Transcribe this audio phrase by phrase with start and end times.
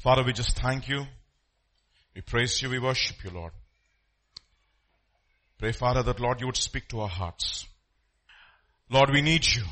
[0.00, 1.04] Father, we just thank you.
[2.14, 2.70] We praise you.
[2.70, 3.52] We worship you, Lord.
[5.58, 7.66] Pray, Father, that Lord, you would speak to our hearts.
[8.88, 9.62] Lord, we need you.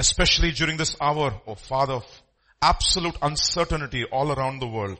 [0.00, 2.22] Especially during this hour, oh Father, of
[2.60, 4.98] absolute uncertainty all around the world.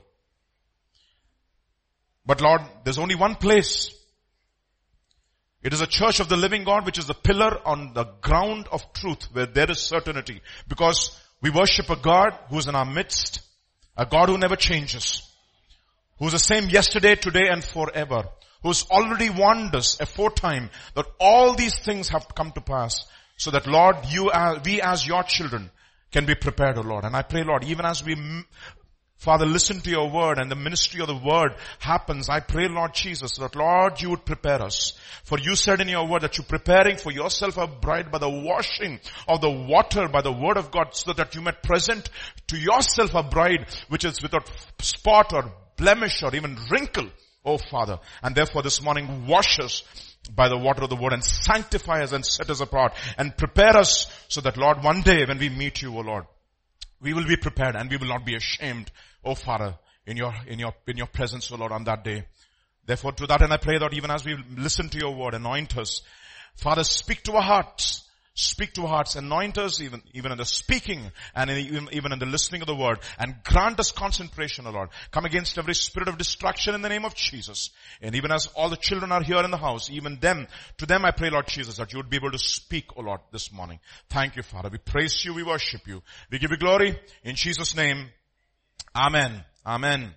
[2.25, 3.93] But Lord, there's only one place.
[5.61, 8.69] It is a church of the living God which is the pillar on the ground
[8.71, 10.41] of truth where there is certainty.
[10.69, 13.41] Because we worship a God who is in our midst,
[13.99, 15.23] a God who never changes,
[16.19, 18.29] who is the same yesterday, today and forever,
[18.63, 23.05] who's already warned us aforetime that all these things have come to pass
[23.37, 25.71] so that Lord, you, as, we as your children
[26.13, 27.05] can be prepared, O Lord.
[27.05, 28.17] And I pray, Lord, even as we
[29.19, 32.29] Father, listen to your word and the ministry of the word happens.
[32.29, 34.93] I pray, Lord Jesus, that Lord, you would prepare us.
[35.25, 38.31] For you said in your word that you're preparing for yourself a bride by the
[38.31, 42.09] washing of the water by the word of God so that you might present
[42.47, 47.09] to yourself a bride which is without spot or blemish or even wrinkle.
[47.45, 47.99] Oh Father.
[48.23, 49.83] And therefore this morning wash us
[50.33, 53.77] by the water of the word and sanctify us and set us apart and prepare
[53.77, 56.27] us so that Lord, one day when we meet you, oh Lord,
[57.01, 58.91] we will be prepared and we will not be ashamed
[59.29, 62.25] oh Father, in your, in your, in your presence, oh Lord, on that day.
[62.87, 65.77] Therefore to that and I pray that even as we listen to your word, anoint
[65.77, 66.01] us.
[66.57, 68.05] Father, speak to our hearts.
[68.33, 72.13] Speak to our hearts, anoint us even, even in the speaking and in, even, even
[72.13, 74.91] in the listening of the word and grant us concentration, O Lord.
[75.11, 77.71] Come against every spirit of distraction in the name of Jesus.
[78.01, 81.05] And even as all the children are here in the house, even them, to them
[81.05, 83.81] I pray, Lord Jesus, that you would be able to speak, O Lord, this morning.
[84.09, 84.69] Thank you, Father.
[84.71, 86.01] We praise you, we worship you.
[86.31, 88.09] We give you glory in Jesus' name.
[88.95, 89.45] Amen.
[89.67, 90.15] Amen.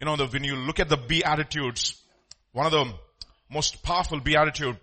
[0.00, 2.00] You know, the, when you look at the Beatitudes,
[2.52, 2.92] one of the
[3.50, 4.76] most powerful Beatitude,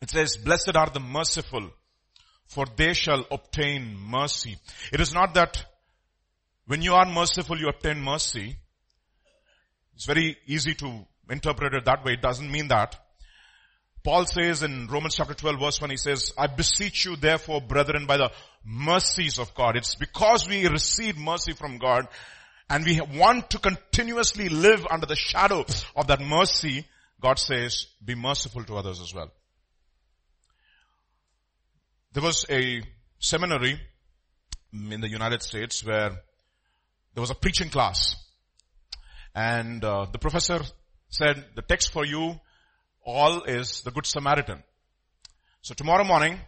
[0.00, 1.70] it says, blessed are the merciful,
[2.46, 4.56] for they shall obtain mercy.
[4.92, 5.64] It is not that
[6.66, 8.56] when you are merciful, you obtain mercy.
[9.94, 12.12] It's very easy to interpret it that way.
[12.14, 12.98] It doesn't mean that.
[14.04, 18.06] Paul says in Romans chapter 12 verse 1, he says, I beseech you therefore brethren
[18.06, 18.32] by the
[18.64, 19.76] mercies of God.
[19.76, 22.08] It's because we receive mercy from God
[22.68, 25.64] and we want to continuously live under the shadow
[25.94, 26.84] of that mercy.
[27.20, 29.30] God says, be merciful to others as well.
[32.12, 32.82] There was a
[33.20, 33.80] seminary
[34.72, 36.10] in the United States where
[37.14, 38.16] there was a preaching class
[39.34, 40.60] and uh, the professor
[41.08, 42.40] said the text for you
[43.04, 44.62] all is the Good Samaritan.
[45.62, 46.38] So tomorrow morning,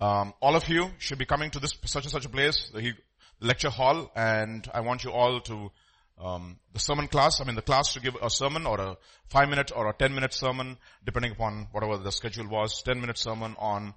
[0.00, 2.94] um, all of you should be coming to this such and such a place, the
[3.40, 5.70] lecture hall, and I want you all to
[6.18, 7.40] um, the sermon class.
[7.40, 8.96] I mean, the class to give a sermon or a
[9.28, 12.82] five minute or a ten minute sermon, depending upon whatever the schedule was.
[12.82, 13.94] Ten minute sermon on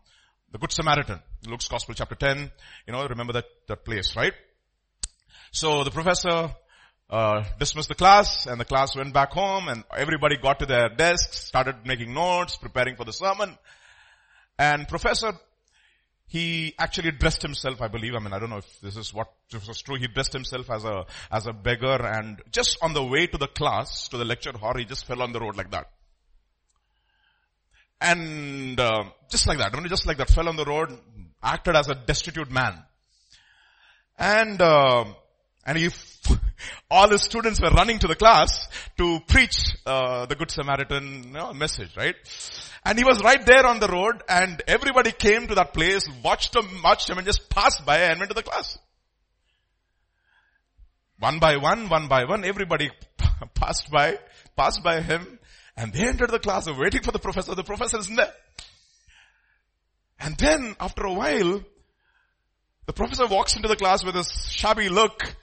[0.52, 2.52] the Good Samaritan, Luke's Gospel, chapter ten.
[2.88, 4.34] You know, remember that that place, right?
[5.52, 6.56] So the professor
[7.12, 10.88] uh, dismissed the class and the class went back home and everybody got to their
[10.88, 13.58] desks, started making notes, preparing for the sermon.
[14.58, 15.34] And professor,
[16.28, 18.16] he actually dressed himself, I believe.
[18.16, 19.98] I mean, I don't know if this is what this was true.
[19.98, 23.48] He dressed himself as a, as a beggar and just on the way to the
[23.48, 25.90] class, to the lecture hall, he just fell on the road like that.
[28.00, 30.98] And, uh, just like that, I mean, just like that, fell on the road,
[31.44, 32.82] acted as a destitute man.
[34.18, 35.06] And, uh,
[35.66, 35.90] and he
[36.90, 38.68] all his students were running to the class
[38.98, 42.16] to preach uh, the Good Samaritan you know, message, right?
[42.84, 46.56] And he was right there on the road and everybody came to that place, watched
[46.56, 48.78] him, watched him and just passed by and went to the class.
[51.20, 52.90] One by one, one by one, everybody
[53.54, 54.18] passed by,
[54.56, 55.40] passed by him
[55.78, 57.56] and they entered the class waiting for the professor.
[57.56, 58.34] The professor isn't there.
[60.20, 61.64] And then after a while,
[62.86, 65.36] the professor walks into the class with this shabby look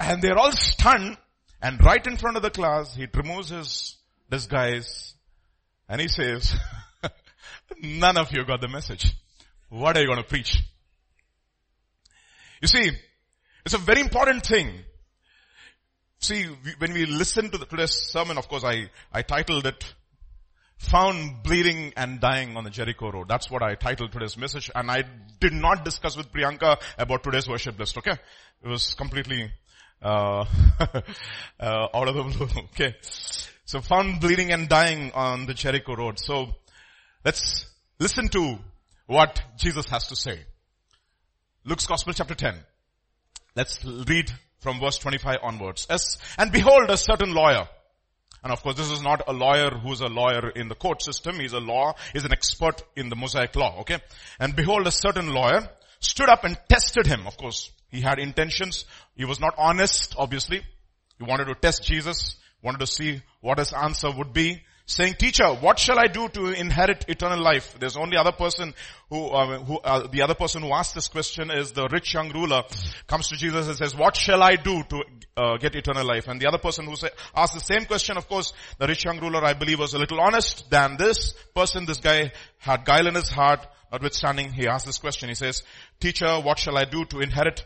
[0.00, 1.16] and they're all stunned.
[1.62, 3.96] And right in front of the class, he removes his
[4.30, 5.14] disguise
[5.88, 6.54] and he says,
[7.82, 9.14] none of you got the message.
[9.68, 10.56] What are you going to preach?
[12.62, 12.90] You see,
[13.64, 14.72] it's a very important thing.
[16.18, 16.44] See,
[16.78, 19.94] when we listen to the, today's sermon, of course, I, I titled it,
[20.78, 23.28] found bleeding and dying on the Jericho road.
[23.28, 24.70] That's what I titled today's message.
[24.74, 25.04] And I
[25.40, 28.18] did not discuss with Priyanka about today's worship list, okay?
[28.62, 29.50] It was completely
[30.02, 30.44] uh,
[31.60, 32.48] uh, out of the blue.
[32.72, 32.94] Okay.
[33.64, 36.18] So found bleeding and dying on the Jericho road.
[36.18, 36.48] So
[37.24, 37.66] let's
[38.00, 38.58] listen to
[39.06, 40.40] what Jesus has to say.
[41.64, 42.54] Luke's Gospel chapter 10.
[43.54, 45.86] Let's read from verse 25 onwards.
[45.88, 47.68] As, and behold a certain lawyer.
[48.42, 51.38] And of course this is not a lawyer who's a lawyer in the court system.
[51.38, 53.98] He's a law, he's an expert in the Mosaic law, okay?
[54.38, 55.68] And behold a certain lawyer
[56.00, 57.26] stood up and tested him.
[57.26, 58.84] Of course, he had intentions.
[59.14, 60.62] He was not honest, obviously.
[61.18, 65.46] He wanted to test Jesus, wanted to see what his answer would be saying, teacher,
[65.54, 67.76] what shall I do to inherit eternal life?
[67.78, 68.74] There's only other person
[69.08, 72.32] who, uh, who uh, the other person who asked this question is the rich young
[72.32, 72.64] ruler
[73.06, 75.04] comes to Jesus and says, what shall I do to
[75.36, 76.26] uh, get eternal life?
[76.26, 79.20] And the other person who say, asked the same question, of course, the rich young
[79.20, 81.86] ruler, I believe, was a little honest than this person.
[81.86, 83.64] This guy had guile in his heart.
[83.92, 85.28] Notwithstanding, he asked this question.
[85.28, 85.62] He says,
[85.98, 87.64] teacher, what shall I do to inherit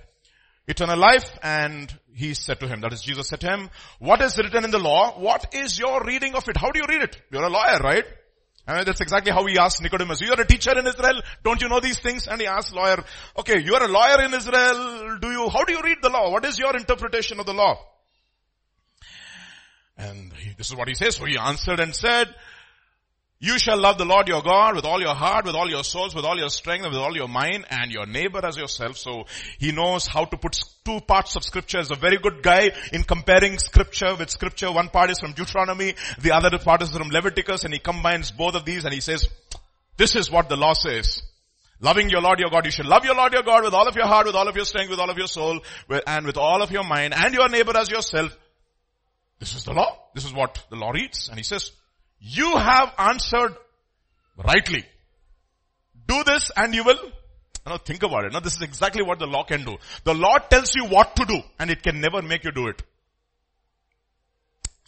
[0.66, 4.38] eternal life and he said to him, that is Jesus said to him, what is
[4.38, 5.18] written in the law?
[5.18, 6.56] What is your reading of it?
[6.56, 7.20] How do you read it?
[7.30, 8.04] You're a lawyer, right?
[8.66, 10.22] And that's exactly how he asked Nicodemus.
[10.22, 11.20] You're a teacher in Israel.
[11.42, 12.26] Don't you know these things?
[12.26, 13.04] And he asked lawyer,
[13.38, 15.18] okay, you're a lawyer in Israel.
[15.20, 16.30] Do you, how do you read the law?
[16.30, 17.78] What is your interpretation of the law?
[19.98, 21.16] And he, this is what he says.
[21.16, 22.34] So he answered and said,
[23.44, 26.14] you shall love the Lord your God with all your heart, with all your souls,
[26.14, 28.96] with all your strength, and with all your mind, and your neighbor as yourself.
[28.96, 29.26] So
[29.58, 31.78] he knows how to put two parts of scripture.
[31.78, 34.72] Is a very good guy in comparing scripture with scripture.
[34.72, 38.54] One part is from Deuteronomy, the other part is from Leviticus, and he combines both
[38.54, 39.28] of these and he says,
[39.96, 41.22] this is what the law says.
[41.80, 43.94] Loving your Lord your God, you should love your Lord your God with all of
[43.94, 45.60] your heart, with all of your strength, with all of your soul,
[46.06, 48.36] and with all of your mind, and your neighbor as yourself.
[49.38, 49.98] This is the law.
[50.14, 51.28] This is what the law reads.
[51.28, 51.72] And he says,
[52.24, 53.54] you have answered
[54.36, 54.84] rightly.
[56.06, 56.98] Do this and you will
[57.66, 58.32] now think about it.
[58.32, 59.76] Now this is exactly what the law can do.
[60.04, 62.82] The law tells you what to do and it can never make you do it.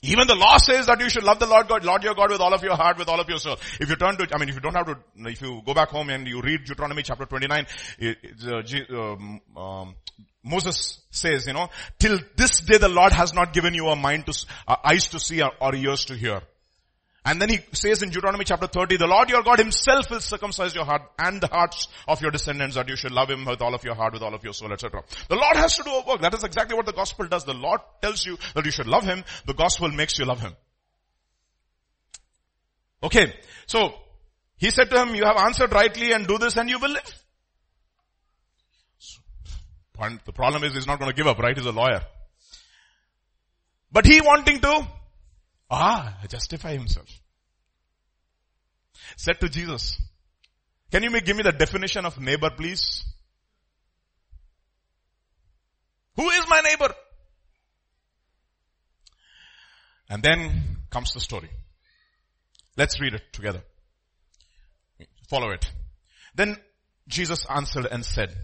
[0.03, 2.41] Even the law says that you should love the Lord God, Lord your God with
[2.41, 3.57] all of your heart, with all of your soul.
[3.81, 4.97] If you turn to, I mean, if you don't have to,
[5.29, 7.67] if you go back home and you read Deuteronomy chapter 29,
[7.99, 9.95] it, uh, um, um,
[10.45, 11.69] Moses says, you know,
[11.99, 15.19] till this day the Lord has not given you a mind to, uh, eyes to
[15.19, 16.41] see or, or ears to hear.
[17.27, 20.77] And then he says in Deuteronomy chapter 30, the Lord your God himself will circumcise
[20.77, 23.75] your heart and the hearts of your descendants that you should love him with all
[23.75, 25.03] of your heart, with all of your soul, etc.
[25.29, 26.21] The Lord has to do a work.
[26.21, 27.45] That is exactly what the gospel does.
[27.45, 29.25] The Lord tells you that you should love him.
[29.45, 30.55] The gospel makes you love him.
[33.03, 33.35] Okay.
[33.67, 33.95] So,
[34.57, 37.25] he said to him, you have answered rightly and do this and you will live.
[40.25, 41.57] The problem is he's not going to give up, right?
[41.57, 42.03] He's a lawyer.
[43.91, 44.87] But he wanting to
[45.71, 47.09] Ah, justify himself.
[49.17, 50.01] Said to Jesus,
[50.91, 53.05] can you give me the definition of neighbor please?
[56.17, 56.95] Who is my neighbor?
[60.09, 61.51] And then comes the story.
[62.77, 63.63] Let's read it together.
[65.29, 65.71] Follow it.
[66.35, 66.57] Then
[67.09, 68.35] Jesus answered and said,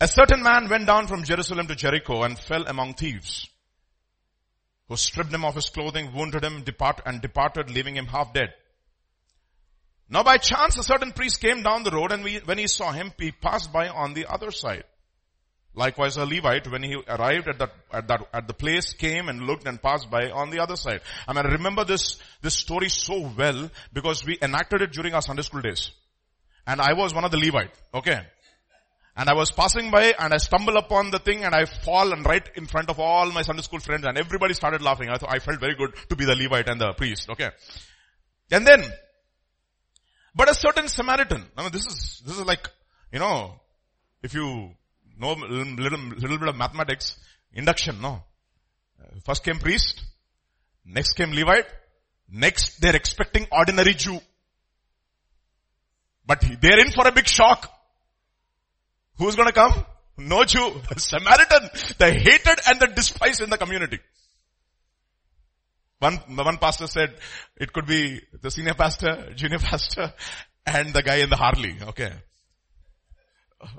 [0.00, 3.48] a certain man went down from Jerusalem to Jericho and fell among thieves
[4.88, 8.52] who stripped him of his clothing, wounded him, depart, and departed, leaving him half dead.
[10.10, 12.92] Now by chance a certain priest came down the road and we, when he saw
[12.92, 14.84] him, he passed by on the other side.
[15.74, 19.42] Likewise a Levite, when he arrived at that, at that, at the place, came and
[19.42, 21.02] looked and passed by on the other side.
[21.26, 25.22] I mean, I remember this, this story so well because we enacted it during our
[25.22, 25.90] Sunday school days.
[26.66, 28.22] And I was one of the Levite, okay?
[29.18, 32.24] And I was passing by and I stumble upon the thing and I fall and
[32.24, 35.08] right in front of all my Sunday school friends and everybody started laughing.
[35.08, 37.28] I thought I felt very good to be the Levite and the priest.
[37.28, 37.48] Okay.
[38.52, 38.84] And then,
[40.36, 42.70] but a certain Samaritan, I mean this is, this is like,
[43.12, 43.60] you know,
[44.22, 44.70] if you
[45.18, 47.18] know little, little bit of mathematics,
[47.52, 48.22] induction, no.
[49.24, 50.00] First came priest,
[50.84, 51.66] next came Levite,
[52.30, 54.20] next they're expecting ordinary Jew.
[56.24, 57.74] But they're in for a big shock.
[59.18, 59.72] Who's gonna come?
[60.16, 60.80] No Jew.
[60.96, 61.70] Samaritan.
[61.98, 63.98] The hated and the despised in the community.
[66.00, 67.14] One, one pastor said
[67.56, 70.12] it could be the senior pastor, junior pastor,
[70.64, 71.76] and the guy in the Harley.
[71.82, 72.12] Okay.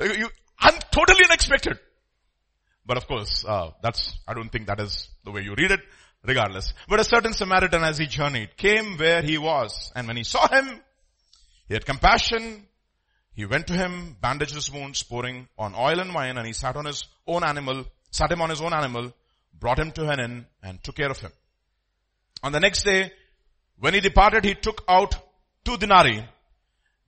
[0.00, 1.78] you, I'm totally unexpected.
[2.86, 5.80] But of course, uh, that's, I don't think that is the way you read it,
[6.24, 6.72] regardless.
[6.88, 10.48] But a certain Samaritan as he journeyed came where he was, and when he saw
[10.48, 10.80] him,
[11.68, 12.66] he had compassion,
[13.32, 16.76] he went to him, bandaged his wounds, pouring on oil and wine, and he sat
[16.76, 19.12] on his own animal, sat him on his own animal,
[19.58, 21.32] brought him to an inn, and took care of him.
[22.42, 23.12] On the next day,
[23.78, 25.14] when he departed, he took out
[25.64, 26.24] two denarii,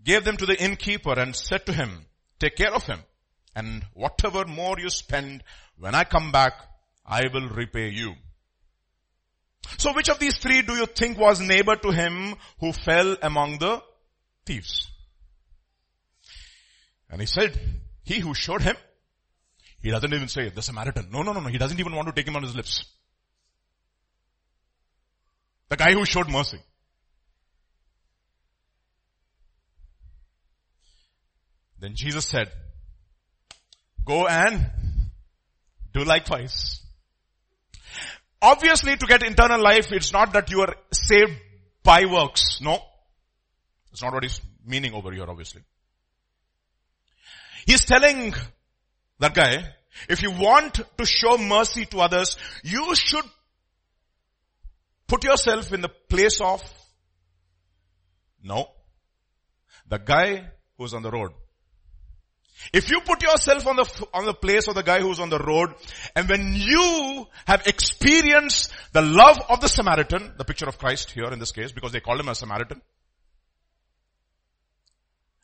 [0.05, 2.07] gave them to the innkeeper, and said to him,
[2.39, 3.01] take care of him,
[3.57, 5.43] and whatever more you spend,
[5.79, 6.55] when I come back,
[7.05, 8.15] I will repay you.
[9.79, 13.59] So which of these three do you think was neighbor to him who fell among
[13.59, 13.83] the
[14.47, 14.92] thieves?
[17.13, 17.57] And he said,
[18.03, 18.75] he who showed him,
[19.83, 21.09] he doesn't even say the Samaritan.
[21.13, 21.49] No, no, no, no.
[21.49, 22.85] He doesn't even want to take him on his lips.
[25.69, 26.59] The guy who showed mercy.
[31.79, 32.51] Then Jesus said,
[34.05, 34.71] go and
[35.93, 36.81] do likewise.
[38.41, 41.33] Obviously to get eternal life, it's not that you are saved
[41.83, 42.61] by works.
[42.63, 42.79] No.
[43.91, 45.63] It's not what he's meaning over here, obviously.
[47.67, 48.35] He's telling
[49.19, 49.65] that guy,
[50.09, 53.25] if you want to show mercy to others, you should
[55.07, 56.63] put yourself in the place of,
[58.43, 58.69] no,
[59.89, 61.33] the guy who's on the road.
[62.73, 65.39] If you put yourself on the, on the place of the guy who's on the
[65.39, 65.75] road,
[66.15, 71.31] and when you have experienced the love of the Samaritan, the picture of Christ here
[71.33, 72.81] in this case, because they called him a Samaritan,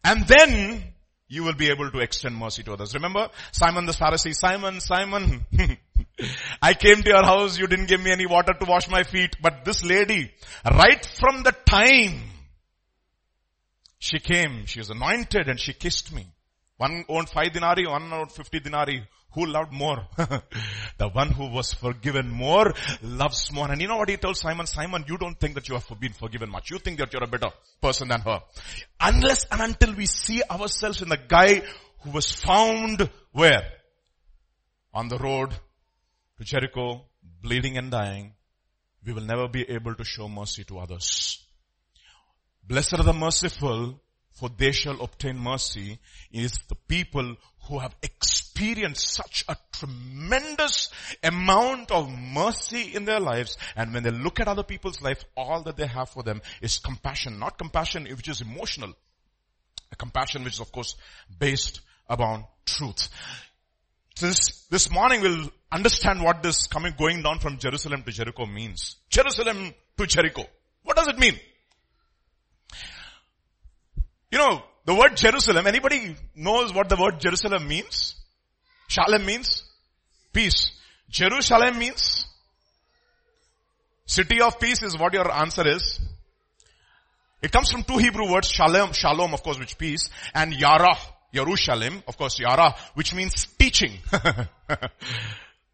[0.05, 0.95] and then
[1.29, 2.95] you will be able to extend mercy to others.
[2.95, 5.47] Remember Simon the Pharisee, Simon, Simon,
[6.63, 9.37] I came to your house, you didn't give me any water to wash my feet,
[9.41, 10.33] but this lady,
[10.65, 12.23] right from the time
[13.99, 16.27] she came, she was anointed and she kissed me.
[16.79, 19.03] One owned five denarii, one owned fifty denarii.
[19.33, 20.07] Who loved more?
[20.17, 23.71] the one who was forgiven more loves more.
[23.71, 24.67] And you know what he told Simon?
[24.67, 26.71] Simon, you don't think that you have been forgiven much.
[26.71, 27.51] You think that you're a better
[27.83, 28.41] person than her.
[29.01, 31.63] Unless and until we see ourselves in the guy
[32.01, 33.65] who was found where?
[34.95, 35.51] On the road
[36.39, 37.05] to Jericho,
[37.43, 38.33] bleeding and dying,
[39.05, 41.45] we will never be able to show mercy to others.
[42.67, 44.01] Blessed are the merciful,
[44.39, 45.99] for they shall obtain mercy
[46.31, 50.91] is the people who have experienced such a tremendous
[51.23, 53.57] amount of mercy in their lives.
[53.77, 56.79] And when they look at other people's life, all that they have for them is
[56.79, 58.93] compassion, not compassion which is emotional.
[59.91, 60.95] A compassion which is of course
[61.39, 63.09] based upon truth.
[64.21, 68.97] This, this morning we'll understand what this coming, going down from Jerusalem to Jericho means.
[69.11, 70.45] Jerusalem to Jericho.
[70.83, 71.39] What does it mean?
[74.31, 78.15] You know, the word Jerusalem, anybody knows what the word Jerusalem means?
[78.89, 79.65] Shalem means
[80.33, 80.73] peace.
[81.11, 82.27] Jerusalem means
[84.07, 86.01] city of peace is what your answer is.
[87.41, 90.97] It comes from two Hebrew words, shalom, shalom of course which peace, and yara,
[91.33, 93.93] Yerushalayim, of course yara, which means teaching.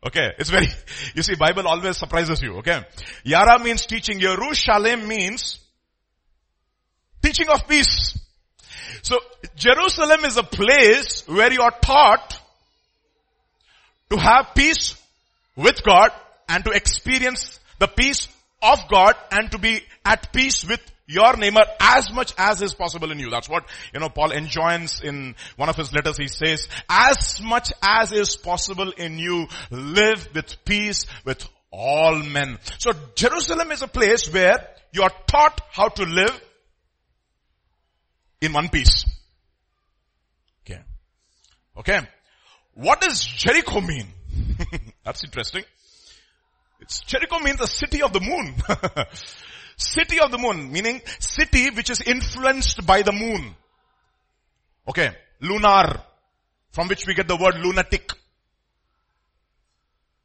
[0.07, 0.67] okay, it's very,
[1.15, 2.83] you see Bible always surprises you, okay.
[3.25, 5.59] Yara means teaching, Yerushalayim means
[7.23, 8.19] teaching of peace.
[9.05, 9.21] So
[9.55, 12.41] Jerusalem is a place where you are taught
[14.09, 14.97] to have peace
[15.57, 16.11] with God
[16.49, 18.29] and to experience the peace
[18.63, 23.11] of God and to be at peace with your neighbor as much as is possible
[23.11, 23.29] in you.
[23.29, 26.17] That's what, you know, Paul enjoins in one of his letters.
[26.17, 32.59] He says, as much as is possible in you, live with peace with all men.
[32.79, 36.41] So Jerusalem is a place where you are taught how to live
[38.45, 39.05] in one piece.
[40.65, 40.81] Okay.
[41.77, 42.01] Okay.
[42.75, 44.07] What does Jericho mean?
[45.05, 45.65] That's interesting.
[46.81, 48.55] It's Jericho means the city of the moon.
[49.77, 53.55] city of the moon, meaning city which is influenced by the moon.
[54.89, 55.11] Okay.
[55.41, 56.03] Lunar,
[56.71, 58.11] from which we get the word lunatic.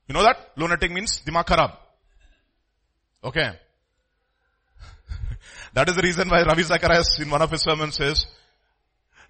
[0.07, 0.51] You know that?
[0.57, 1.77] Lunatic means dimakarab.
[3.23, 3.51] Okay.
[5.73, 8.25] That is the reason why Ravi Zacharias in one of his sermons says,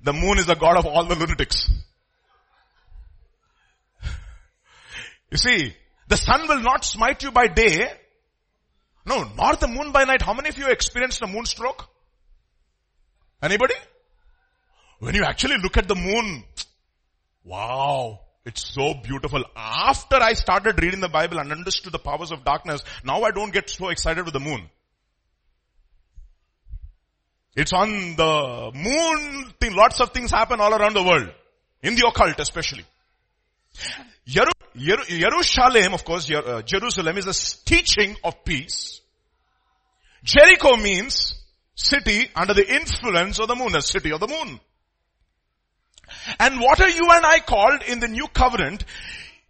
[0.01, 1.69] the moon is the god of all the lunatics.
[5.31, 5.75] You see,
[6.07, 7.91] the sun will not smite you by day.
[9.05, 10.21] No, nor the moon by night.
[10.21, 11.85] How many of you experienced a moonstroke?
[13.41, 13.75] Anybody?
[14.99, 16.43] When you actually look at the moon,
[17.43, 19.43] wow, it's so beautiful.
[19.55, 23.53] After I started reading the Bible and understood the powers of darkness, now I don't
[23.53, 24.69] get so excited with the moon.
[27.59, 29.75] It's on the moon thing.
[29.75, 31.29] Lots of things happen all around the world.
[31.83, 32.85] In the occult especially.
[34.25, 39.01] Yeru, Yeru, Jerusalem, of course, uh, Jerusalem is a teaching of peace.
[40.23, 41.35] Jericho means
[41.75, 44.59] city under the influence of the moon, a city of the moon.
[46.39, 48.85] And what are you and I called in the new covenant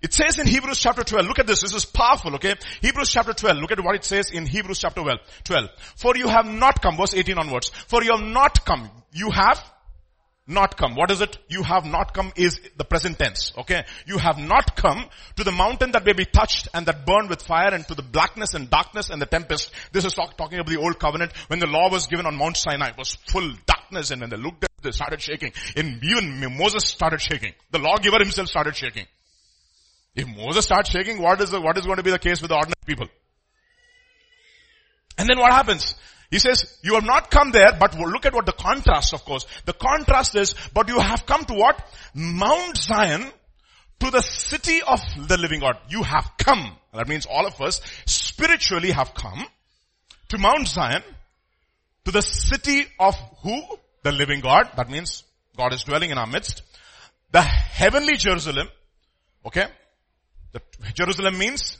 [0.01, 2.55] it says in Hebrews chapter 12, look at this, this is powerful, okay?
[2.81, 5.19] Hebrews chapter 12, look at what it says in Hebrews chapter 12.
[5.43, 5.69] 12.
[5.97, 7.69] For you have not come, verse 18 onwards.
[7.87, 9.61] For you have not come, you have
[10.47, 10.95] not come.
[10.95, 11.37] What is it?
[11.47, 13.85] You have not come is the present tense, okay?
[14.05, 17.41] You have not come to the mountain that may be touched and that burned with
[17.41, 19.71] fire and to the blackness and darkness and the tempest.
[19.91, 22.57] This is talk, talking about the old covenant when the law was given on Mount
[22.57, 22.89] Sinai.
[22.89, 25.51] It was full darkness and when they looked at it, they started shaking.
[25.75, 27.53] And even Moses started shaking.
[27.71, 29.05] The lawgiver himself started shaking.
[30.19, 32.49] If Moses starts shaking, what is, the, what is going to be the case with
[32.49, 33.07] the ordinary people?
[35.17, 35.95] And then what happens?
[36.31, 39.45] He says, you have not come there, but look at what the contrast, of course.
[39.65, 41.81] The contrast is, but you have come to what?
[42.13, 43.25] Mount Zion,
[43.99, 45.77] to the city of the living God.
[45.89, 46.77] You have come.
[46.93, 49.45] That means all of us spiritually have come
[50.29, 51.03] to Mount Zion,
[52.05, 53.61] to the city of who?
[54.03, 54.69] The living God.
[54.77, 55.23] That means
[55.57, 56.61] God is dwelling in our midst.
[57.31, 58.67] The heavenly Jerusalem.
[59.45, 59.65] Okay.
[60.51, 60.61] The
[60.93, 61.77] Jerusalem means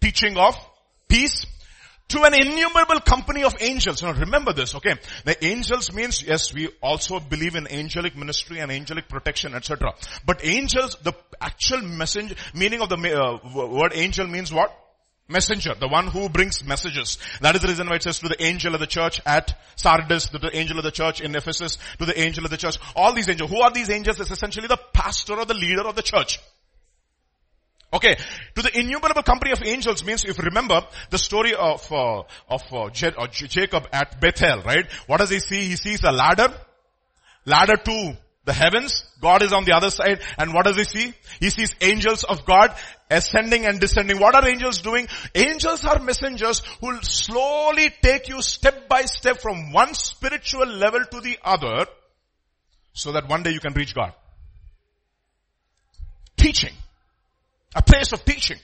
[0.00, 0.56] teaching of
[1.08, 1.46] peace
[2.08, 4.02] to an innumerable company of angels.
[4.02, 4.94] Now remember this, okay?
[5.24, 9.92] The angels means, yes, we also believe in angelic ministry and angelic protection, etc.
[10.26, 14.78] But angels, the actual message, meaning of the uh, word angel means what?
[15.28, 17.16] Messenger, the one who brings messages.
[17.40, 20.28] That is the reason why it says to the angel of the church at Sardis,
[20.28, 22.76] to the angel of the church in Ephesus, to the angel of the church.
[22.94, 23.50] All these angels.
[23.50, 24.20] Who are these angels?
[24.20, 26.38] It's essentially the pastor or the leader of the church.
[27.94, 28.16] Okay,
[28.54, 30.80] to the innumerable company of angels means if you remember
[31.10, 34.90] the story of uh, of uh, Je- uh, Jacob at Bethel, right?
[35.06, 35.66] What does he see?
[35.66, 36.48] He sees a ladder,
[37.44, 39.04] ladder to the heavens.
[39.20, 41.12] God is on the other side, and what does he see?
[41.38, 42.74] He sees angels of God
[43.10, 44.18] ascending and descending.
[44.18, 45.06] What are angels doing?
[45.34, 51.04] Angels are messengers who will slowly take you step by step from one spiritual level
[51.10, 51.84] to the other,
[52.94, 54.14] so that one day you can reach God.
[56.38, 56.72] Teaching.
[57.74, 58.58] A place of teaching.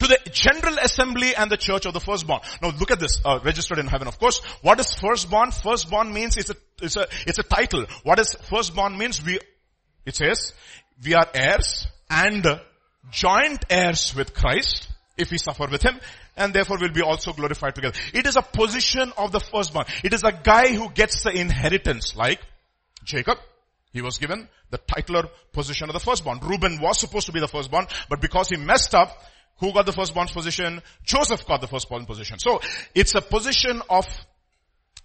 [0.00, 2.40] To the general assembly and the church of the firstborn.
[2.60, 4.08] Now look at this, uh, registered in heaven.
[4.08, 5.52] Of course, what is firstborn?
[5.52, 7.86] Firstborn means it's a, it's a, it's a title.
[8.02, 9.24] What is firstborn means?
[9.24, 9.38] We,
[10.04, 10.52] it says,
[11.04, 12.44] we are heirs and
[13.10, 16.00] joint heirs with Christ if we suffer with Him
[16.36, 17.96] and therefore will be also glorified together.
[18.12, 19.86] It is a position of the firstborn.
[20.02, 22.40] It is a guy who gets the inheritance like
[23.04, 23.38] Jacob.
[23.94, 25.22] He was given the titular
[25.52, 26.40] position of the firstborn.
[26.42, 29.16] Reuben was supposed to be the firstborn, but because he messed up,
[29.60, 30.82] who got the firstborn position?
[31.04, 32.40] Joseph got the firstborn position.
[32.40, 32.60] So,
[32.92, 34.04] it's a position of,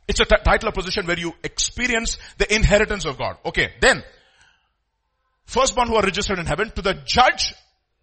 [0.08, 3.38] it's a t- titular position where you experience the inheritance of God.
[3.46, 4.04] Okay, then,
[5.46, 7.54] firstborn who are registered in heaven, to the judge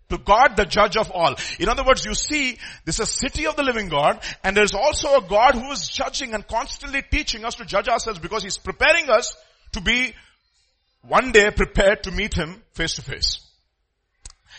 [0.08, 1.34] to God, the judge of all.
[1.58, 4.72] In other words, you see, this is a city of the living God, and there's
[4.72, 8.58] also a God who is judging and constantly teaching us to judge ourselves because He's
[8.58, 9.36] preparing us
[9.72, 10.14] to be
[11.02, 13.40] one day prepared to meet him face to face.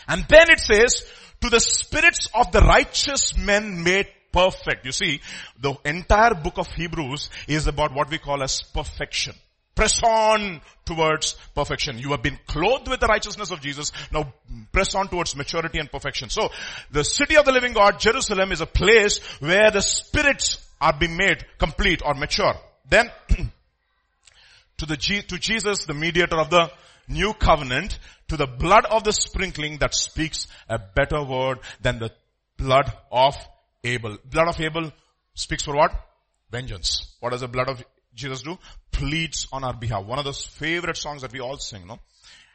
[0.06, 1.04] And then it says,
[1.40, 4.84] to the spirits of the righteous men made perfect.
[4.84, 5.20] You see,
[5.60, 9.34] the entire book of Hebrews is about what we call as perfection.
[9.74, 11.98] Press on towards perfection.
[11.98, 13.92] You have been clothed with the righteousness of Jesus.
[14.10, 14.32] Now
[14.72, 16.30] press on towards maturity and perfection.
[16.30, 16.50] So
[16.90, 21.16] the city of the living God, Jerusalem is a place where the spirits are being
[21.16, 22.54] made complete or mature.
[22.90, 23.08] Then
[24.78, 26.70] to the to Jesus, the mediator of the
[27.08, 32.10] new covenant, to the blood of the sprinkling that speaks a better word than the
[32.56, 33.36] blood of
[33.84, 34.18] Abel.
[34.24, 34.92] Blood of Abel
[35.34, 35.92] speaks for what?
[36.50, 37.14] Vengeance.
[37.20, 37.82] What does the blood of
[38.14, 38.58] Jesus do?
[38.92, 40.04] Pleads on our behalf.
[40.04, 41.98] One of those favorite songs that we all sing, no?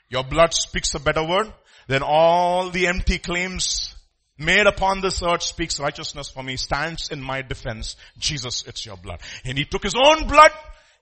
[0.09, 1.51] Your blood speaks a better word
[1.87, 3.95] than all the empty claims
[4.37, 7.95] made upon this earth speaks righteousness for me, stands in my defense.
[8.17, 9.21] Jesus, it's your blood.
[9.45, 10.51] And he took his own blood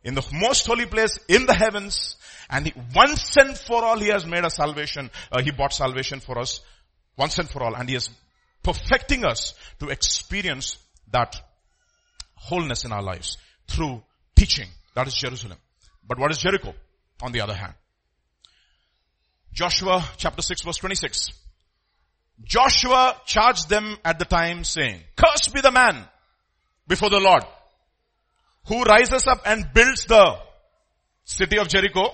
[0.04, 2.16] in the most holy place in the heavens
[2.50, 6.20] and he, once and for all he has made a salvation, uh, he bought salvation
[6.20, 6.62] for us
[7.18, 8.10] once and for all and he is
[8.64, 10.78] perfecting us to experience
[11.12, 11.40] that
[12.36, 13.38] wholeness in our lives
[13.68, 14.02] through
[14.36, 14.68] teaching.
[14.96, 15.58] That is Jerusalem.
[16.08, 16.74] But what is Jericho
[17.22, 17.74] on the other hand?
[19.54, 21.30] Joshua chapter 6 verse 26.
[22.44, 26.06] Joshua charged them at the time saying, cursed be the man
[26.88, 27.44] before the Lord
[28.68, 30.38] who rises up and builds the
[31.24, 32.10] city of Jericho,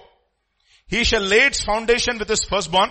[0.87, 2.89] he shall lay its foundation with his firstborn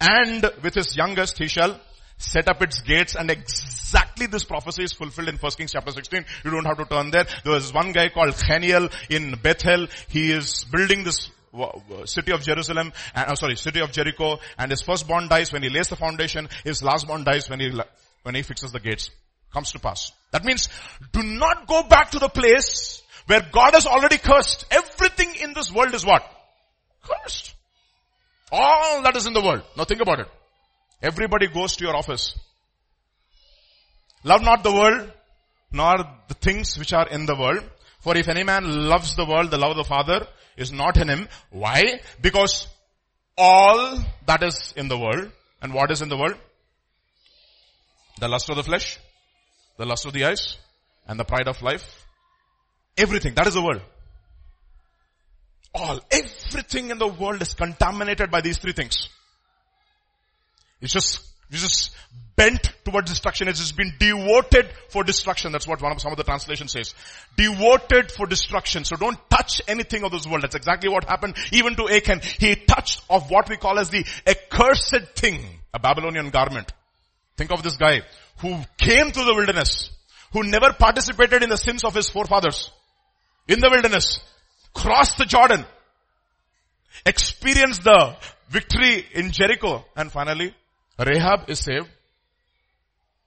[0.00, 1.78] and with his youngest he shall
[2.16, 6.24] set up its gates and exactly this prophecy is fulfilled in 1 Kings chapter 16.
[6.44, 7.24] You don't have to turn there.
[7.44, 9.86] There was one guy called Haniel in Bethel.
[10.08, 11.30] He is building this
[12.04, 15.88] city of Jerusalem, oh, sorry, city of Jericho, and his firstborn dies when he lays
[15.88, 17.72] the foundation, his lastborn dies when he,
[18.22, 19.10] when he fixes the gates
[19.52, 20.12] comes to pass.
[20.32, 20.68] That means
[21.12, 24.64] do not go back to the place where God has already cursed.
[24.70, 26.24] Everything in this world is what?
[27.02, 27.54] Cursed.
[28.52, 29.62] All that is in the world.
[29.76, 30.28] Now think about it.
[31.02, 32.38] Everybody goes to your office.
[34.22, 35.10] Love not the world,
[35.72, 37.62] nor the things which are in the world.
[38.00, 41.08] For if any man loves the world, the love of the Father is not in
[41.08, 41.28] him.
[41.50, 42.00] Why?
[42.20, 42.66] Because
[43.38, 45.30] all that is in the world,
[45.62, 46.36] and what is in the world?
[48.18, 48.98] The lust of the flesh,
[49.76, 50.56] the lust of the eyes,
[51.06, 52.06] and the pride of life.
[52.96, 53.34] Everything.
[53.34, 53.82] That is the world.
[55.74, 56.00] All.
[56.10, 59.08] Everything in the world is contaminated by these three things.
[60.80, 61.90] It's just which is
[62.36, 63.48] bent towards destruction.
[63.48, 65.52] It has been devoted for destruction.
[65.52, 66.94] That's what one of some of the translation says.
[67.36, 68.84] Devoted for destruction.
[68.84, 70.42] So don't touch anything of this world.
[70.42, 72.20] That's exactly what happened even to Achan.
[72.38, 76.72] He touched of what we call as the accursed thing, a Babylonian garment.
[77.36, 78.02] Think of this guy
[78.40, 79.90] who came through the wilderness,
[80.32, 82.70] who never participated in the sins of his forefathers
[83.48, 84.20] in the wilderness,
[84.74, 85.64] crossed the Jordan,
[87.04, 88.16] experienced the
[88.48, 90.54] victory in Jericho, and finally
[90.98, 91.88] Rahab is saved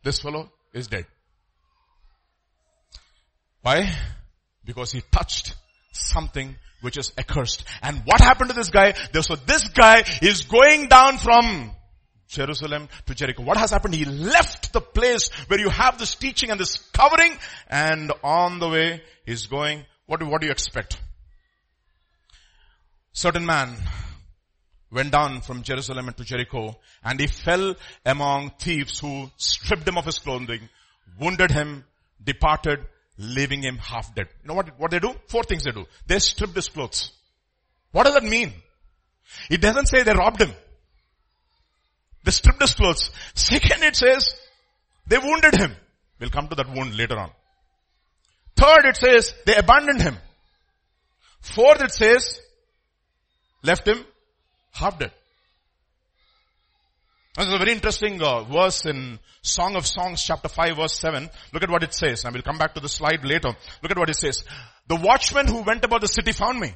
[0.04, 1.06] this fellow is dead.
[3.62, 3.90] Why?
[4.66, 5.56] Because he touched
[5.94, 7.64] something which is accursed.
[7.82, 8.94] And what happened to this guy?
[9.22, 11.72] So this guy is going down from
[12.34, 13.44] Jerusalem to Jericho.
[13.44, 13.96] What has happened?
[13.96, 17.38] He left the place where you have this teaching and this covering
[17.70, 19.86] and on the way he's going.
[20.06, 21.00] What do, what do you expect?
[23.14, 23.76] Certain man
[24.92, 30.06] went down from Jerusalem into Jericho and he fell among thieves who stripped him of
[30.06, 30.70] his clothing,
[31.20, 31.86] wounded him,
[32.24, 32.80] departed,
[33.18, 34.28] leaving him half dead.
[34.42, 35.14] You know what, what they do?
[35.28, 35.86] Four things they do.
[36.08, 37.12] They stripped his clothes.
[37.92, 38.54] What does that mean?
[39.50, 40.52] It doesn't say they robbed him.
[42.24, 43.12] They stripped his clothes.
[43.34, 44.36] Second it says
[45.08, 45.76] they wounded him.
[46.20, 47.32] We'll come to that wound later on.
[48.56, 50.18] Third it says they abandoned him.
[51.42, 52.40] Fourth it says
[53.64, 54.06] left him
[54.72, 55.12] half dead.
[57.36, 61.30] This is a very interesting uh, verse in Song of Songs chapter 5 verse 7.
[61.52, 62.26] Look at what it says.
[62.26, 63.56] I will come back to the slide later.
[63.82, 64.44] Look at what it says.
[64.88, 66.76] The watchman who went about the city found me.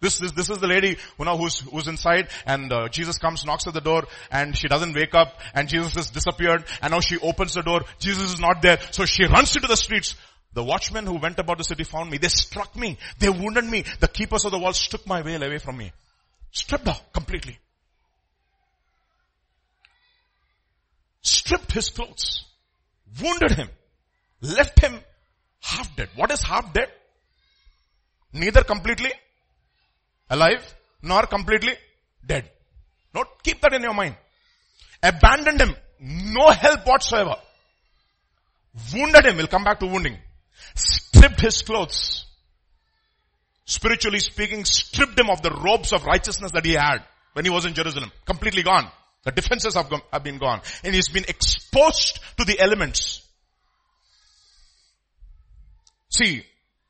[0.00, 3.44] This, this, this is the lady, you know, who's, who's inside and uh, Jesus comes,
[3.44, 7.00] knocks at the door and she doesn't wake up and Jesus has disappeared and now
[7.00, 7.80] she opens the door.
[7.98, 8.78] Jesus is not there.
[8.92, 10.14] So she runs into the streets.
[10.52, 12.18] The watchmen who went about the city found me.
[12.18, 12.96] They struck me.
[13.18, 13.84] They wounded me.
[13.98, 15.92] The keepers of the walls took my veil away from me.
[16.52, 17.58] Stripped off completely.
[21.22, 22.44] Stripped his clothes.
[23.20, 23.68] Wounded him.
[24.40, 25.00] Left him
[25.60, 26.08] half dead.
[26.14, 26.88] What is half dead?
[28.32, 29.10] Neither completely
[30.30, 31.74] alive nor completely
[32.24, 32.50] dead.
[33.14, 34.16] Not keep that in your mind.
[35.02, 35.74] Abandoned him.
[36.00, 37.36] No help whatsoever.
[38.94, 39.36] Wounded him.
[39.36, 40.18] We'll come back to wounding.
[40.74, 42.26] Stripped his clothes
[43.68, 47.66] spiritually speaking, stripped him of the robes of righteousness that he had when he was
[47.66, 48.10] in Jerusalem.
[48.24, 48.90] Completely gone.
[49.24, 50.62] The defenses have, gone, have been gone.
[50.82, 53.22] And he's been exposed to the elements.
[56.08, 56.42] See,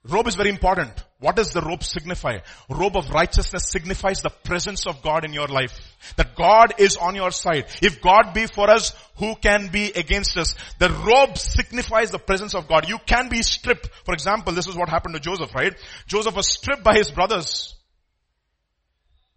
[0.05, 0.93] robe is very important.
[1.21, 2.39] What does the robe signify?
[2.69, 5.77] Robe of righteousness signifies the presence of God in your life.
[6.17, 7.67] That God is on your side.
[7.83, 10.55] If God be for us, who can be against us?
[10.79, 12.89] The robe signifies the presence of God.
[12.89, 13.89] You can be stripped.
[14.05, 15.75] For example, this is what happened to Joseph, right?
[16.07, 17.75] Joseph was stripped by his brothers.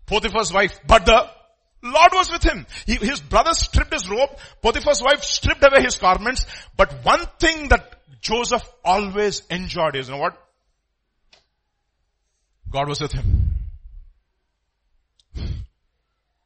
[0.06, 0.80] Potiphar's wife.
[0.86, 1.30] But the
[1.82, 2.68] Lord was with him.
[2.86, 4.30] He, his brothers stripped his robe.
[4.62, 6.46] Potiphar's wife stripped away his garments.
[6.78, 10.38] But one thing that Joseph always enjoyed is, you know what?
[12.72, 13.52] God was with him.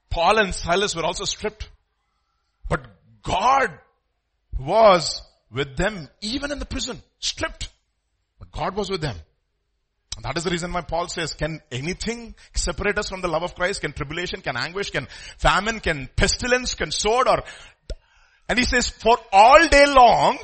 [0.10, 1.70] Paul and Silas were also stripped.
[2.70, 2.86] But
[3.22, 3.80] God
[4.60, 7.70] was with them even in the prison, stripped.
[8.40, 9.16] But God was with them.
[10.24, 13.54] That is the reason why Paul says, can anything separate us from the love of
[13.54, 13.82] Christ?
[13.82, 15.08] Can tribulation, can anguish, can
[15.38, 17.44] famine, can pestilence, can sword or,
[18.48, 20.40] and he says, for all day long,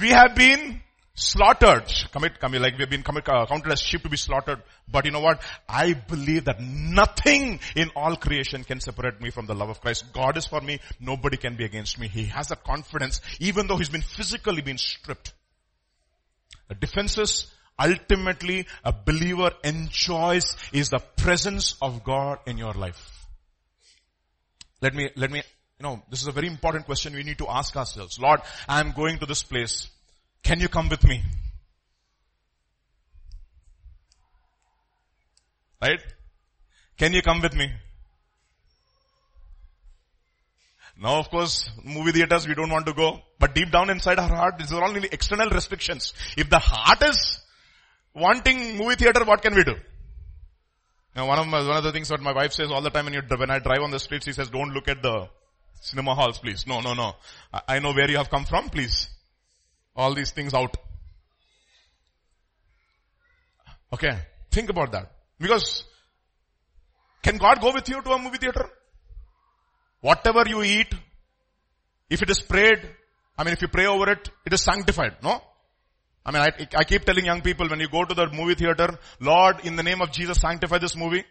[0.00, 0.82] we have been
[1.14, 1.86] slaughtered.
[2.12, 4.62] Commit, commit, like we have been commit, uh, counted as sheep to be slaughtered.
[4.90, 5.42] But you know what?
[5.68, 10.12] I believe that nothing in all creation can separate me from the love of Christ.
[10.12, 10.80] God is for me.
[10.98, 12.08] Nobody can be against me.
[12.08, 15.32] He has that confidence, even though he's been physically been stripped.
[16.68, 23.26] The defenses ultimately a believer enjoys is the presence of God in your life.
[24.82, 25.42] Let me, let me,
[25.78, 28.18] you know, this is a very important question we need to ask ourselves.
[28.18, 29.88] Lord, I am going to this place.
[30.42, 31.22] Can you come with me?
[35.80, 36.00] Right?
[36.98, 37.70] Can you come with me?
[41.00, 44.28] Now of course, movie theaters we don't want to go, but deep down inside our
[44.28, 46.12] heart, these are all only external restrictions.
[46.36, 47.40] If the heart is
[48.14, 49.76] wanting movie theater, what can we do?
[51.16, 53.06] Now one of my, one of the things that my wife says all the time
[53.06, 55.28] when you, when I drive on the streets, she says, don't look at the
[55.80, 56.66] cinema halls, please.
[56.66, 57.14] No, no, no.
[57.52, 59.08] I, I know where you have come from, please
[60.00, 60.76] all these things out.
[63.92, 64.18] Okay.
[64.50, 65.12] Think about that.
[65.38, 65.84] Because
[67.22, 68.68] can God go with you to a movie theater?
[70.00, 70.92] Whatever you eat,
[72.08, 72.80] if it is prayed,
[73.36, 75.40] I mean if you pray over it, it is sanctified, no?
[76.24, 78.98] I mean I, I keep telling young people when you go to the movie theater,
[79.20, 81.24] Lord in the name of Jesus sanctify this movie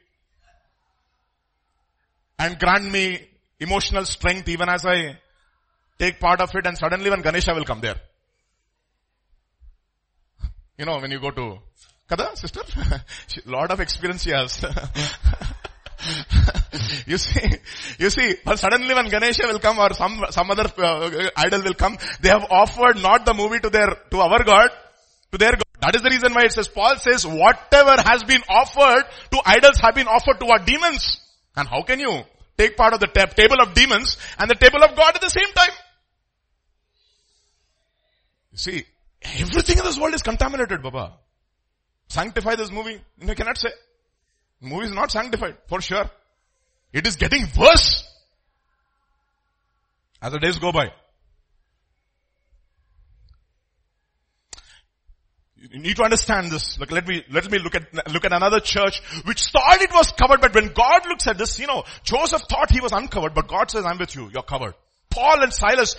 [2.38, 3.28] and grant me
[3.60, 5.20] emotional strength even as I
[5.98, 8.00] take part of it and suddenly when Ganesha will come there.
[10.80, 11.60] You know, when you go to,
[12.10, 12.62] Kada, sister?
[13.46, 14.64] lot of experience she has.
[17.06, 17.42] you see,
[18.00, 21.74] you see, but suddenly when Ganesha will come or some, some other uh, idol will
[21.74, 24.70] come, they have offered not the movie to their, to our God,
[25.34, 25.64] to their God.
[25.82, 29.80] That is the reason why it says, Paul says, whatever has been offered to idols
[29.80, 31.20] have been offered to our demons.
[31.58, 32.22] And how can you
[32.58, 35.52] take part of the table of demons and the table of God at the same
[35.54, 35.72] time?
[38.54, 38.86] You see,
[39.22, 41.14] everything in this world is contaminated, Baba.
[42.10, 43.00] Sanctify this movie.
[43.22, 43.70] You cannot say.
[44.62, 46.10] Movie is not sanctified, for sure.
[46.92, 48.04] It is getting worse
[50.22, 50.92] as the days go by.
[55.56, 56.80] You need to understand this.
[56.80, 60.12] Look, let me, let me look at, look at another church which thought it was
[60.12, 63.48] covered, but when God looks at this, you know, Joseph thought he was uncovered, but
[63.48, 64.74] God says, I'm with you, you're covered.
[65.10, 65.96] Paul and Silas,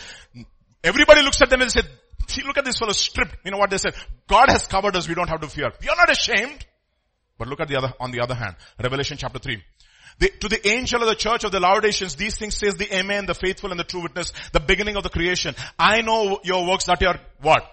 [0.82, 1.86] everybody looks at them and said,
[2.30, 3.36] see, look at this fellow stripped.
[3.44, 3.94] You know what they said?
[4.26, 5.70] God has covered us, we don't have to fear.
[5.80, 6.64] We are not ashamed.
[7.38, 9.62] But look at the other, on the other hand, Revelation chapter 3.
[10.18, 13.24] The, to the angel of the church of the Laodiceans, these things says the Amen,
[13.24, 15.54] the faithful and the true witness, the beginning of the creation.
[15.78, 17.64] I know your works that you are what?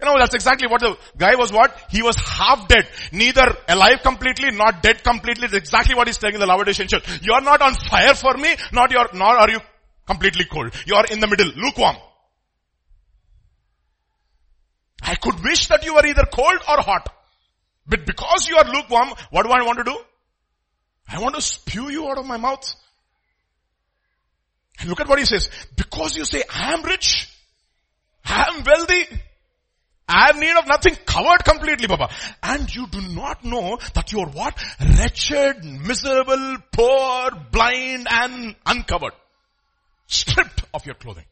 [0.00, 1.76] You know, that's exactly what the guy was what?
[1.90, 2.86] He was half dead.
[3.12, 5.46] Neither alive completely, not dead completely.
[5.46, 7.04] It's exactly what he's telling in the Laodicean church.
[7.22, 9.60] You're not on fire for me, not your, nor are you
[10.06, 10.74] completely cold.
[10.86, 11.96] You're in the middle, lukewarm.
[15.02, 17.08] I could wish that you were either cold or hot.
[17.86, 19.98] But because you are lukewarm, what do I want to do?
[21.08, 22.74] I want to spew you out of my mouth.
[24.80, 25.48] And look at what he says.
[25.74, 27.28] Because you say, I am rich,
[28.24, 29.06] I am wealthy,
[30.08, 32.08] I have need of nothing covered completely, Baba.
[32.42, 34.58] And you do not know that you are what?
[34.80, 39.12] Wretched, miserable, poor, blind and uncovered.
[40.06, 41.26] Stripped of your clothing.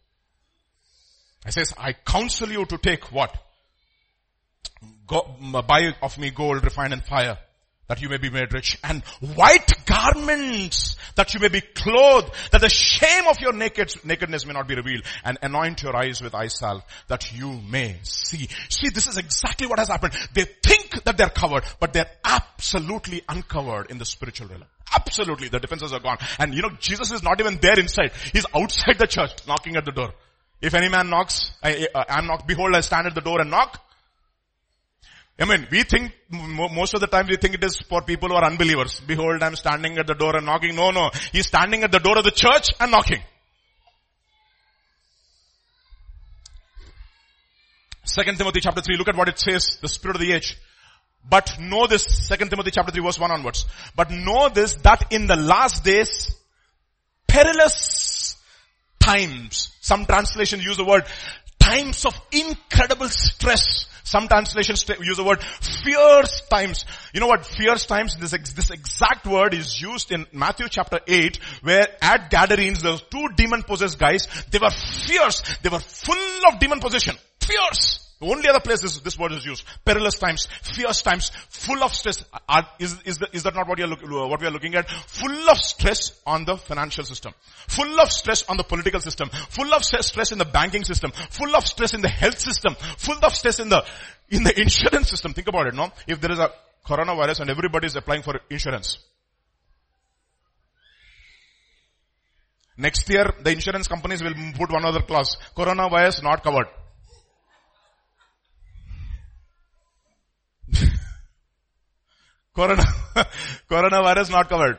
[1.47, 3.35] I says, I counsel you to take what?
[5.09, 7.39] Buy of me gold refined in fire
[7.89, 9.03] that you may be made rich and
[9.35, 14.53] white garments that you may be clothed that the shame of your naked, nakedness may
[14.53, 18.49] not be revealed and anoint your eyes with eye salve that you may see.
[18.69, 20.15] See, this is exactly what has happened.
[20.35, 24.65] They think that they're covered, but they're absolutely uncovered in the spiritual realm.
[24.95, 25.49] Absolutely.
[25.49, 26.19] The defenses are gone.
[26.39, 28.13] And you know, Jesus is not even there inside.
[28.33, 30.13] He's outside the church knocking at the door.
[30.61, 33.41] If any man knocks, I, I, uh, am knocked, behold I stand at the door
[33.41, 33.83] and knock.
[35.39, 38.37] I mean, we think, most of the time we think it is for people who
[38.37, 39.01] are unbelievers.
[39.01, 40.75] Behold, I'm standing at the door and knocking.
[40.75, 41.11] No, no.
[41.31, 43.23] He's standing at the door of the church and knocking.
[48.05, 50.57] Second Timothy chapter 3, look at what it says, the spirit of the age.
[51.29, 53.67] But know this, Second Timothy chapter 3 verse 1 onwards.
[53.95, 56.35] But know this, that in the last days,
[57.27, 58.37] perilous
[59.01, 61.05] times, some translations use the word,
[61.67, 66.85] times of incredible stress, some translations use the word fierce times.
[67.13, 68.17] You know what fierce times?
[68.17, 73.27] This, this exact word is used in Matthew chapter 8 where at Gadarenes those two
[73.37, 75.43] demon possessed guys, they were fierce.
[75.63, 77.17] They were full of demon possession.
[77.41, 78.06] Fierce.
[78.19, 79.63] The only other place this, this word is used.
[79.85, 82.25] Perilous times, fierce times, full of stress.
[82.49, 84.75] Are, is, is, the, is that not what, you're look, uh, what we are looking
[84.75, 84.89] at?
[84.89, 87.35] Full of stress on the financial system.
[87.69, 89.29] Full of stress on the political system.
[89.51, 91.13] Full of stress in the banking system.
[91.13, 92.75] Full of stress in the health system.
[92.97, 93.85] Full of stress in the,
[94.31, 95.35] in the insurance system.
[95.35, 95.93] Think about it, no?
[96.07, 96.51] If there is a
[96.87, 98.99] coronavirus and everybody is applying for insurance.
[102.79, 105.37] Next year, the insurance companies will put one other clause.
[105.55, 106.67] Coronavirus not covered.
[112.55, 112.83] Corona,
[113.71, 114.79] coronavirus not covered.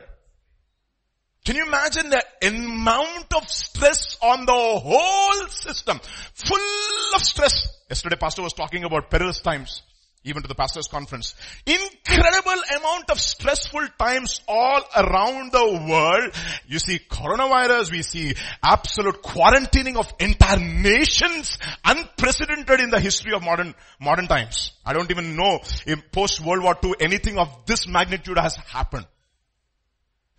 [1.44, 5.98] Can you imagine the amount of stress on the whole system?
[6.34, 7.68] Full of stress.
[7.88, 9.82] Yesterday pastor was talking about perilous times
[10.24, 11.34] even to the pastor's conference.
[11.66, 16.34] Incredible amount of stressful times all around the world.
[16.66, 23.42] You see coronavirus, we see absolute quarantining of entire nations, unprecedented in the history of
[23.42, 24.72] modern, modern times.
[24.84, 29.06] I don't even know in post World War II anything of this magnitude has happened.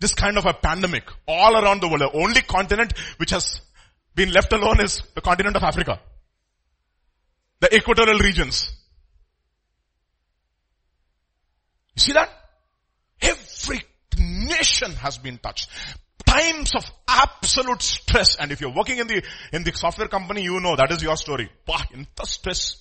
[0.00, 2.00] This kind of a pandemic all around the world.
[2.00, 3.60] The only continent which has
[4.14, 6.00] been left alone is the continent of Africa.
[7.60, 8.74] The equatorial regions.
[12.00, 12.30] You see that?
[13.20, 13.82] Every
[14.18, 15.68] nation has been touched.
[16.26, 18.36] Times of absolute stress.
[18.36, 21.16] And if you're working in the, in the software company, you know that is your
[21.16, 21.50] story.
[21.66, 22.76] Bah, the stress.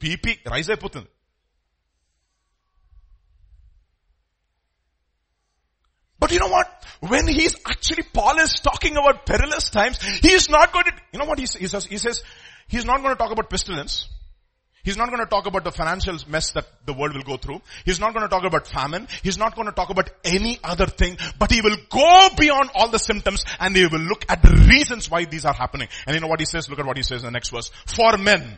[0.00, 1.08] BP, rise ആയി പോతుంది
[6.20, 6.68] But you know what?
[7.10, 11.18] When he's actually, Paul is talking about perilous times, he is not going to, you
[11.20, 11.84] know what he, he says?
[11.92, 12.16] He says,
[12.72, 13.94] he's not going to talk about pestilence.
[14.88, 17.60] He's not going to talk about the financial mess that the world will go through.
[17.84, 19.06] He's not going to talk about famine.
[19.22, 22.88] He's not going to talk about any other thing, but he will go beyond all
[22.88, 25.88] the symptoms and he will look at the reasons why these are happening.
[26.06, 26.70] And you know what he says?
[26.70, 27.70] Look at what he says in the next verse.
[27.84, 28.56] For men.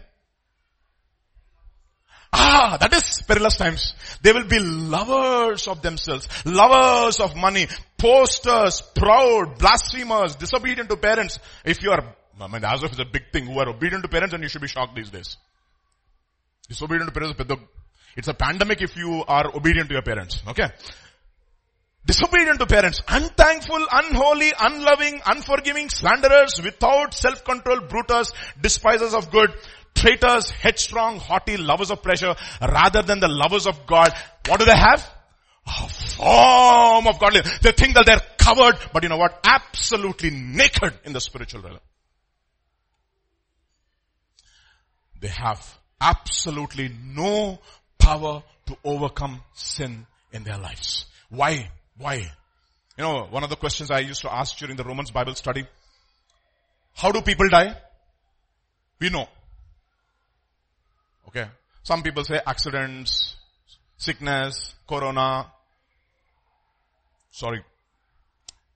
[2.33, 3.95] Ah, that is perilous times.
[4.23, 7.67] They will be lovers of themselves, lovers of money,
[7.99, 11.41] posters, proud, blasphemers, disobedient to parents.
[11.65, 14.09] If you are, I mean, as if it's a big thing, who are obedient to
[14.09, 15.37] parents and you should be shocked these days.
[16.71, 17.67] Disobedient to parents,
[18.17, 20.41] it's a pandemic if you are obedient to your parents.
[20.47, 20.69] Okay?
[22.07, 29.51] Disobedient to parents, unthankful, unholy, unloving, unforgiving, slanderers, without self-control, bruters, despisers of good,
[29.97, 34.13] traitors, headstrong, haughty, lovers of pleasure, rather than the lovers of God.
[34.47, 35.05] What do they have?
[35.67, 37.59] A form of godliness.
[37.59, 39.41] They think that they're covered, but you know what?
[39.45, 41.81] Absolutely naked in the spiritual realm.
[45.21, 47.59] They have absolutely no
[47.99, 51.07] power to overcome sin in their lives.
[51.29, 51.71] Why?
[51.99, 52.17] Why?
[52.97, 55.67] You know, one of the questions I used to ask during the Romans Bible study,
[56.95, 57.77] how do people die?
[58.99, 59.29] We know.
[61.29, 61.47] Okay.
[61.83, 63.37] Some people say accidents,
[63.97, 65.47] sickness, corona,
[67.31, 67.65] sorry.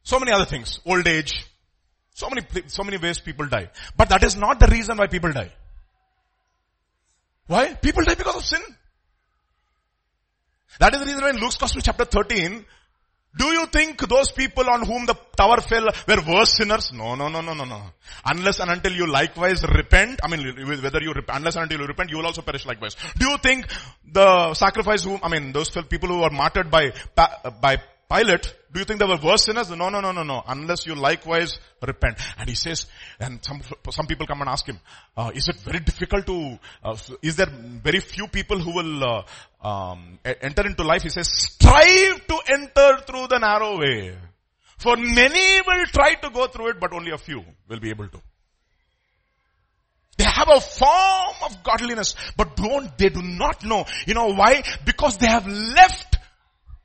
[0.03, 1.45] So many other things, old age,
[2.15, 3.71] so many, so many ways people die.
[3.97, 5.53] But that is not the reason why people die.
[7.47, 7.75] Why?
[7.75, 8.61] People die because of sin.
[10.81, 12.65] That is the reason why in Luke's Gospel chapter 13,
[13.37, 16.93] do you think those people on whom the tower fell were worse sinners?
[16.93, 17.83] No, no, no, no, no, no.
[18.25, 21.87] Unless and until you likewise repent, I mean, whether you repent, unless and until you
[21.87, 22.97] repent, you will also perish likewise.
[23.19, 23.67] Do you think
[24.05, 26.93] the sacrifice whom, I mean, those people who were martyred by,
[27.61, 27.79] by
[28.15, 29.71] Pilate, do you think they were worse sinners?
[29.71, 30.45] No, no, no, no, no.
[30.47, 32.17] Unless you likewise repent.
[32.39, 32.87] And he says,
[33.19, 34.79] and some, some people come and ask him,
[35.17, 39.67] uh, is it very difficult to, uh, is there very few people who will, uh,
[39.67, 41.03] um, enter into life?
[41.03, 44.17] He says, strive to enter through the narrow way.
[44.79, 48.09] For many will try to go through it, but only a few will be able
[48.09, 48.21] to.
[50.19, 53.87] They have a form of godliness, but don't, they do not know.
[54.07, 54.63] You know why?
[54.85, 56.17] Because they have left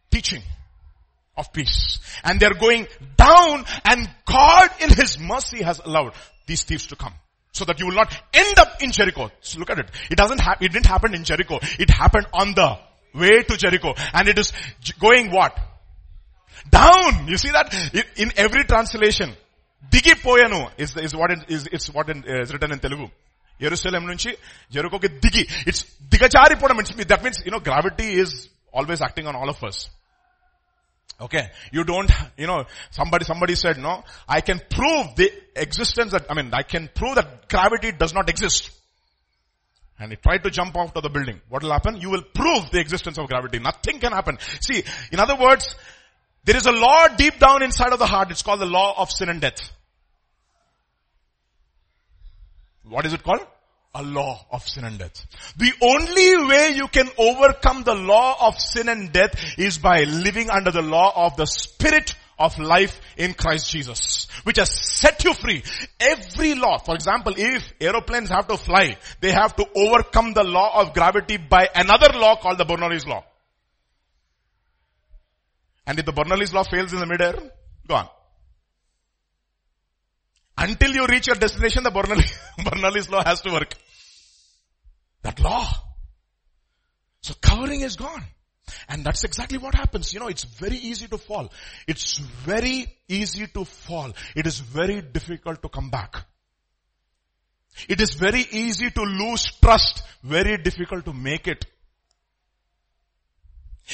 [0.09, 0.41] teaching
[1.39, 1.99] of peace.
[2.23, 6.13] And they're going down and God in His mercy has allowed
[6.45, 7.13] these thieves to come.
[7.51, 9.31] So that you will not end up in Jericho.
[9.41, 9.89] So look at it.
[10.11, 11.59] It doesn't happen, it didn't happen in Jericho.
[11.79, 12.77] It happened on the
[13.15, 13.95] way to Jericho.
[14.13, 14.53] And it is
[14.99, 15.57] going what?
[16.69, 17.27] Down.
[17.27, 17.73] You see that?
[18.17, 19.33] In every translation.
[19.89, 23.09] Digi poyanu is, is what is, it's what in, is written in Telugu.
[23.59, 24.35] Jerusalem nunchi
[24.69, 25.49] Jericho ke digi.
[25.65, 27.07] It's digachari podam.
[27.07, 29.89] That means, you know, gravity is always acting on all of us.
[31.21, 31.49] Okay.
[31.71, 36.33] You don't, you know, somebody, somebody said, no, I can prove the existence that, I
[36.33, 38.71] mean, I can prove that gravity does not exist.
[39.99, 41.41] And he tried to jump off to the building.
[41.49, 41.99] What will happen?
[41.99, 43.59] You will prove the existence of gravity.
[43.59, 44.37] Nothing can happen.
[44.61, 45.75] See, in other words,
[46.45, 48.31] there is a law deep down inside of the heart.
[48.31, 49.71] It's called the law of sin and death.
[52.83, 53.45] What is it called?
[53.93, 55.25] A law of sin and death.
[55.57, 60.49] The only way you can overcome the law of sin and death is by living
[60.49, 65.33] under the law of the spirit of life in Christ Jesus, which has set you
[65.33, 65.63] free.
[65.99, 70.81] Every law, for example, if aeroplanes have to fly, they have to overcome the law
[70.81, 73.23] of gravity by another law called the Bernoulli's law.
[75.85, 77.33] And if the Bernoulli's law fails in the midair,
[77.87, 78.07] gone.
[80.59, 83.73] Until you reach your destination, the Bernoulli, Bernoulli's law has to work.
[85.21, 85.65] That law.
[87.21, 88.23] So covering is gone.
[88.87, 90.13] And that's exactly what happens.
[90.13, 91.51] You know, it's very easy to fall.
[91.87, 94.11] It's very easy to fall.
[94.35, 96.25] It is very difficult to come back.
[97.87, 100.03] It is very easy to lose trust.
[100.23, 101.65] Very difficult to make it.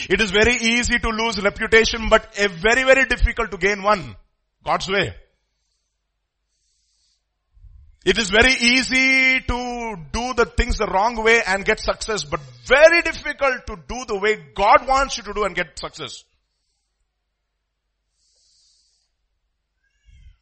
[0.09, 4.15] It is very easy to lose reputation, but very, very difficult to gain one.
[4.63, 5.13] God's way.
[8.05, 12.39] It is very easy to do the things the wrong way and get success, but
[12.67, 16.23] very difficult to do the way God wants you to do and get success.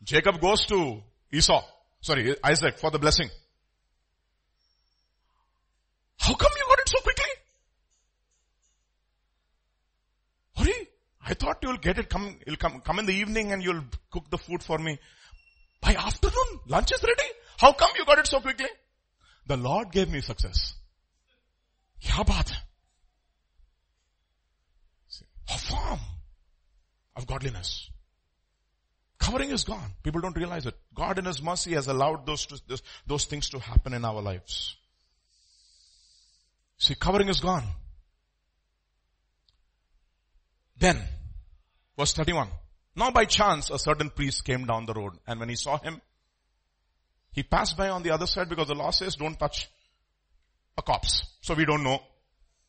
[0.03, 1.01] Jacob goes to
[1.31, 1.63] Esau,
[2.01, 3.29] sorry, Isaac for the blessing.
[6.19, 7.25] How come you got it so quickly?
[10.57, 10.87] Hurry.
[11.25, 14.29] I thought you'll get it, come, you'll come, come in the evening and you'll cook
[14.29, 14.99] the food for me.
[15.79, 17.29] By afternoon, lunch is ready.
[17.58, 18.68] How come you got it so quickly?
[19.46, 20.74] The Lord gave me success.
[22.04, 22.62] क्या बात है
[25.50, 26.00] A form
[27.16, 27.90] of godliness.
[29.18, 29.94] Covering is gone.
[30.02, 30.74] People don't realize it.
[30.94, 34.20] God in His mercy has allowed those, to, those, those things to happen in our
[34.20, 34.76] lives.
[36.78, 37.64] See, covering is gone.
[40.78, 41.02] Then,
[41.96, 42.48] verse 31.
[42.94, 46.00] Now by chance, a certain priest came down the road and when he saw him,
[47.33, 49.69] he passed by on the other side because the law says don't touch
[50.77, 51.23] a corpse.
[51.41, 51.99] So we don't know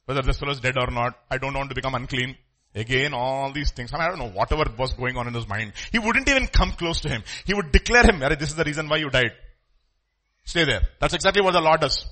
[0.06, 1.14] whether this fellow is dead or not.
[1.30, 2.36] I don't want to become unclean.
[2.74, 3.92] Again, all these things.
[3.92, 5.74] I, mean, I don't know, whatever was going on in his mind.
[5.92, 7.22] He wouldn't even come close to him.
[7.44, 9.32] He would declare him, this is the reason why you died.
[10.44, 10.82] Stay there.
[11.00, 12.04] That's exactly what the law does.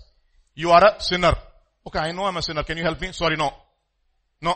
[0.55, 1.35] You are a sinner.
[1.87, 2.63] Okay, I know I'm a sinner.
[2.63, 3.13] Can you help me?
[3.13, 3.53] Sorry, no.
[4.41, 4.55] No.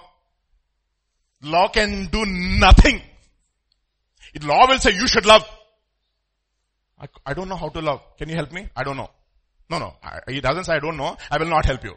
[1.43, 3.03] Law can do nothing.
[4.43, 5.45] law will say you should love.
[6.99, 8.01] I, I don't know how to love.
[8.17, 8.69] Can you help me?
[8.75, 9.11] I don't know.
[9.69, 9.95] No, no.
[10.03, 11.17] I, he doesn't say I don't know.
[11.31, 11.95] I will not help you.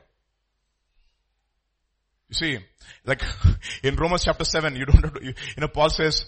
[2.29, 2.59] You see,
[3.05, 3.23] like
[3.83, 6.25] in Romans chapter 7, you don't have to, you know, Paul says,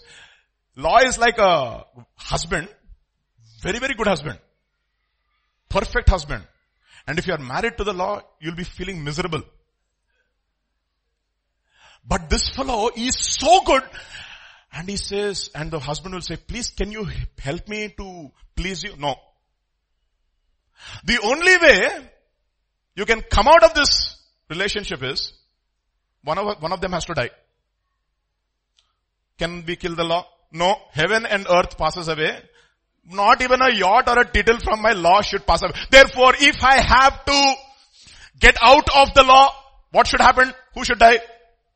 [0.76, 2.68] law is like a husband,
[3.62, 4.40] very, very good husband,
[5.70, 6.44] perfect husband.
[7.08, 9.44] And if you are married to the law, you'll be feeling miserable.
[12.08, 13.84] But this fellow is so good.
[14.74, 17.08] And he says, and the husband will say, please can you
[17.40, 18.96] help me to please you?
[18.98, 19.16] No.
[21.04, 22.10] The only way
[22.96, 24.18] you can come out of this
[24.50, 25.34] relationship is
[26.24, 27.32] one of, one of them has to die.
[29.38, 30.26] Can we kill the law?
[30.52, 30.76] No.
[30.92, 32.40] Heaven and earth passes away.
[33.04, 35.74] Not even a yacht or a tittle from my law should pass away.
[35.90, 37.54] Therefore, if I have to
[38.40, 39.54] get out of the law,
[39.92, 40.54] what should happen?
[40.76, 41.20] Who should die?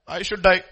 [0.07, 0.63] I should die.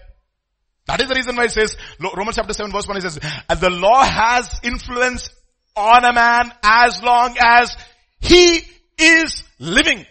[0.86, 3.18] That is the reason why it says, Romans chapter 7 verse 1 it says,
[3.60, 5.30] the law has influence
[5.76, 7.74] on a man as long as
[8.20, 8.62] he
[8.98, 10.04] is living.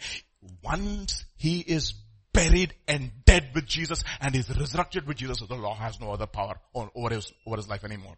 [0.64, 1.94] Once he is
[2.34, 6.26] buried and dead with Jesus and is resurrected with Jesus, the law has no other
[6.26, 8.16] power over his, over his life anymore.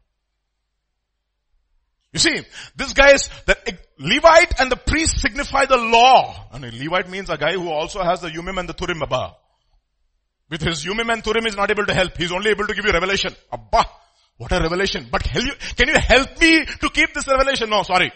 [2.14, 2.46] You see,
[2.78, 3.58] this guy is, the
[4.00, 6.48] Levite and the priest signify the law.
[6.54, 9.36] And a Levite means a guy who also has the Urim and the Thummim Abba.
[10.50, 12.16] With his Urim and Thummim is not able to help.
[12.18, 13.36] He's only able to give you revelation.
[13.52, 13.86] Abba.
[14.38, 15.08] What a revelation.
[15.10, 17.70] But you, can you help me to keep this revelation?
[17.70, 18.12] No, sorry.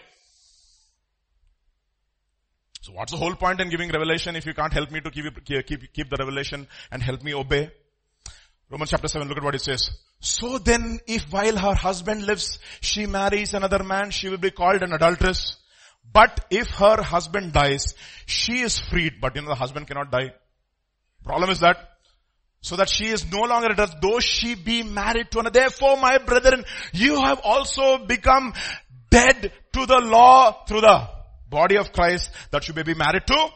[2.82, 5.45] So what's the whole point in giving revelation if you can't help me to keep,
[5.45, 7.71] keep, keep the revelation and help me obey?
[8.69, 9.89] Romans chapter 7, look at what it says.
[10.19, 14.84] So then if while her husband lives, she marries another man, she will be called
[14.84, 15.57] an adulteress.
[16.11, 19.21] But if her husband dies, she is freed.
[19.21, 20.34] But you know the husband cannot die.
[21.23, 21.77] Problem is that
[22.62, 25.60] so that she is no longer adulteress, though she be married to another.
[25.60, 28.53] Therefore, my brethren, you have also become
[29.10, 31.10] dead to the law through the
[31.49, 33.49] body of Christ that you may be married to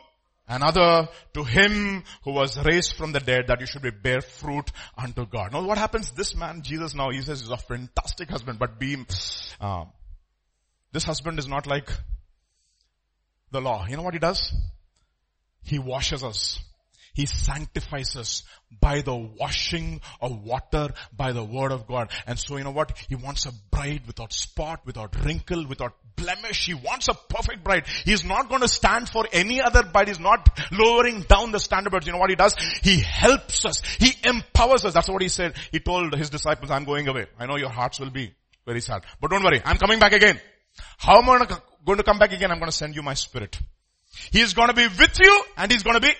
[0.47, 4.72] another to him who was raised from the dead that you should be bear fruit
[4.97, 5.54] unto God.
[5.54, 6.12] Now what happens?
[6.12, 8.97] This man, Jesus now, he says he's a fantastic husband, but be,
[9.62, 9.91] um,
[10.91, 11.89] this husband is not like
[13.51, 13.86] the law.
[13.88, 14.54] You know what he does?
[15.62, 16.60] He washes us.
[17.14, 18.43] He sanctifies us
[18.82, 22.11] by the washing of water by the word of God.
[22.26, 22.97] And so you know what?
[23.07, 26.66] He wants a bride without spot, without wrinkle, without blemish.
[26.66, 27.86] He wants a perfect bride.
[28.03, 30.07] He's not going to stand for any other bride.
[30.07, 32.07] He's not lowering down the standards.
[32.07, 32.55] You know what he does?
[32.82, 33.82] He helps us.
[33.99, 34.93] He empowers us.
[34.93, 35.53] That's what he said.
[35.72, 37.28] He told his disciples, I'm going away.
[37.39, 38.34] I know your hearts will be
[38.66, 39.03] very sad.
[39.22, 39.61] But don't worry.
[39.64, 40.39] I'm coming back again.
[40.97, 41.45] How am I
[41.86, 42.49] going to come back again?
[42.51, 43.59] I'm going to send you my spirit.
[44.32, 46.14] He is going to be with you and he's going to be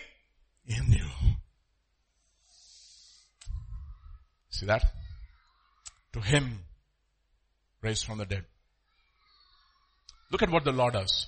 [0.66, 1.10] in you.
[4.50, 4.84] See that?
[6.14, 6.60] To him
[7.82, 8.46] raised from the dead.
[10.32, 11.28] Look at what the Lord does.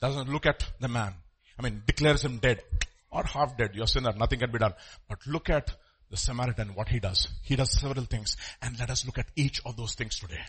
[0.00, 1.14] Doesn't look at the man.
[1.58, 2.62] I mean, declares him dead
[3.10, 3.70] or half dead.
[3.74, 4.12] You're sinner.
[4.12, 4.74] Nothing can be done.
[5.08, 5.70] But look at
[6.10, 7.28] the Samaritan, what he does.
[7.42, 10.42] He does several things and let us look at each of those things today.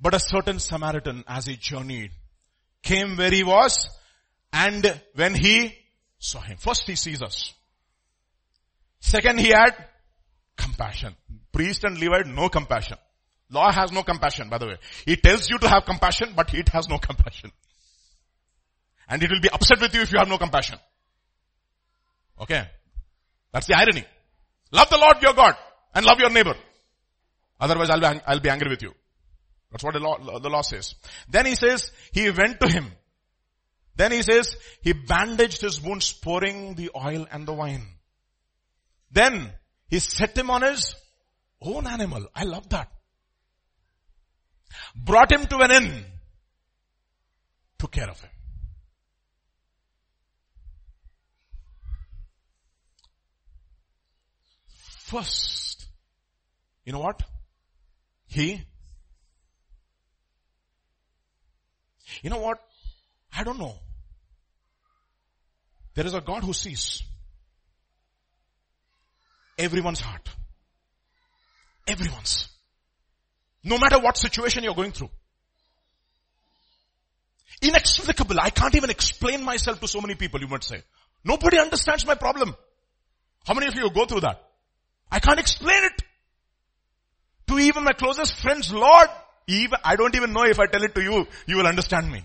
[0.00, 2.10] But a certain Samaritan as he journeyed
[2.82, 3.88] came where he was
[4.56, 5.76] and when he
[6.18, 7.52] saw him, first he sees us.
[9.00, 9.72] Second, he had
[10.56, 11.14] compassion.
[11.52, 12.96] Priest and Levite, no compassion.
[13.50, 14.76] Law has no compassion, by the way.
[15.06, 17.52] It tells you to have compassion, but it has no compassion.
[19.08, 20.78] And it will be upset with you if you have no compassion.
[22.40, 22.66] Okay.
[23.52, 24.04] That's the irony.
[24.72, 25.54] Love the Lord your God
[25.94, 26.56] and love your neighbor.
[27.60, 28.94] Otherwise I'll be, I'll be angry with you.
[29.70, 30.94] That's what the law, the law says.
[31.28, 32.90] Then he says, he went to him
[33.96, 37.86] then he says, he bandaged his wounds, pouring the oil and the wine.
[39.10, 39.52] Then
[39.88, 40.94] he set him on his
[41.62, 42.26] own animal.
[42.34, 42.90] I love that.
[44.94, 46.04] Brought him to an inn.
[47.78, 48.30] Took care of him.
[55.06, 55.86] First,
[56.84, 57.22] you know what?
[58.26, 58.60] He,
[62.22, 62.58] you know what?
[63.32, 63.78] I don't know.
[65.96, 67.02] There is a God who sees
[69.58, 70.28] everyone's heart.
[71.88, 72.48] Everyone's.
[73.64, 75.08] No matter what situation you're going through.
[77.62, 78.36] Inexplicable.
[78.38, 80.82] I can't even explain myself to so many people, you might say.
[81.24, 82.54] Nobody understands my problem.
[83.46, 84.42] How many of you go through that?
[85.10, 86.02] I can't explain it.
[87.48, 89.08] To even my closest friends, Lord,
[89.46, 92.22] even, I don't even know if I tell it to you, you will understand me.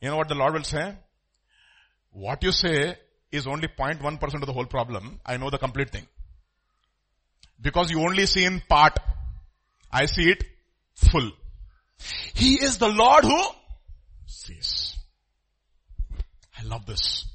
[0.00, 0.94] You know what the Lord will say?
[2.12, 2.96] What you say
[3.30, 5.20] is only 0.1% of the whole problem.
[5.26, 6.06] I know the complete thing.
[7.60, 8.98] Because you only see in part.
[9.90, 10.44] I see it
[10.94, 11.30] full.
[12.34, 13.42] He is the Lord who
[14.26, 14.96] sees.
[16.58, 17.26] I love this.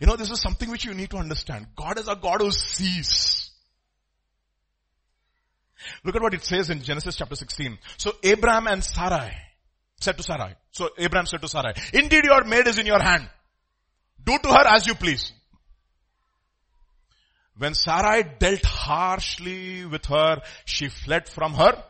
[0.00, 1.68] You know, this is something which you need to understand.
[1.76, 3.50] God is a God who sees.
[6.04, 7.78] Look at what it says in Genesis chapter 16.
[7.96, 9.32] So Abraham and Sarai
[10.00, 10.54] said to Sarai.
[10.70, 13.28] So Abraham said to Sarai, indeed your maid is in your hand.
[14.22, 15.32] Do to her as you please.
[17.56, 21.82] When Sarai dealt harshly with her, she fled from her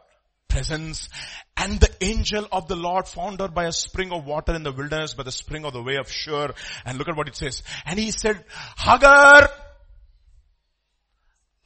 [0.48, 1.09] presence
[1.56, 4.72] and the angel of the Lord found her by a spring of water in the
[4.72, 6.54] wilderness by the spring of the way of Shur.
[6.84, 7.62] And look at what it says.
[7.84, 8.44] And he said,
[8.76, 9.50] Hagar,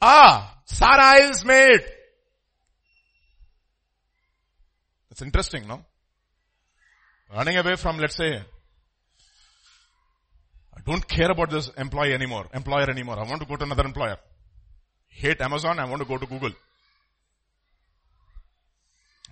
[0.01, 1.81] ah, Sarai's maid.
[5.11, 5.85] It's interesting, no?
[7.35, 8.35] Running away from, let's say,
[10.75, 13.17] I don't care about this employee anymore, employer anymore.
[13.19, 14.17] I want to go to another employer.
[15.07, 16.51] Hate Amazon, I want to go to Google.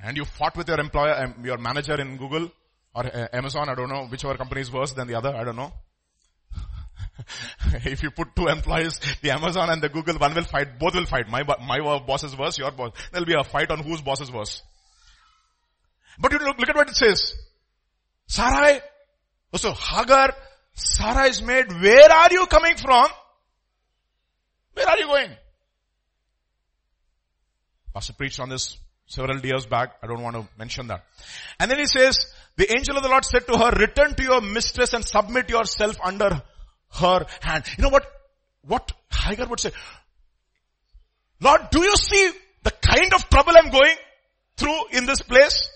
[0.03, 2.51] And you fought with your employer, um, your manager in Google
[2.95, 5.55] or uh, Amazon, I don't know, whichever company is worse than the other, I don't
[5.55, 5.71] know.
[7.85, 11.05] if you put two employees, the Amazon and the Google, one will fight, both will
[11.05, 11.29] fight.
[11.29, 12.93] My, my boss is worse, your boss.
[13.11, 14.63] There'll be a fight on whose boss is worse.
[16.19, 17.35] But you look, look at what it says.
[18.31, 18.79] Sarai,
[19.55, 20.33] so Hagar,
[20.73, 23.07] Sarah is maid, where are you coming from?
[24.73, 25.31] Where are you going?
[27.93, 29.97] Pastor preached on this several years back.
[30.01, 31.03] I don't want to mention that.
[31.59, 32.17] And then he says,
[32.55, 35.97] the angel of the Lord said to her, return to your mistress and submit yourself
[36.01, 36.41] under
[37.01, 37.65] her hand.
[37.77, 38.05] You know what,
[38.65, 39.71] what Hagar would say?
[41.41, 42.31] Lord, do you see
[42.63, 43.97] the kind of trouble I'm going
[44.55, 45.69] through in this place?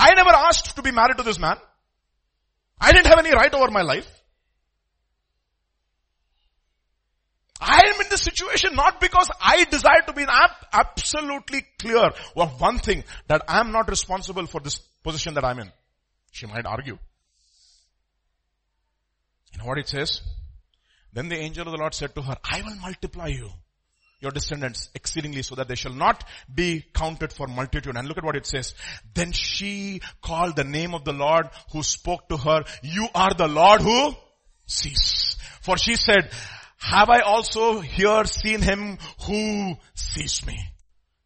[0.00, 1.56] I never asked to be married to this man.
[2.80, 4.08] I didn't have any right over my life.
[7.60, 12.60] I am in this situation not because I desire to be I'm absolutely clear of
[12.60, 15.70] one thing that I am not responsible for this position that I'm in.
[16.30, 16.96] She might argue.
[19.52, 20.22] You know what it says?
[21.12, 23.50] Then the angel of the Lord said to her, I will multiply you
[24.20, 27.96] your descendants exceedingly so that they shall not be counted for multitude.
[27.96, 28.74] And look at what it says.
[29.14, 33.48] Then she called the name of the Lord who spoke to her, you are the
[33.48, 34.14] Lord who
[34.66, 35.36] sees.
[35.62, 36.30] For she said,
[36.78, 40.58] have I also here seen him who sees me?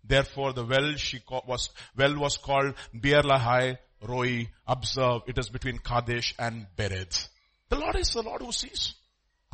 [0.02, 4.48] Therefore the well she was, well was called Beer-lahai Roi.
[4.66, 7.28] Observe, it is between Kadesh and Bered.
[7.70, 8.94] The Lord is the Lord who sees.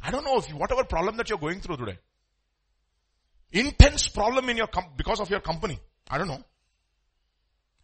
[0.03, 1.99] I don't know if you whatever problem that you're going through today,
[3.53, 5.79] intense problem in your com- because of your company.
[6.09, 6.43] I don't know.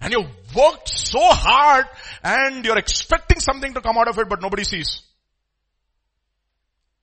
[0.01, 1.87] And you worked so hard
[2.23, 5.03] and you're expecting something to come out of it, but nobody sees.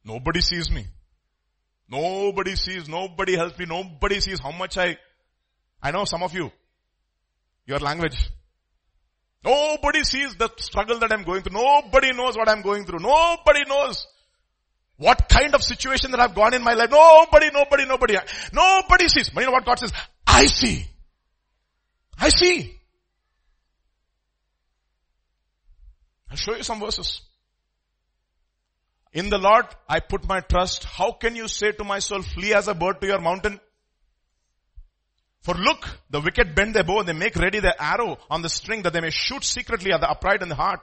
[0.06, 0.86] Nobody sees me.
[1.90, 4.98] Nobody sees, nobody helps me, nobody sees how much I,
[5.82, 6.52] I know some of you,
[7.66, 8.32] your language.
[9.44, 11.62] Nobody sees the struggle that I'm going through.
[11.62, 13.00] Nobody knows what I'm going through.
[13.00, 14.08] Nobody knows.
[14.98, 16.90] What kind of situation that I've gone in my life?
[16.92, 18.16] Nobody, nobody, nobody.
[18.54, 19.30] Nobody sees.
[19.30, 19.92] But you know what God says?
[20.26, 20.86] I see.
[22.18, 22.80] I see.
[26.30, 27.22] I'll show you some verses.
[29.14, 30.84] In the Lord, I put my trust.
[30.86, 33.60] How can you say to my soul, flee as a bird to your mountain?
[35.42, 38.84] For look, the wicked bend their bow, they make ready their arrow on the string
[38.84, 40.80] that they may shoot secretly at the upright in the heart.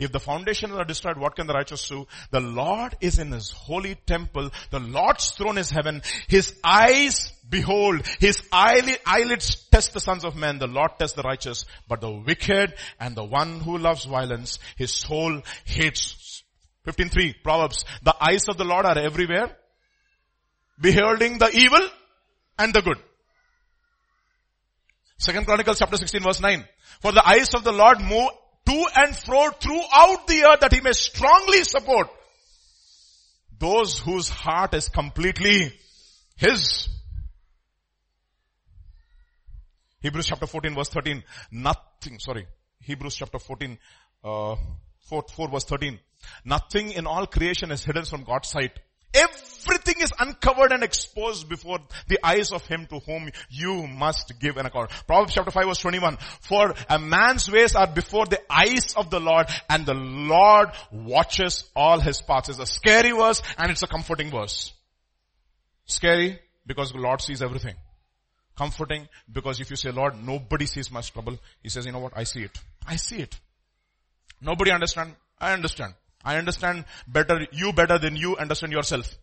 [0.00, 2.06] If the foundations are destroyed, what can the righteous do?
[2.30, 4.50] The Lord is in his holy temple.
[4.70, 6.00] The Lord's throne is heaven.
[6.26, 8.06] His eyes behold.
[8.18, 10.58] His eyelids test the sons of men.
[10.58, 11.66] The Lord tests the righteous.
[11.86, 16.42] But the wicked and the one who loves violence, his soul hates.
[16.86, 17.84] 15.3 Proverbs.
[18.02, 19.54] The eyes of the Lord are everywhere.
[20.80, 21.86] Beholding the evil
[22.58, 22.98] and the good.
[25.18, 26.64] Second Chronicles chapter 16 verse 9.
[27.02, 28.30] For the eyes of the Lord move
[28.66, 32.08] to and fro throughout the earth that he may strongly support
[33.58, 35.72] those whose heart is completely
[36.36, 36.88] his.
[40.00, 41.22] Hebrews chapter 14 verse 13.
[41.52, 42.46] Nothing, sorry.
[42.80, 43.78] Hebrews chapter 14,
[44.24, 44.56] uh,
[45.00, 45.98] 4, 4 verse 13.
[46.44, 48.72] Nothing in all creation is hidden from God's sight.
[49.12, 54.56] Everything is uncovered and exposed before the eyes of him to whom you must give
[54.56, 54.90] an account.
[55.06, 56.16] Proverbs chapter 5 verse 21.
[56.40, 61.68] For a man's ways are before the eyes of the Lord and the Lord watches
[61.74, 62.50] all his paths.
[62.50, 64.72] It's a scary verse and it's a comforting verse.
[65.86, 67.74] Scary because the Lord sees everything.
[68.56, 72.12] Comforting because if you say, Lord, nobody sees my trouble, He says, you know what,
[72.14, 72.56] I see it.
[72.86, 73.36] I see it.
[74.40, 75.14] Nobody understand.
[75.38, 75.94] I understand.
[76.24, 79.16] I understand better, you better than you understand yourself.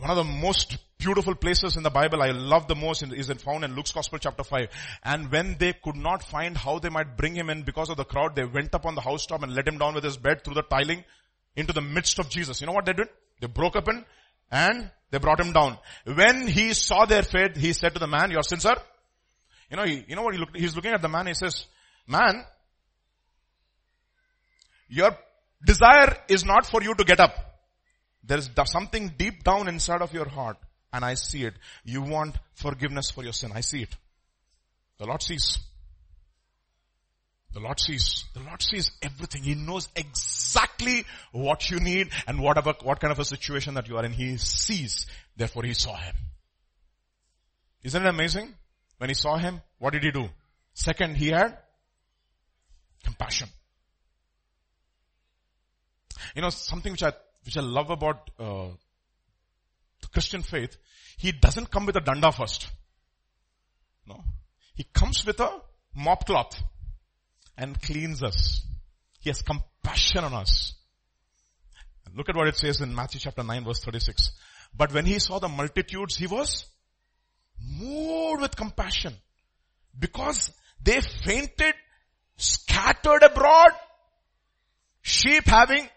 [0.00, 3.64] One of the most beautiful places in the Bible I love the most is found
[3.64, 4.68] in Luke's Gospel chapter 5.
[5.02, 8.04] And when they could not find how they might bring him in because of the
[8.04, 10.54] crowd, they went up on the housetop and let him down with his bed through
[10.54, 11.04] the tiling
[11.56, 12.60] into the midst of Jesus.
[12.60, 13.08] You know what they did?
[13.40, 14.04] They broke open
[14.50, 15.78] and they brought him down.
[16.04, 18.78] When he saw their faith, he said to the man, your sins are,
[19.70, 21.66] you know, he, you know what he looked, he's looking at the man, he says,
[22.06, 22.44] man,
[24.90, 25.16] your
[25.64, 27.34] desire is not for you to get up.
[28.24, 30.58] There is something deep down inside of your heart
[30.92, 31.54] and I see it.
[31.84, 33.52] You want forgiveness for your sin.
[33.54, 33.96] I see it.
[34.98, 35.58] The Lord sees.
[37.52, 38.24] The Lord sees.
[38.34, 39.42] The Lord sees everything.
[39.42, 43.96] He knows exactly what you need and whatever, what kind of a situation that you
[43.96, 44.12] are in.
[44.12, 45.06] He sees.
[45.36, 46.14] Therefore he saw him.
[47.82, 48.54] Isn't it amazing?
[48.98, 50.28] When he saw him, what did he do?
[50.74, 51.56] Second, he had
[53.04, 53.48] compassion.
[56.34, 57.12] You know, something which I,
[57.44, 58.68] which I love about, uh,
[60.00, 60.76] the Christian faith,
[61.18, 62.68] he doesn't come with a danda first.
[64.06, 64.22] No.
[64.74, 65.60] He comes with a
[65.94, 66.60] mop cloth
[67.56, 68.64] and cleans us.
[69.20, 70.74] He has compassion on us.
[72.14, 74.32] Look at what it says in Matthew chapter 9 verse 36.
[74.76, 76.66] But when he saw the multitudes, he was
[77.78, 79.14] moved with compassion
[79.98, 80.50] because
[80.82, 81.74] they fainted,
[82.36, 83.72] scattered abroad,
[85.02, 85.88] sheep having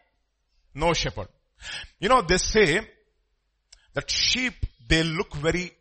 [0.74, 1.28] no shepherd.
[2.00, 2.82] You know, they say
[3.94, 4.54] that sheep,
[4.88, 5.72] they look very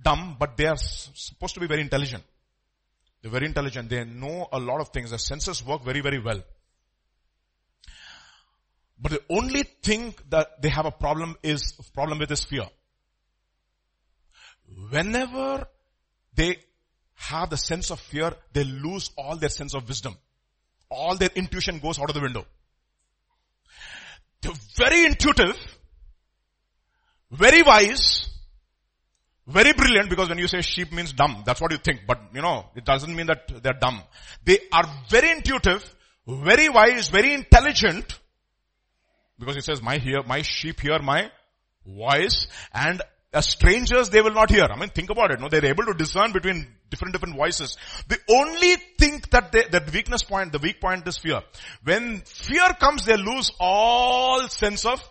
[0.00, 2.22] dumb, but they are supposed to be very intelligent.
[3.20, 3.90] They're very intelligent.
[3.90, 5.10] They know a lot of things.
[5.10, 6.42] Their senses work very, very well.
[8.98, 12.66] But the only thing that they have a problem is, problem with is fear.
[14.90, 15.66] Whenever
[16.34, 16.58] they
[17.14, 20.16] have the sense of fear, they lose all their sense of wisdom.
[20.90, 22.46] All their intuition goes out of the window.
[24.76, 25.56] Very intuitive,
[27.30, 28.28] very wise,
[29.46, 32.00] very brilliant because when you say sheep means dumb, that's what you think.
[32.06, 34.02] But you know, it doesn't mean that they're dumb.
[34.44, 35.94] They are very intuitive,
[36.26, 38.18] very wise, very intelligent.
[39.38, 41.30] Because it says my hear, my sheep hear my
[41.86, 43.02] voice and
[43.32, 44.64] as strangers they will not hear.
[44.64, 45.40] I mean think about it.
[45.40, 47.76] No, they're able to discern between different different voices.
[48.08, 51.42] The only thing that they, that weakness point, the weak point is fear.
[51.84, 55.02] When fear comes they lose all sense of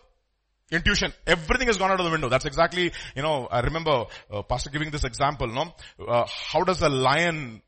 [0.72, 1.14] Intuition.
[1.28, 2.28] Everything has gone out of the window.
[2.28, 5.74] That's exactly, you know, I remember uh, pastor giving this example, no?
[6.04, 7.62] Uh, how does a lion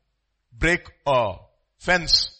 [0.52, 1.36] break a
[1.78, 2.34] fence?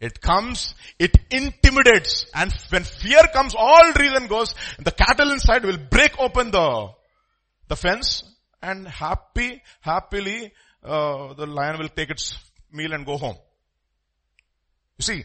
[0.00, 5.76] It comes, it intimidates, and when fear comes, all reason goes, the cattle inside will
[5.76, 6.90] break open the,
[7.68, 8.24] the fence,
[8.62, 10.52] and happy, happily,
[10.82, 12.38] uh, the lion will take its
[12.72, 13.36] meal and go home.
[14.98, 15.24] You see,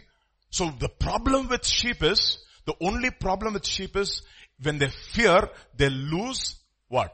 [0.49, 4.21] so the problem with sheep is, the only problem with sheep is
[4.61, 6.55] when they fear, they lose
[6.87, 7.13] what?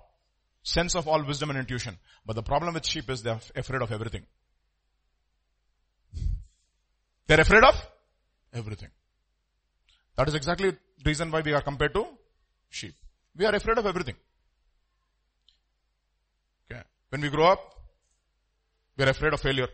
[0.63, 1.97] Sense of all wisdom and intuition.
[2.25, 4.25] But the problem with sheep is they're afraid of everything.
[7.27, 7.75] They're afraid of
[8.53, 8.89] everything.
[10.15, 12.05] That is exactly the reason why we are compared to
[12.69, 12.95] sheep.
[13.35, 14.15] We are afraid of everything.
[17.09, 17.59] When we grow up,
[18.97, 19.67] we are afraid of failure.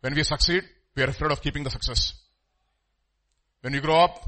[0.00, 2.14] When we succeed, we are afraid of keeping the success.
[3.60, 4.22] When we grow up,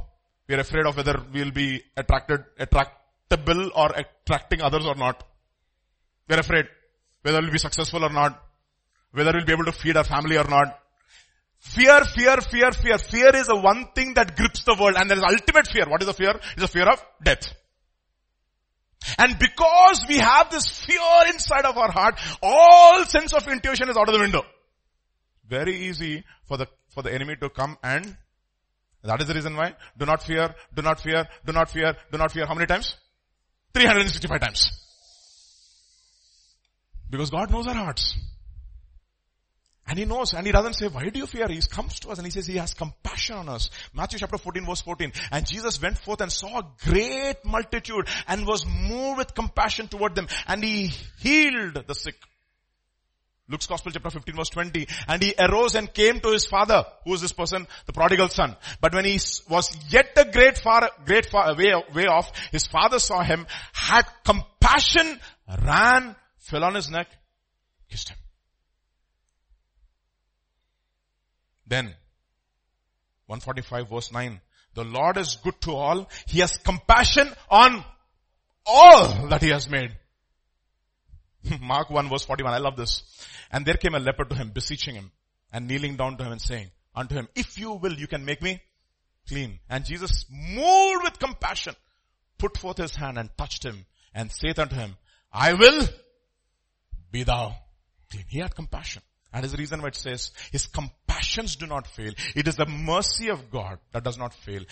[0.49, 5.25] we are afraid of whether we'll be attracted, attractable or attracting others or not.
[6.29, 6.67] We are afraid
[7.23, 8.43] whether we'll be successful or not,
[9.13, 10.79] whether we'll be able to feed our family or not.
[11.59, 12.99] Fear, fear, fear, fear.
[12.99, 15.87] Fear is the one thing that grips the world and there is ultimate fear.
[15.89, 16.39] What is the fear?
[16.53, 17.53] It's the fear of death.
[19.19, 23.97] And because we have this fear inside of our heart, all sense of intuition is
[23.97, 24.43] out of the window.
[25.49, 28.17] Very easy for the, for the enemy to come and
[29.03, 29.75] that is the reason why.
[29.97, 32.47] Do not fear, do not fear, do not fear, do not fear.
[32.47, 32.97] How many times?
[33.73, 34.71] 365 times.
[37.09, 38.17] Because God knows our hearts.
[39.89, 41.49] And he knows, and he doesn't say, why do you fear?
[41.49, 43.71] He comes to us and he says he has compassion on us.
[43.95, 45.13] Matthew chapter 14 verse 14.
[45.33, 50.15] And Jesus went forth and saw a great multitude and was moved with compassion toward
[50.15, 52.17] them and he healed the sick.
[53.49, 54.87] Luke's Gospel chapter 15 verse 20.
[55.09, 56.85] And he arose and came to his father.
[57.05, 57.67] Who is this person?
[57.87, 58.57] The prodigal son.
[58.83, 59.19] But when he
[59.49, 63.47] was yet a great far, great far uh, way, way off, his father saw him,
[63.73, 65.19] had compassion,
[65.65, 67.09] ran, fell on his neck,
[67.89, 68.19] kissed him.
[71.69, 71.87] Then,
[73.27, 74.41] 145 verse 9.
[74.75, 76.09] The Lord is good to all.
[76.27, 77.85] He has compassion on
[78.65, 79.91] all that he has made.
[81.61, 82.53] Mark 1 verse 41.
[82.53, 83.03] I love this.
[83.51, 85.11] And there came a leper to him, beseeching him
[85.53, 88.43] and kneeling down to him and saying unto him, if you will, you can make
[88.43, 88.61] me
[89.27, 89.59] clean.
[89.69, 91.75] And Jesus, moved with compassion,
[92.39, 94.97] put forth his hand and touched him and saith unto him,
[95.33, 95.83] I will
[97.11, 97.55] be thou
[98.11, 98.25] clean.
[98.29, 99.03] He had compassion.
[99.33, 102.13] And the reason why it says, his compassions do not fail.
[102.35, 104.63] It is the mercy of God that does not fail.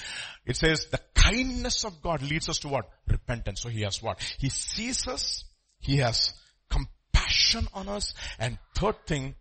[0.47, 2.89] It says the kindness of God leads us to what?
[3.07, 3.61] Repentance.
[3.61, 4.21] So he has what?
[4.39, 5.45] He sees us.
[5.79, 6.33] He has
[6.71, 8.15] compassion on us.
[8.39, 9.35] And third thing,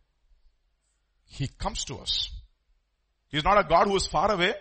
[1.25, 2.29] he comes to us.
[3.29, 4.53] He's not a God who is far away.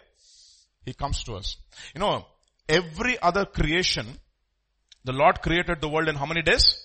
[0.85, 1.57] He comes to us.
[1.95, 2.27] You know,
[2.69, 4.07] every other creation,
[5.05, 6.81] the Lord created the world in how many days?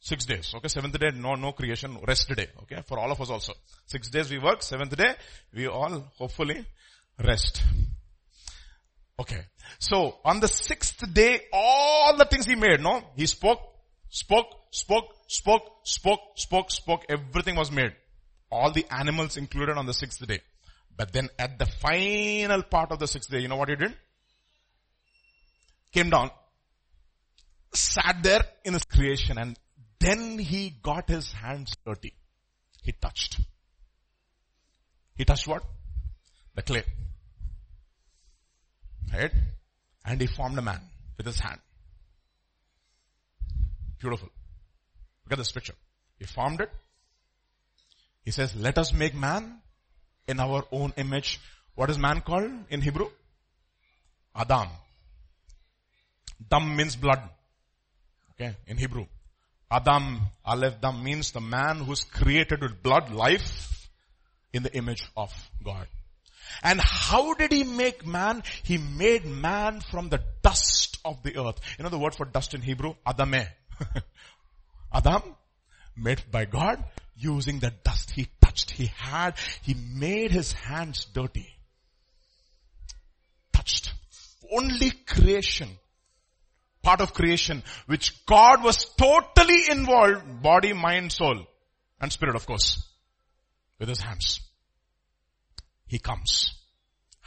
[0.00, 0.52] Six days.
[0.54, 0.68] Okay.
[0.68, 2.48] Seventh day, no, no creation, rest day.
[2.62, 2.82] Okay.
[2.86, 3.52] For all of us also.
[3.86, 4.62] Six days we work.
[4.62, 5.14] Seventh day,
[5.52, 6.64] we all hopefully
[7.22, 7.62] rest.
[9.18, 9.44] Okay.
[9.78, 13.02] So on the sixth day, all the things he made, no?
[13.16, 13.60] He spoke,
[14.08, 17.04] spoke, spoke, spoke, spoke, spoke, spoke.
[17.08, 17.92] Everything was made.
[18.50, 20.40] All the animals included on the sixth day.
[20.96, 23.94] But then at the final part of the sixth day, you know what he did?
[25.92, 26.30] Came down,
[27.74, 29.56] sat there in his creation and
[30.00, 32.14] then he got his hands dirty.
[32.82, 33.40] He touched.
[35.16, 35.64] He touched what?
[36.54, 36.84] The clay.
[39.12, 39.32] Right?
[40.04, 40.80] And he formed a man
[41.16, 41.60] with his hand.
[43.98, 44.28] Beautiful.
[45.24, 45.74] Look at this picture.
[46.18, 46.70] He formed it.
[48.24, 49.60] He says, let us make man
[50.28, 51.40] in our own image.
[51.74, 53.08] What is man called in Hebrew?
[54.34, 54.68] Adam.
[56.48, 57.20] Dam means blood.
[58.32, 59.06] Okay, in Hebrew.
[59.70, 63.90] Adam, Aleph Dam means the man who's created with blood, life
[64.52, 65.86] in the image of God.
[66.62, 68.42] And how did he make man?
[68.62, 71.60] He made man from the dust of the earth.
[71.78, 72.94] You know the word for dust in Hebrew?
[73.06, 73.48] Adamah.
[74.92, 75.22] Adam,
[75.96, 76.82] made by God,
[77.16, 81.48] using the dust he touched, he had, he made his hands dirty.
[83.52, 83.92] Touched.
[84.50, 85.68] Only creation
[86.82, 91.46] part of creation, which God was totally involved, body, mind, soul,
[92.00, 92.86] and spirit of course,
[93.78, 94.40] with his hands.
[95.86, 96.54] He comes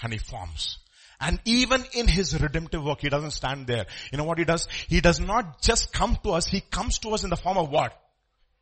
[0.02, 0.78] and he forms.
[1.20, 3.86] And even in his redemptive work, he doesn't stand there.
[4.12, 4.68] You know what he does?
[4.88, 7.70] He does not just come to us, he comes to us in the form of
[7.70, 7.94] what?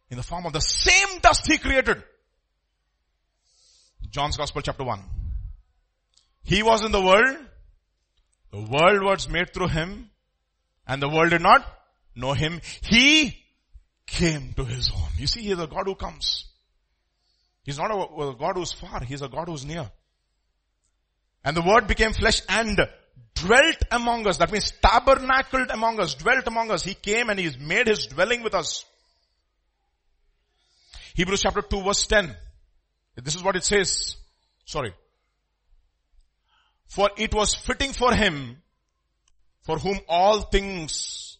[0.09, 2.03] In the form of the same dust he created.
[4.09, 5.01] John's Gospel chapter 1.
[6.43, 7.37] He was in the world.
[8.51, 10.09] The world was made through him
[10.89, 11.63] and the world did not
[12.15, 12.59] know him.
[12.81, 13.37] He
[14.07, 15.09] came to his own.
[15.17, 16.45] You see, he is a God who comes.
[17.63, 19.03] He's not a, a God who's far.
[19.03, 19.89] He's a God who's near.
[21.45, 22.75] And the word became flesh and
[23.35, 24.37] dwelt among us.
[24.37, 26.83] That means tabernacled among us, dwelt among us.
[26.83, 28.83] He came and he's made his dwelling with us.
[31.13, 32.35] Hebrews chapter 2 verse 10.
[33.23, 34.15] This is what it says.
[34.65, 34.93] Sorry.
[36.87, 38.57] For it was fitting for him
[39.69, 41.37] for whom all things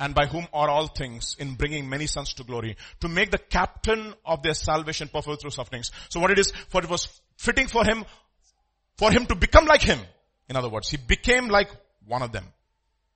[0.00, 3.38] and by whom are all things in bringing many sons to glory, to make the
[3.38, 5.92] captain of their salvation perfect through sufferings.
[6.08, 7.06] So what it is, for it was
[7.36, 8.04] fitting for him,
[8.96, 10.00] for him to become like him.
[10.48, 11.70] In other words, he became like
[12.04, 12.46] one of them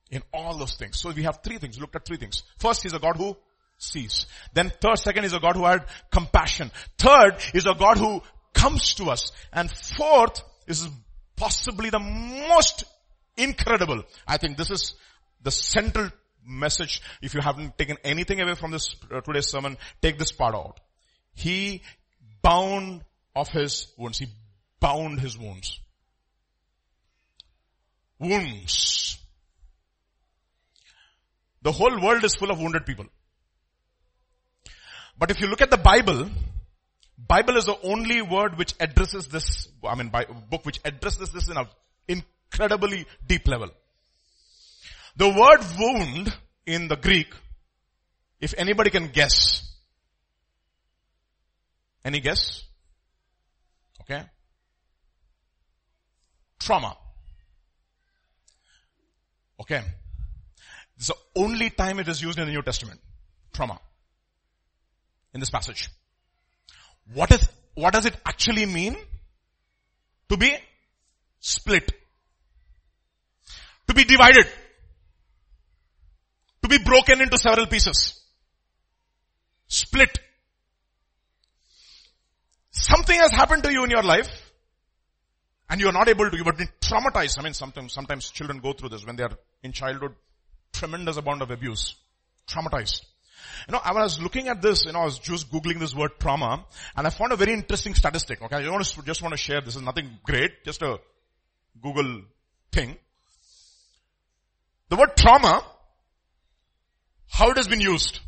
[0.09, 0.97] in all those things.
[0.97, 1.75] So we have three things.
[1.75, 2.43] We looked at three things.
[2.57, 3.35] First, he's a God who
[3.77, 4.27] sees.
[4.53, 6.71] Then third, second is a God who had compassion.
[6.97, 8.21] Third is a God who
[8.53, 9.33] comes to us.
[9.51, 10.87] And fourth is
[11.35, 12.85] possibly the most
[13.37, 14.03] Incredible.
[14.27, 14.95] I think this is
[15.41, 16.09] the central
[16.45, 17.01] message.
[17.21, 20.79] If you haven't taken anything away from this uh, today's sermon, take this part out.
[21.33, 21.81] He
[22.41, 23.03] bound
[23.35, 24.19] of his wounds.
[24.19, 24.27] He
[24.79, 25.79] bound his wounds.
[28.19, 29.17] Wounds.
[31.61, 33.05] The whole world is full of wounded people.
[35.17, 36.29] But if you look at the Bible,
[37.17, 40.11] Bible is the only word which addresses this, I mean,
[40.49, 41.69] book which addresses this in a,
[42.07, 42.23] in
[42.53, 43.69] incredibly deep level.
[45.15, 46.33] The word wound
[46.65, 47.33] in the Greek,
[48.39, 49.73] if anybody can guess,
[52.05, 52.63] Any guess?
[54.01, 54.23] Okay.
[56.59, 56.97] Trauma.
[59.59, 59.81] Okay.
[60.99, 62.99] Is the only time it is used in the New Testament.
[63.53, 63.79] Trauma.
[65.33, 65.89] In this passage.
[67.13, 68.97] What is, what does it actually mean?
[70.29, 70.55] To be
[71.39, 71.91] split.
[73.87, 74.47] To be divided.
[76.63, 78.21] To be broken into several pieces.
[79.67, 80.19] Split.
[82.71, 84.29] Something has happened to you in your life
[85.69, 87.39] and you are not able to, you have been traumatized.
[87.39, 90.13] I mean, sometimes, sometimes children go through this when they are in childhood,
[90.71, 91.95] tremendous amount of abuse.
[92.47, 93.01] Traumatized.
[93.67, 96.11] You know, I was looking at this, you know, I was just googling this word
[96.19, 96.65] trauma
[96.95, 98.41] and I found a very interesting statistic.
[98.41, 100.99] Okay, I just want to share, this is nothing great, just a
[101.81, 102.21] Google
[102.71, 102.97] thing.
[104.93, 105.65] The word trauma,
[107.27, 108.19] how it has been used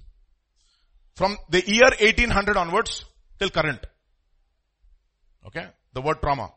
[1.13, 3.05] from the year 1800 onwards
[3.37, 3.85] till current.
[5.45, 6.51] Okay, the word trauma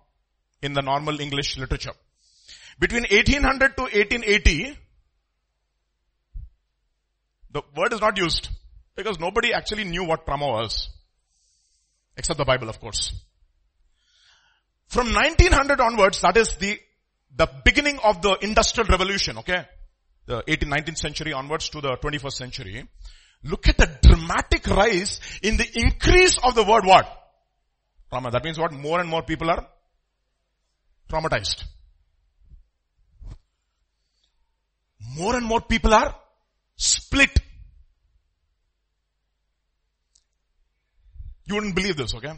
[0.62, 1.92] in the normal English literature.
[2.80, 4.78] Between 1800 to 1880,
[7.50, 8.48] the word is not used
[8.96, 10.88] because nobody actually knew what trauma was.
[12.16, 13.12] Except the Bible, of course.
[14.86, 16.80] From 1900 onwards, that is the,
[17.36, 19.66] the beginning of the industrial revolution, okay?
[20.28, 22.86] The 18th, 19th century onwards to the 21st century.
[23.44, 27.06] Look at the dramatic rise in the increase of the word what?
[28.10, 28.30] Trauma.
[28.30, 28.72] That means what?
[28.72, 29.66] More and more people are
[31.10, 31.64] traumatized.
[35.16, 36.14] More and more people are
[36.76, 37.40] split.
[41.46, 42.34] You wouldn't believe this, okay?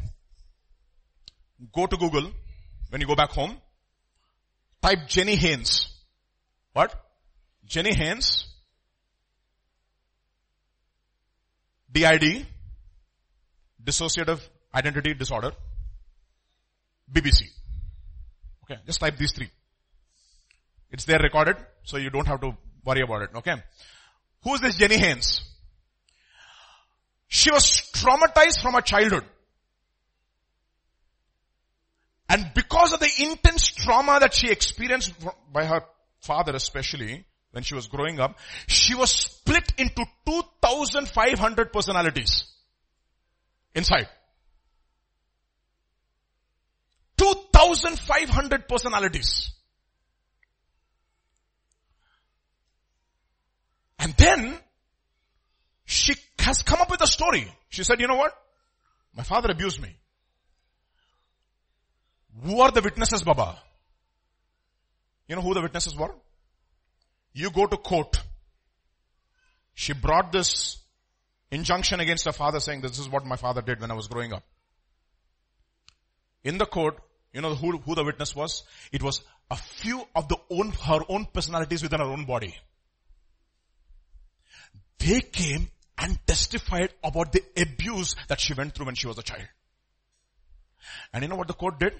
[1.72, 2.30] Go to Google
[2.90, 3.56] when you go back home.
[4.80, 5.88] Type Jeni Haynes.
[6.72, 6.94] What?
[7.70, 8.46] Jeni Haynes.
[11.92, 12.46] DID.
[13.82, 14.40] Dissociative
[14.74, 15.52] Identity Disorder.
[17.10, 17.42] BBC.
[18.64, 19.50] Okay, just type these three.
[20.90, 23.54] It's there recorded, so you don't have to worry about it, okay?
[24.42, 25.42] Who is this Jeni Haynes?
[27.28, 27.64] She was
[27.94, 29.24] traumatized from her childhood.
[32.28, 35.12] And because of the intense trauma that she experienced
[35.52, 35.82] by her
[36.20, 42.44] father especially, when she was growing up, she was split into 2,500 personalities
[43.74, 44.08] inside.
[47.16, 49.52] 2,500 personalities.
[53.98, 54.58] And then
[55.84, 57.52] she has come up with a story.
[57.68, 58.32] She said, you know what?
[59.14, 59.94] My father abused me.
[62.44, 63.58] Who are the witnesses, Baba?
[65.28, 66.14] You know who the witnesses were?
[67.32, 68.20] You go to court.
[69.74, 70.78] She brought this
[71.50, 74.32] injunction against her father saying this is what my father did when I was growing
[74.32, 74.42] up.
[76.42, 76.98] In the court,
[77.32, 78.64] you know who, who the witness was?
[78.92, 82.56] It was a few of the own, her own personalities within her own body.
[84.98, 85.68] They came
[85.98, 89.46] and testified about the abuse that she went through when she was a child.
[91.12, 91.94] And you know what the court did?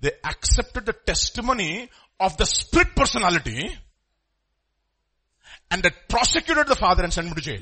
[0.00, 1.88] They accepted the testimony
[2.20, 3.76] of the split personality
[5.70, 7.60] and they prosecuted the father and sent him to jail.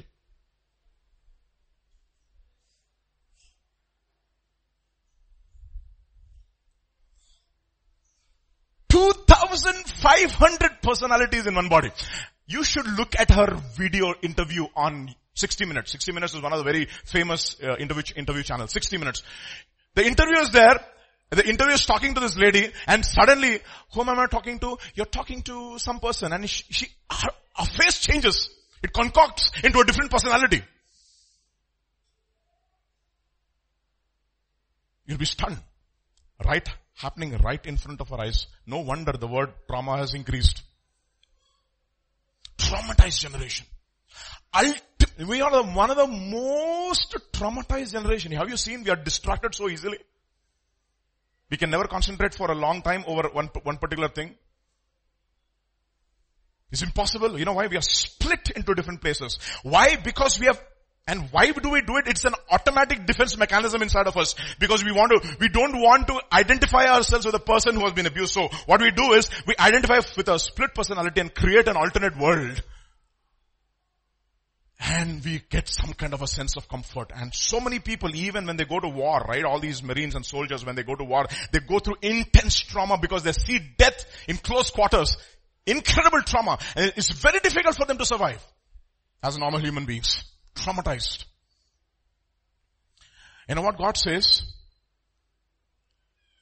[8.92, 11.90] 2,500 personalities in one body.
[12.46, 15.92] You should look at her video interview on 60 Minutes.
[15.92, 18.70] 60 Minutes is one of the very famous uh, interview, interview channels.
[18.72, 19.22] 60 Minutes.
[19.94, 20.78] The interview is there.
[21.30, 23.61] The interview is talking to this lady and suddenly,
[23.94, 24.76] whom am I talking to?
[24.94, 28.50] You're talking to some person and she, she her, her face changes.
[28.82, 30.62] It concocts into a different personality.
[35.07, 35.59] You'll be stunned.
[36.44, 36.68] Right
[37.03, 38.46] happening right in front of our eyes.
[38.66, 40.62] No wonder the word trauma has increased.
[42.59, 43.66] Traumatized generation.
[44.55, 48.32] Ulti- we are the, one of the most traumatized generation.
[48.32, 49.98] Have you seen we are distracted so easily?
[51.50, 54.34] We can never concentrate for a long time over one, one particular thing.
[56.72, 57.38] It's impossible.
[57.38, 57.66] You know why?
[57.66, 59.38] We are split into different places.
[59.62, 59.96] Why?
[59.96, 60.60] Because we have
[61.06, 62.06] and why do we do it?
[62.06, 66.06] It's an automatic defense mechanism inside of us because we want to, we don't want
[66.06, 68.32] to identify ourselves with a person who has been abused.
[68.32, 72.16] So what we do is we identify with a split personality and create an alternate
[72.16, 72.62] world.
[74.78, 77.10] And we get some kind of a sense of comfort.
[77.14, 79.44] And so many people, even when they go to war, right?
[79.44, 82.96] All these marines and soldiers, when they go to war, they go through intense trauma
[82.98, 85.16] because they see death in close quarters.
[85.65, 86.57] Incredible trauma.
[86.75, 88.43] And it's very difficult for them to survive
[89.21, 90.23] as normal human beings
[90.55, 91.25] traumatized.
[93.49, 94.43] You know what God says?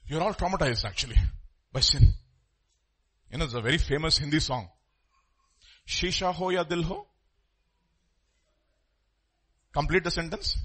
[0.07, 1.17] You're all traumatized actually
[1.71, 2.13] by sin.
[3.31, 4.69] You know, it's a very famous Hindi song.
[5.87, 7.07] Shisha ho ya dil ho?
[9.73, 10.57] Complete the sentence.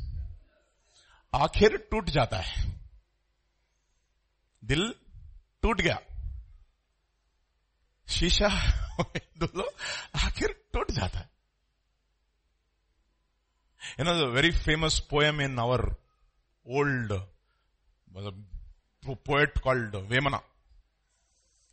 [1.34, 2.62] आखिर टूट जाता है
[4.64, 4.94] दिल
[5.62, 5.98] टूट गया
[8.16, 8.48] शीशा
[9.40, 9.68] दुल्लो
[10.26, 11.28] आखिर टूट जाता है
[13.98, 15.96] You know, the very famous poem in our
[16.66, 17.12] old
[19.24, 20.40] poet called Vemana.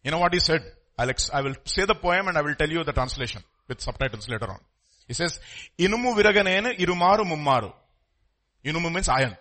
[0.03, 0.63] You know what he said?
[0.97, 4.27] Alex, I will say the poem and I will tell you the translation with subtitles
[4.29, 4.59] later on.
[5.07, 5.39] He says,
[5.77, 7.71] Inumu viraganene irumaru mummaru.
[8.65, 9.37] Inumu means iron.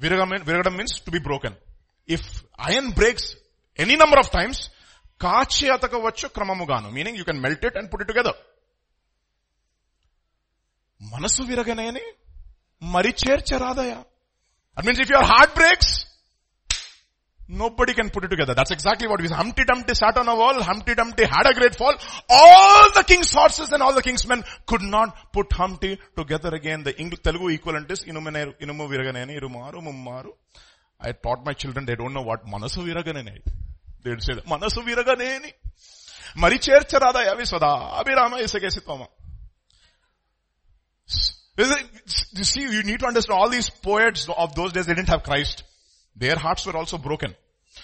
[0.00, 1.54] Viragadam means to be broken.
[2.06, 3.36] If iron breaks
[3.76, 4.70] any number of times,
[5.23, 6.91] kachi atakavachu kramamuganu.
[6.91, 8.35] Meaning you can melt it and put it together.
[11.13, 12.05] మనసు విరగనేని
[12.95, 14.01] మరి చేర్చరాదయా
[14.75, 15.89] That means if your heart breaks,
[17.47, 18.55] Nobody can put it together.
[18.55, 19.35] That's exactly what we say.
[19.35, 20.61] Humpty Dumpty sat on a wall.
[20.63, 21.95] Humpty Dumpty had a great fall.
[22.27, 26.83] All the king's horses and all the king's men could not put Humpty together again.
[26.83, 30.31] The English, Telugu equivalent is Inumu Viraganeni, Irumaru, Mummaru.
[30.99, 33.41] I taught my children, they don't know what Manasu Viraganeni.
[41.57, 45.23] You see, you need to understand all these poets of those days, they didn't have
[45.23, 45.63] Christ.
[46.15, 47.33] Their hearts were also broken.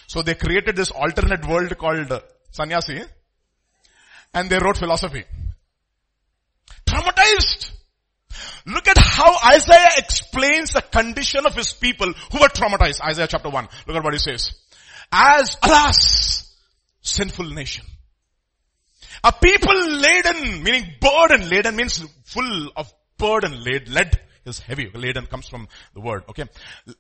[0.08, 2.12] So they created this alternate world called
[2.52, 3.04] sannyasi.
[4.34, 5.24] And they wrote philosophy.
[6.86, 7.72] Traumatized.
[8.66, 13.02] Look at how Isaiah explains the condition of his people who were traumatized.
[13.02, 13.68] Isaiah chapter 1.
[13.88, 14.54] Look at what he says.
[15.12, 16.56] As, alas,
[17.02, 17.86] sinful nation.
[19.24, 24.90] A people laden, meaning burden, laden means full of burden, laid, led is heavy.
[24.94, 26.46] Laden comes from the word, okay?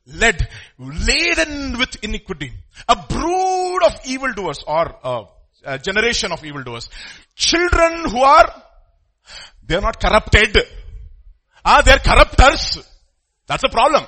[0.05, 0.47] Lead,
[0.78, 2.51] laden with iniquity.
[2.88, 5.24] A brood of evildoers or a,
[5.66, 6.89] a generation of evildoers.
[7.36, 8.64] Children who are,
[9.64, 10.57] they're not corrupted.
[11.66, 12.78] Ah, they're corrupters.
[13.47, 14.05] That's a problem.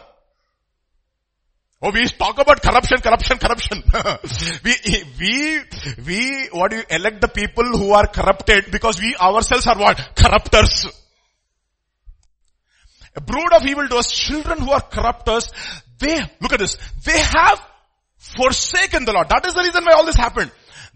[1.85, 3.83] Oh, we talk about corruption, corruption, corruption.
[4.63, 4.73] we,
[5.19, 5.59] we,
[6.07, 9.97] we, what do you elect the people who are corrupted because we ourselves are what?
[10.15, 10.87] Corrupters.
[13.17, 15.51] A brood of evildoers, children who are corrupters,
[15.99, 17.61] they, look at this, they have
[18.17, 19.27] forsaken the Lord.
[19.27, 20.51] That is the reason why all this happened.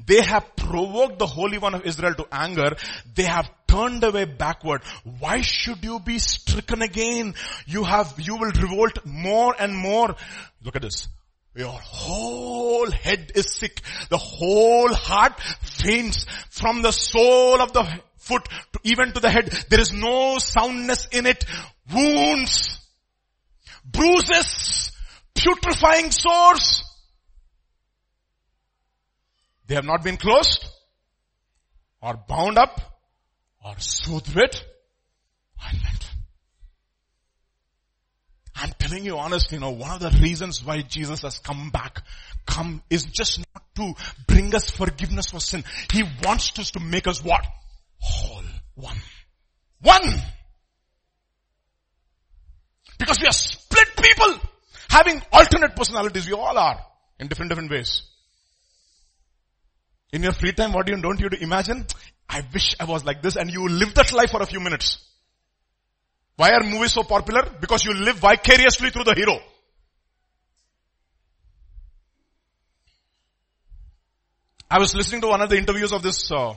[0.05, 2.75] They have provoked the Holy One of Israel to anger.
[3.15, 4.83] They have turned away backward.
[5.19, 7.35] Why should you be stricken again?
[7.65, 10.15] You have, you will revolt more and more.
[10.63, 11.07] Look at this.
[11.55, 13.81] Your whole head is sick.
[14.09, 19.49] The whole heart faints from the sole of the foot to even to the head.
[19.69, 21.43] There is no soundness in it
[21.91, 22.79] wounds,
[23.83, 24.91] bruises,
[25.33, 26.83] putrefying sores.
[29.67, 30.65] They have not been closed
[32.01, 32.79] or bound up
[33.63, 34.63] or soothed with.
[38.59, 42.01] I'm telling you honestly, you know, one of the reasons why Jesus has come back,
[42.47, 43.93] come is just not to
[44.25, 45.63] bring us forgiveness for sin.
[45.91, 47.45] He wants us to make us what?
[47.99, 48.43] Whole.
[48.73, 48.97] One.
[49.81, 50.21] One.
[52.97, 54.39] Because we are split people
[54.89, 56.25] having alternate personalities.
[56.25, 56.79] We all are
[57.19, 58.01] in different, different ways.
[60.13, 61.85] In your free time, what do you, don't you imagine?
[62.29, 65.03] I wish I was like this and you live that life for a few minutes.
[66.35, 67.49] Why are movies so popular?
[67.59, 69.39] Because you live vicariously through the hero.
[74.69, 76.53] I was listening to one of the interviews of this uh,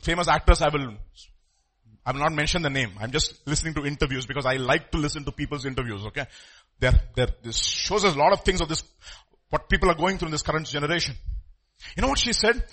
[0.00, 0.62] famous actress.
[0.62, 0.94] I will
[2.04, 2.92] I will not mention the name.
[2.98, 6.24] I'm just listening to interviews because I like to listen to people's interviews, okay?
[6.78, 8.82] There, there, this shows us a lot of things of this,
[9.50, 11.14] what people are going through in this current generation.
[11.96, 12.64] You know what she said?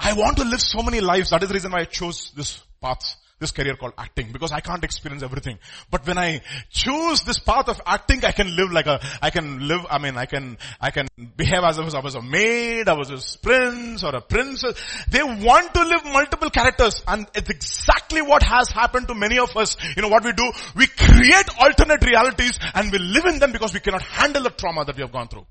[0.00, 1.30] I want to live so many lives.
[1.30, 4.60] That is the reason why I chose this path this career called acting because I
[4.60, 5.58] can't experience everything.
[5.90, 9.66] But when I choose this path of acting, I can live like a, I can
[9.68, 12.94] live, I mean, I can, I can behave as if I was a maid, I
[12.94, 14.74] was a prince or a princess.
[15.10, 19.56] They want to live multiple characters and it's exactly what has happened to many of
[19.56, 19.76] us.
[19.96, 20.50] You know what we do?
[20.74, 24.84] We create alternate realities and we live in them because we cannot handle the trauma
[24.84, 25.46] that we have gone through.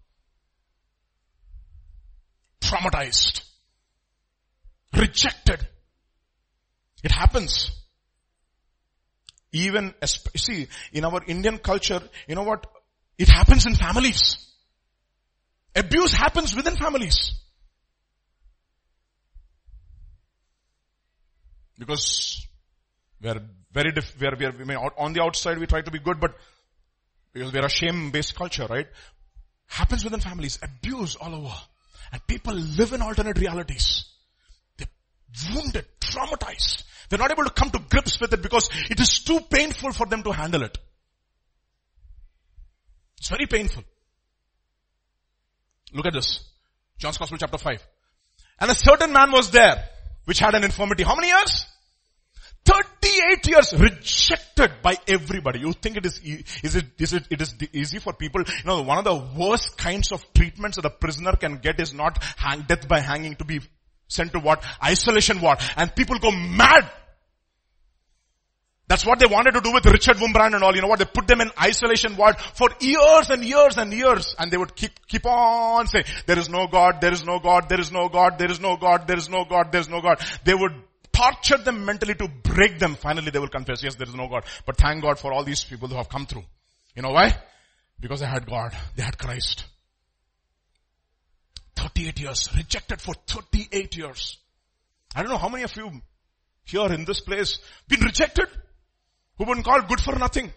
[2.62, 3.44] Traumatized.
[4.94, 5.68] Rejected.
[7.04, 7.72] It happens.
[9.52, 12.66] Even, see, in our Indian culture, you know what?
[13.18, 14.38] It happens in families.
[15.76, 17.34] Abuse happens within families.
[21.78, 22.46] Because
[23.22, 25.82] we are very, diff- we are, we are, we may, on the outside we try
[25.82, 26.36] to be good, but
[27.34, 28.88] because we're a shame-based culture, right?
[29.68, 31.54] Happens within families, abuse all over.
[32.12, 34.06] And people live in alternate realities.
[35.54, 36.84] Wounded, traumatized.
[37.10, 40.06] They're not able to come to grips with it because it is too painful for
[40.06, 40.78] them to handle it.
[43.18, 43.84] It's very painful.
[45.94, 46.44] Look at this.
[46.98, 47.88] John's Gospel chapter 5.
[48.60, 49.84] And a certain man was there,
[50.26, 51.04] which had an infirmity.
[51.04, 51.66] How many years?
[52.66, 55.60] 38 years rejected by everybody.
[55.60, 56.20] You think it is,
[56.64, 58.42] is it, is it, it is easy for people?
[58.42, 61.94] You know, one of the worst kinds of treatments that a prisoner can get is
[61.94, 63.62] not hang, death by hanging to be
[64.08, 64.64] sent to what?
[64.84, 65.60] Isolation ward.
[65.76, 66.90] And people go mad.
[68.88, 70.74] That's what they wanted to do with Richard Wurmbrand and all.
[70.74, 71.00] You know what?
[71.00, 74.34] They put them in isolation ward for years and years and years.
[74.40, 77.68] And they would keep, keep on saying, there is no God, there is no God,
[77.68, 80.00] there is no God, there is no God, there is no God, there is no
[80.00, 80.22] God.
[80.46, 80.74] They would
[81.12, 82.96] torture them mentally to break them.
[82.96, 84.46] Finally they will confess, yes, there is no God.
[84.66, 86.46] But thank God for all these people who have come through.
[86.96, 87.36] You know why?
[88.00, 88.72] Because they had God.
[88.96, 89.66] They had Christ.
[91.78, 92.50] 38 years.
[92.56, 94.38] Rejected for 38 years.
[95.16, 96.02] I don't know how many of you
[96.68, 98.48] here in this place been rejected?
[99.38, 100.52] Who been called good for nothing?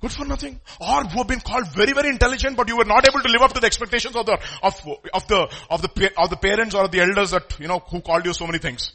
[0.00, 0.60] Good for nothing.
[0.80, 3.42] Or who have been called very, very intelligent, but you were not able to live
[3.42, 4.80] up to the expectations of the, of,
[5.12, 8.24] of the, of the, of the parents or the elders that, you know, who called
[8.24, 8.92] you so many things.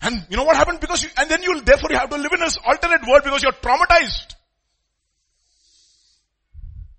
[0.00, 0.80] And you know what happened?
[0.80, 3.42] Because you, and then you'll, therefore you have to live in this alternate world because
[3.42, 4.34] you're traumatized.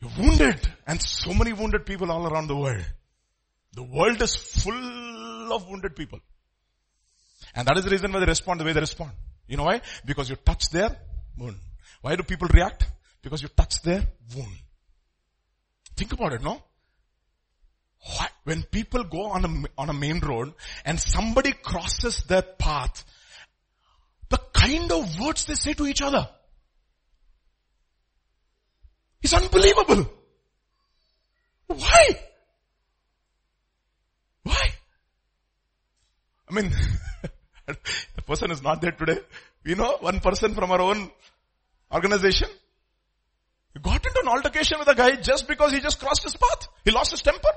[0.01, 0.59] You're wounded.
[0.87, 2.85] And so many wounded people all around the world.
[3.73, 6.19] The world is full of wounded people.
[7.55, 9.11] And that is the reason why they respond the way they respond.
[9.47, 9.81] You know why?
[10.05, 10.95] Because you touch their
[11.37, 11.57] wound.
[12.01, 12.87] Why do people react?
[13.21, 14.57] Because you touch their wound.
[15.95, 16.61] Think about it, no?
[18.01, 18.31] What?
[18.45, 20.53] When people go on a, on a main road
[20.85, 23.03] and somebody crosses their path,
[24.29, 26.29] the kind of words they say to each other
[29.21, 30.09] is unbelievable.
[31.67, 32.19] Why?
[34.43, 34.69] Why?
[36.49, 36.71] I mean,
[37.67, 39.19] the person is not there today.
[39.63, 41.11] We know one person from our own
[41.93, 42.49] organization.
[43.73, 46.67] He got into an altercation with a guy just because he just crossed his path.
[46.85, 47.49] He lost his temper.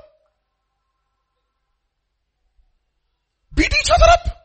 [3.55, 4.43] Beat each other up.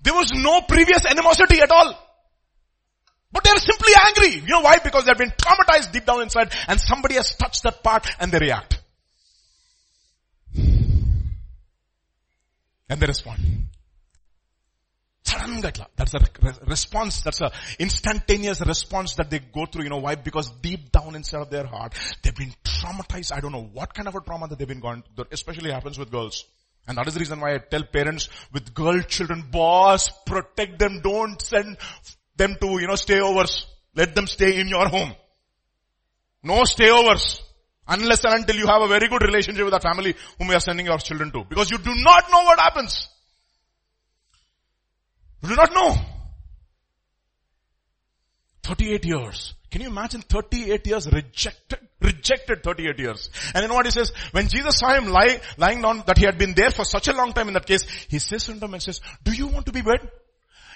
[0.00, 2.07] There was no previous animosity at all.
[3.30, 4.40] But they're simply angry.
[4.40, 4.78] You know why?
[4.78, 8.38] Because they've been traumatized deep down inside and somebody has touched that part and they
[8.38, 8.80] react.
[12.90, 13.68] And they respond.
[15.96, 16.20] That's a
[16.66, 20.14] response, that's a instantaneous response that they go through, you know why?
[20.14, 23.32] Because deep down inside of their heart, they've been traumatized.
[23.32, 25.98] I don't know what kind of a trauma that they've been gone, that especially happens
[25.98, 26.44] with girls.
[26.86, 31.00] And that is the reason why I tell parents with girl children, boss, protect them,
[31.02, 31.76] don't send
[32.38, 33.66] them to, you know, stay overs.
[33.94, 35.12] Let them stay in your home.
[36.42, 37.42] No stay overs.
[37.86, 40.60] Unless and until you have a very good relationship with that family whom you are
[40.60, 41.44] sending your children to.
[41.48, 43.08] Because you do not know what happens.
[45.42, 45.96] You do not know.
[48.62, 49.54] 38 years.
[49.70, 51.78] Can you imagine 38 years rejected?
[52.00, 53.30] Rejected 38 years.
[53.54, 54.12] And you know what he says?
[54.32, 57.12] When Jesus saw him lie, lying down, that he had been there for such a
[57.12, 59.72] long time in that case, he says to him and says, do you want to
[59.72, 60.08] be wed?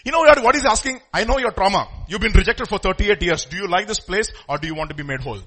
[0.05, 1.01] You know what, he's asking?
[1.13, 1.89] I know your trauma.
[2.09, 3.45] You've been rejected for 38 years.
[3.45, 5.41] Do you like this place or do you want to be made whole?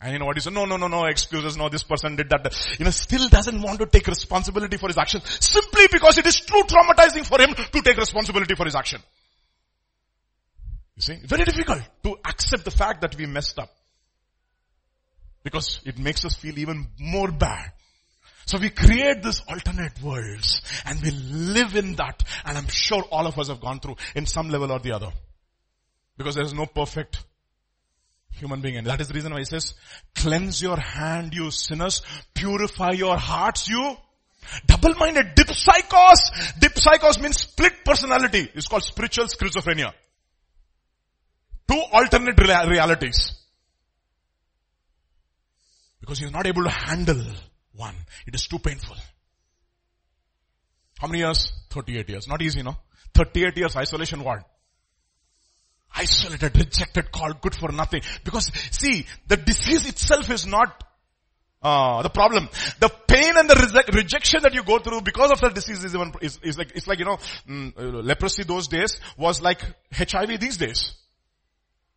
[0.00, 0.52] And you know what he said?
[0.52, 1.56] No, no, no, no excuses.
[1.56, 2.44] No, this person did that.
[2.78, 6.40] You know, still doesn't want to take responsibility for his action simply because it is
[6.40, 9.00] too traumatizing for him to take responsibility for his action.
[10.96, 13.70] You see, very difficult to accept the fact that we messed up.
[15.42, 17.72] Because it makes us feel even more bad.
[18.46, 23.26] So we create these alternate worlds and we live in that and I'm sure all
[23.26, 25.12] of us have gone through in some level or the other.
[26.16, 27.18] Because there is no perfect
[28.30, 28.76] human being.
[28.76, 29.74] And that is the reason why he says,
[30.14, 32.02] cleanse your hand, you sinners,
[32.34, 33.96] purify your hearts, you
[34.66, 36.30] double-minded, dipsychos.
[36.58, 38.50] Dipsychos means split personality.
[38.54, 39.92] It's called spiritual schizophrenia.
[41.70, 43.32] Two alternate realities.
[46.00, 47.24] Because you're not able to handle
[47.76, 47.94] one.
[48.26, 48.96] It is too painful.
[50.98, 51.52] How many years?
[51.70, 52.28] 38 years.
[52.28, 52.76] Not easy, no?
[53.14, 54.44] 38 years isolation ward
[55.94, 58.02] isolated, rejected, called good for nothing.
[58.24, 60.82] Because see, the disease itself is not
[61.62, 62.48] uh, the problem.
[62.80, 65.94] The pain and the rese- rejection that you go through because of that disease is
[65.94, 67.18] even, is, is like, it's like, you know,
[67.48, 67.72] mm,
[68.04, 70.94] leprosy those days was like HIV these days.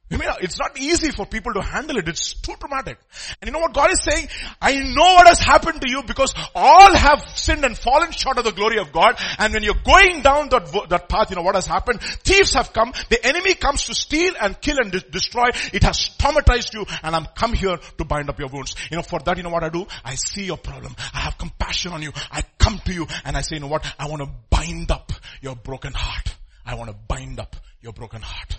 [0.09, 2.07] I mean, it's not easy for people to handle it.
[2.07, 2.97] It's too traumatic.
[3.41, 4.29] And you know what God is saying?
[4.61, 8.45] I know what has happened to you because all have sinned and fallen short of
[8.45, 9.19] the glory of God.
[9.37, 12.01] And when you're going down that, that path, you know what has happened?
[12.01, 12.93] Thieves have come.
[13.09, 15.49] The enemy comes to steal and kill and de- destroy.
[15.73, 18.75] It has traumatized you and I'm come here to bind up your wounds.
[18.89, 19.87] You know, for that, you know what I do?
[20.05, 20.95] I see your problem.
[21.13, 22.13] I have compassion on you.
[22.31, 23.85] I come to you and I say, you know what?
[23.99, 25.11] I want to bind up
[25.41, 26.33] your broken heart.
[26.65, 28.57] I want to bind up your broken heart.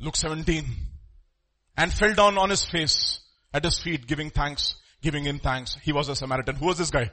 [0.00, 0.64] Luke 17.
[1.76, 3.20] And fell down on his face
[3.52, 5.76] at his feet giving thanks, giving him thanks.
[5.82, 6.56] He was a Samaritan.
[6.56, 7.10] Who was this guy?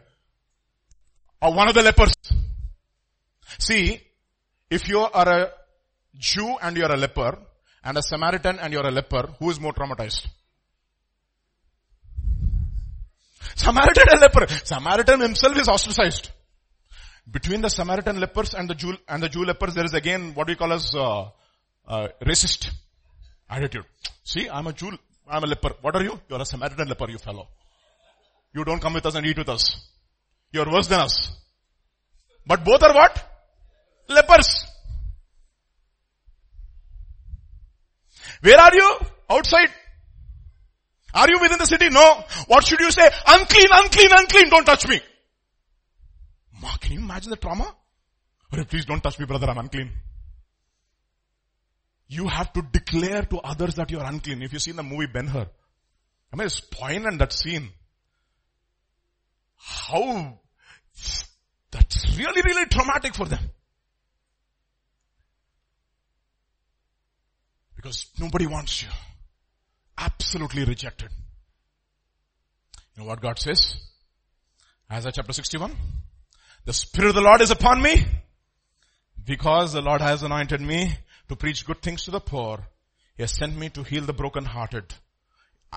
[1.41, 2.11] Or one of the lepers.
[3.57, 4.01] See,
[4.69, 5.51] if you are a
[6.17, 7.37] Jew and you're a leper,
[7.83, 10.27] and a Samaritan and you're a leper, who is more traumatized?
[13.55, 14.47] Samaritan and leper.
[14.63, 16.29] Samaritan himself is ostracized.
[17.29, 20.47] Between the Samaritan lepers and the Jew, and the Jew lepers, there is again what
[20.47, 21.29] we call as, uh,
[21.87, 22.69] uh, racist
[23.49, 23.85] attitude.
[24.23, 25.73] See, I'm a Jew, I'm a leper.
[25.81, 26.19] What are you?
[26.29, 27.47] You're a Samaritan leper, you fellow.
[28.53, 29.87] You don't come with us and eat with us.
[30.51, 31.31] You're worse than us.
[32.45, 33.23] But both are what?
[34.09, 34.65] Lepers.
[38.41, 38.97] Where are you?
[39.29, 39.69] Outside.
[41.13, 41.89] Are you within the city?
[41.89, 42.23] No.
[42.47, 43.09] What should you say?
[43.27, 44.99] Unclean, unclean, unclean, don't touch me.
[46.61, 47.75] Ma, can you imagine the trauma?
[48.69, 49.91] Please don't touch me brother, I'm unclean.
[52.07, 54.41] You have to declare to others that you are unclean.
[54.41, 55.47] If you see the movie Ben-Hur,
[56.31, 57.69] I mean it's poignant that scene.
[59.55, 60.39] How,
[61.71, 63.49] that's really, really traumatic for them.
[67.75, 68.89] Because nobody wants you.
[69.97, 71.09] Absolutely rejected.
[72.95, 73.75] You know what God says?
[74.91, 75.75] Isaiah chapter 61.
[76.63, 78.05] The Spirit of the Lord is upon me
[79.25, 80.93] because the Lord has anointed me
[81.27, 82.67] to preach good things to the poor.
[83.17, 84.93] He has sent me to heal the brokenhearted.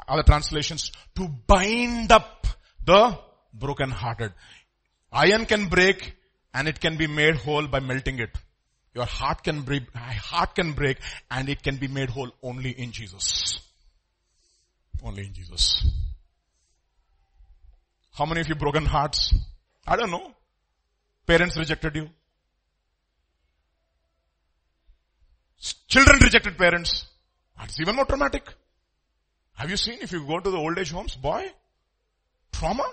[0.08, 2.46] Other translations, to bind up
[2.84, 3.18] the
[3.54, 4.32] brokenhearted.
[5.12, 6.16] Iron can break
[6.52, 8.36] and it can be made whole by melting it.
[8.94, 10.98] Your heart can break, heart can break
[11.30, 13.58] and it can be made whole only in Jesus.
[15.02, 15.86] Only in Jesus.
[18.12, 19.34] How many of you broken hearts?
[19.86, 20.34] I don't know.
[21.26, 22.10] Parents rejected you.
[25.88, 27.06] Children rejected parents.
[27.58, 28.46] That's even more traumatic.
[29.54, 31.50] Have you seen if you go to the old age homes, boy,
[32.52, 32.84] trauma?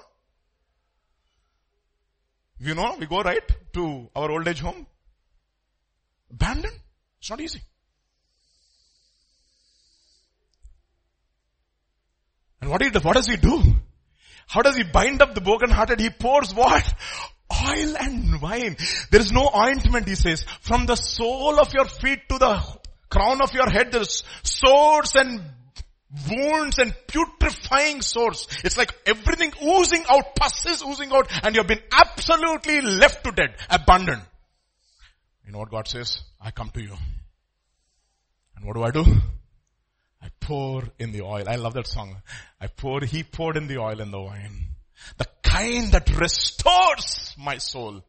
[2.60, 3.44] You know, we go right
[3.74, 4.86] to our old age home.
[6.30, 6.80] Abandoned.
[7.20, 7.62] It's not easy.
[12.62, 13.62] And what, he, what does he do?
[14.48, 16.00] How does he bind up the broken hearted?
[16.00, 16.94] He pours what?
[17.52, 18.78] Oil and wine.
[19.10, 20.46] There is no ointment, he says.
[20.62, 22.62] From the sole of your feet to the
[23.10, 25.42] crown of your head, there's sores and
[26.30, 28.48] wounds and putrefying sores.
[28.64, 33.32] It's like everything oozing out, pus is oozing out, and you've been absolutely left to
[33.32, 34.22] dead, abandoned.
[35.46, 36.22] You know what God says?
[36.40, 36.96] I come to you.
[38.56, 39.06] And what do I do?
[40.22, 41.46] I pour in the oil.
[41.48, 42.22] I love that song.
[42.60, 44.71] I pour, he poured in the oil and the wine.
[45.18, 48.04] The kind that restores my soul.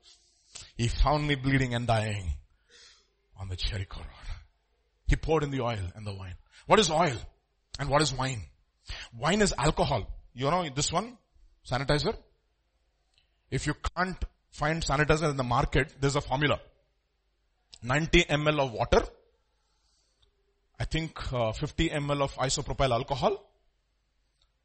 [0.77, 2.31] He found me bleeding and dying
[3.39, 4.09] on the Jericho road.
[5.07, 6.37] He poured in the oil and the wine.
[6.67, 7.17] What is oil?
[7.79, 8.43] And what is wine?
[9.19, 10.07] Wine is alcohol.
[10.35, 11.19] You know this one?
[11.71, 12.17] Sanitizer?
[13.51, 16.61] If you can't find sanitizer in the market, there's a formula.
[17.83, 19.03] 90 ml of water,
[20.79, 23.45] I think uh, 50 ml of isopropyl alcohol,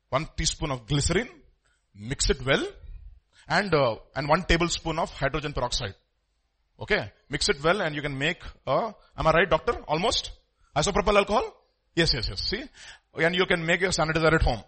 [0.09, 1.29] one teaspoon of glycerin,
[1.99, 2.65] mix it well,
[3.47, 5.95] and uh, and one tablespoon of hydrogen peroxide.
[6.79, 8.41] Okay, mix it well, and you can make.
[8.65, 9.73] Uh, am I right, doctor?
[9.87, 10.31] Almost
[10.75, 11.53] isopropyl alcohol.
[11.95, 12.41] Yes, yes, yes.
[12.43, 12.63] See,
[13.15, 14.63] and you can make your sanitizer at home.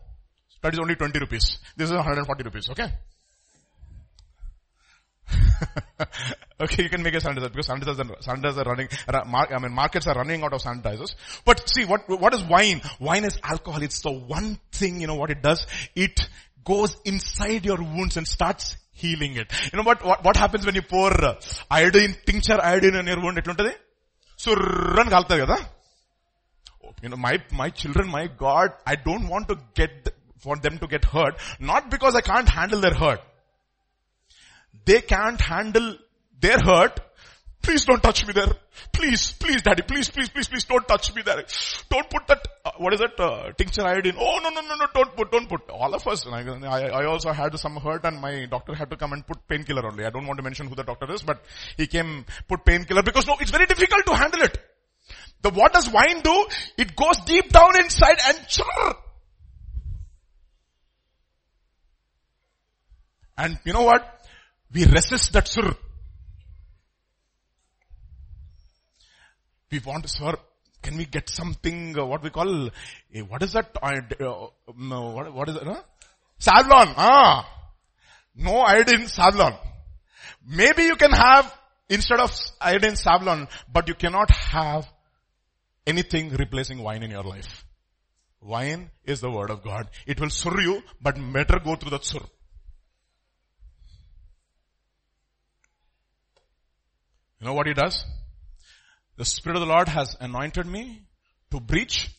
[0.62, 1.60] That is only 20 rupees.
[1.78, 2.70] This is 140 rupees.
[2.70, 2.92] Okay.
[6.62, 10.08] okay, you can make a sanitizer because sanitizers are, sanitizers are running, I mean markets
[10.08, 11.16] are running out of sanitizers.
[11.46, 12.82] But see, what, what is wine?
[13.00, 13.82] Wine is alcohol.
[13.84, 15.66] It's the one thing, you know what it does?
[15.96, 16.20] It
[16.65, 19.53] goes inside your wounds and starts healing it.
[19.71, 21.35] You know what, what, what happens when you pour uh,
[21.71, 23.39] iodine, tincture iodine on your wound?
[23.43, 23.73] ఎట్లుంటది
[24.45, 25.59] సుర్రని కాలుతుంది కదా
[27.05, 30.87] you know, my, my children, my God, I don't want to get, for them to
[30.87, 33.21] get hurt, not because I can't handle their hurt,
[34.87, 35.97] they can't handle
[36.41, 37.01] their hurt,
[37.62, 38.52] please don't touch me there.
[38.92, 41.44] Please, please daddy, please, please, please, please don't touch me there.
[41.90, 44.16] Don't put that uh, what is it, uh, tincture iodine.
[44.18, 45.70] Oh no, no, no, no, don't put, don't put.
[45.70, 49.14] All of us, I, I also had some hurt and my doctor had to come
[49.14, 50.06] and put painkiller only.
[50.06, 51.44] I don't want to mention who the doctor is, but
[51.78, 54.58] he came, put painkiller because no, it's very difficult to handle it.
[55.42, 56.48] The what does wine do?
[56.78, 58.94] It goes deep down inside and churr.
[63.38, 64.28] And you know what?
[64.74, 65.76] We resist that sur.
[69.72, 70.36] We want, sir,
[70.82, 73.76] can we get something, uh, what we call, uh, what is that?
[73.82, 74.48] Uh,
[74.78, 75.64] no, what, what is it?
[75.64, 75.82] Huh?
[76.40, 76.94] Savlon.
[76.98, 77.48] Ah.
[78.36, 79.58] No iodine Savlon.
[80.48, 81.54] Maybe you can have,
[81.90, 84.88] instead of iodine Savlon, but you cannot have
[85.86, 87.66] anything replacing wine in your life.
[88.42, 89.90] Wine is the word of God.
[90.08, 92.22] It will sur you, but better go through the sur.
[97.40, 98.06] You know what he does?
[99.20, 101.02] The Spirit of the Lord has anointed me
[101.52, 102.10] to preach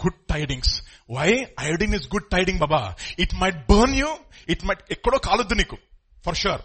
[0.00, 0.80] good tidings.
[1.06, 1.52] Why?
[1.58, 2.96] Iodine is good tiding, Baba.
[3.18, 4.10] It might burn you.
[4.48, 5.76] It might, ekkodo kaluddu niku.
[6.22, 6.60] For sure.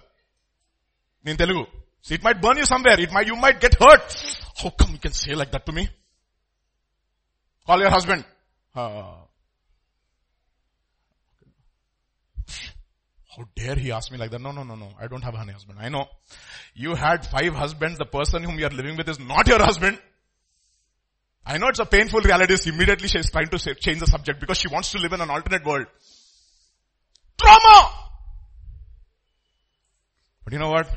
[1.26, 1.66] In Telugu.
[2.02, 2.98] So it might burn you somewhere.
[2.98, 4.08] It might, you might get hurt.
[4.56, 5.90] How come you can say like that to me?
[7.66, 8.24] Call your husband.
[8.74, 9.16] Uh,
[13.38, 14.42] How dare he ask me like that?
[14.42, 14.90] No, no, no, no.
[15.00, 15.78] I don't have a husband.
[15.80, 16.08] I know.
[16.74, 18.00] You had five husbands.
[18.00, 20.00] The person whom you are living with is not your husband.
[21.46, 22.58] I know it's a painful reality.
[22.68, 25.30] Immediately she is trying to change the subject because she wants to live in an
[25.30, 25.86] alternate world.
[27.40, 27.92] Trauma!
[30.44, 30.90] But you know what?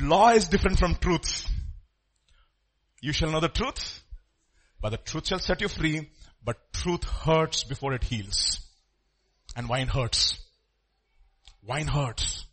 [0.00, 1.46] Law is different from truth.
[3.02, 4.02] You shall know the truth,
[4.80, 6.10] but the truth shall set you free,
[6.42, 8.60] but truth hurts before it heals.
[9.54, 10.41] And wine hurts.
[11.66, 12.46] Wine hurts.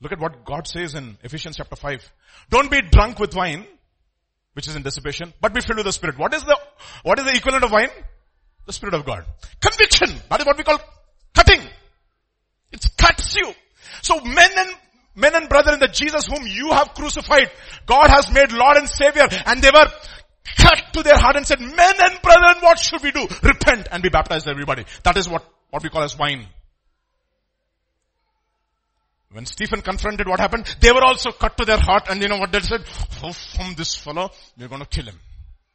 [0.00, 2.12] Look at what God says in Ephesians chapter 5.
[2.50, 3.66] Don't be drunk with wine,
[4.54, 6.18] which is in dissipation, but be filled with the Spirit.
[6.18, 6.58] What is the,
[7.04, 7.90] what is the equivalent of wine?
[8.66, 9.24] The Spirit of God.
[9.60, 10.20] Conviction.
[10.28, 10.80] That is what we call
[11.34, 11.60] cutting.
[12.72, 13.52] It cuts you.
[14.00, 14.70] So men and
[15.14, 17.50] men and brethren the Jesus whom you have crucified,
[17.86, 19.86] God has made Lord and Savior and they were
[20.56, 23.26] cut to their heart and said, men and brethren, what should we do?
[23.42, 24.84] Repent and be baptized everybody.
[25.04, 26.46] That is what, what we call as wine.
[29.32, 32.36] When Stephen confronted what happened, they were also cut to their heart and you know
[32.36, 32.82] what they said?
[33.22, 35.18] Oh, from this fellow, we're going to kill him.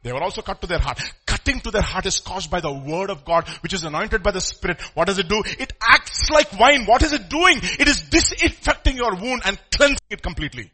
[0.04, 1.02] They were also cut to their heart.
[1.26, 4.32] Cutting to their heart is caused by the word of God, which is anointed by
[4.32, 4.80] the Spirit.
[4.94, 5.42] What does it do?
[5.60, 6.86] It acts like wine.
[6.86, 7.58] What is it doing?
[7.80, 10.72] It is disinfecting your wound and cleansing it completely.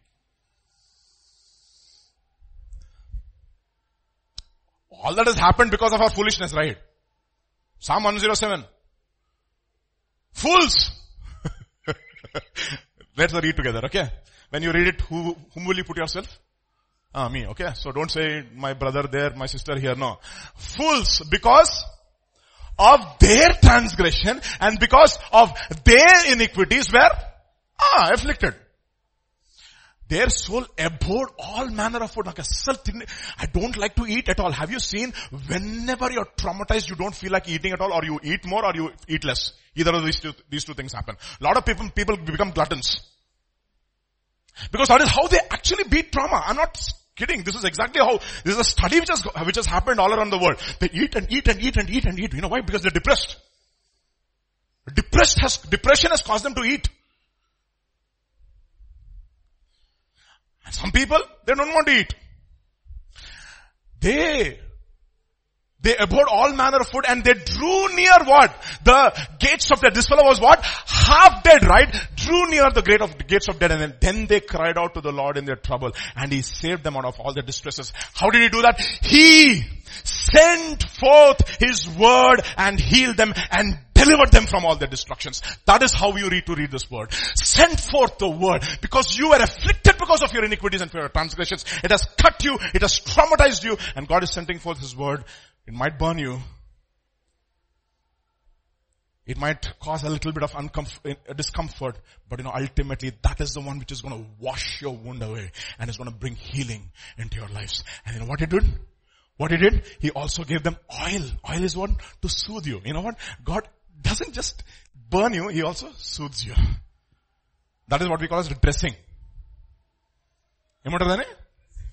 [4.91, 6.77] All that has happened because of our foolishness, right?
[7.79, 8.65] Psalm 107.
[10.33, 11.02] Fools!
[13.17, 14.09] Let's read together, okay?
[14.49, 16.27] When you read it, who, whom will you put yourself?
[17.13, 17.71] Ah, me, okay?
[17.75, 20.19] So don't say my brother there, my sister here, no.
[20.55, 21.85] Fools, because
[22.77, 25.51] of their transgression and because of
[25.83, 27.11] their iniquities were,
[27.79, 28.55] ah, afflicted.
[30.13, 32.27] Their soul abhorred all manner of food.
[32.27, 34.51] I don't like to eat at all.
[34.51, 35.11] Have you seen
[35.47, 38.75] whenever you're traumatized, you don't feel like eating at all or you eat more or
[38.75, 39.53] you eat less.
[39.73, 41.15] Either of these two, these two things happen.
[41.41, 43.01] A lot of people, people become gluttons.
[44.71, 46.43] Because that is how they actually beat trauma.
[46.45, 46.79] I'm not
[47.15, 47.43] kidding.
[47.43, 50.29] This is exactly how, this is a study which has, which has happened all around
[50.29, 50.61] the world.
[50.79, 52.35] They eat and eat and eat and eat and eat.
[52.35, 52.61] You know why?
[52.61, 53.37] Because they're depressed.
[54.93, 56.87] Depressed has, depression has caused them to eat.
[60.71, 62.15] Some people, they don't want to eat.
[63.99, 64.59] They,
[65.83, 68.55] they abhorred all manner of food and they drew near what?
[68.83, 69.93] The gates of death.
[69.93, 70.63] This fellow was what?
[70.63, 71.93] Half dead, right?
[72.15, 75.11] Drew near the gate of gates of death and then they cried out to the
[75.11, 77.91] Lord in their trouble and he saved them out of all their distresses.
[78.13, 78.79] How did he do that?
[78.79, 79.63] He
[80.03, 85.41] sent forth his word and healed them and delivered them from all their destructions.
[85.65, 87.11] That is how you read to read this word.
[87.35, 91.09] Send forth the word because you were afflicted because of your iniquities and for your
[91.09, 91.65] transgressions.
[91.83, 92.57] It has cut you.
[92.73, 95.23] It has traumatized you and God is sending forth his word.
[95.65, 96.39] It might burn you.
[99.25, 101.97] It might cause a little bit of uncomfort, uh, discomfort,
[102.29, 105.23] but you know, ultimately that is the one which is going to wash your wound
[105.23, 107.85] away and is going to bring healing into your lives.
[108.05, 108.65] And you know what he did?
[109.37, 109.83] What he did?
[109.99, 111.21] He also gave them oil.
[111.49, 112.81] Oil is one to soothe you.
[112.83, 113.15] You know what?
[113.45, 113.67] God
[114.01, 114.61] doesn't just
[115.09, 116.53] burn you, He also soothes you.
[117.87, 118.95] That is what we call as dressing.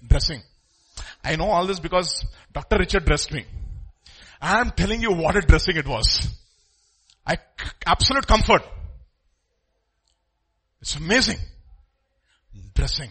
[0.06, 0.42] Dressing.
[1.22, 2.78] I know all this because Dr.
[2.78, 3.44] Richard dressed me.
[4.40, 6.28] I am telling you what a dressing it was.
[7.26, 7.38] I,
[7.86, 8.62] absolute comfort.
[10.80, 11.36] It's amazing.
[12.74, 13.10] Dressing.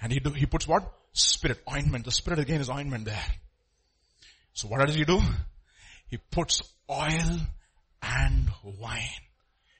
[0.00, 0.90] And he, do, he puts what?
[1.12, 2.06] Spirit, ointment.
[2.06, 3.24] The Spirit again is ointment there.
[4.54, 5.20] So what does he do?
[6.08, 7.40] He puts oil
[8.02, 9.20] and wine.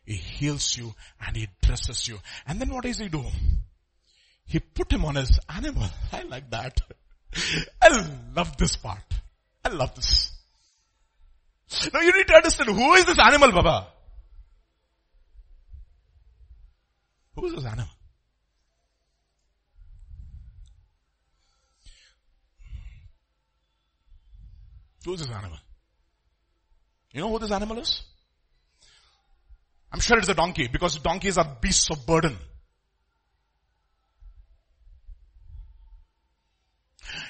[0.05, 2.19] He heals you and he dresses you.
[2.47, 3.25] And then what does he do?
[4.51, 5.89] He put him on his animal.
[6.13, 6.81] I like that.
[7.81, 8.05] I
[8.35, 8.99] love this part.
[9.65, 10.33] I love this.
[11.95, 13.87] Now you need to understand who is this animal, Baba?
[17.37, 17.87] Who is this animal?
[25.05, 25.59] Who is this animal?
[27.13, 28.03] You know who this animal is?
[29.93, 32.37] I'm sure it's a donkey because donkeys are beasts of burden.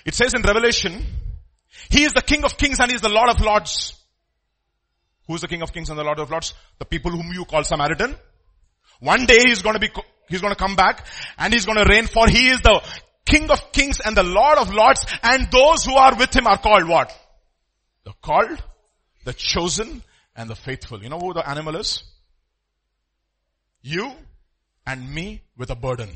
[0.05, 1.05] It says in Revelation,
[1.91, 3.95] He is the King of Kings and He is the Lord of Lords.
[5.27, 6.55] Who is the King of Kings and the Lord of Lords?
[6.79, 8.15] The people whom you call Samaritan.
[9.01, 9.91] One day He's going to be,
[10.29, 11.07] He's going to come back
[11.39, 12.83] and He's going to reign for He is the
[13.25, 16.59] King of Kings and the Lord of Lords and those who are with Him are
[16.59, 17.17] called what?
[18.05, 18.63] The called,
[19.25, 20.03] the chosen
[20.35, 21.03] and the faithful.
[21.03, 22.03] You know who the animal is?
[23.83, 24.13] You
[24.87, 26.11] and me with a burden.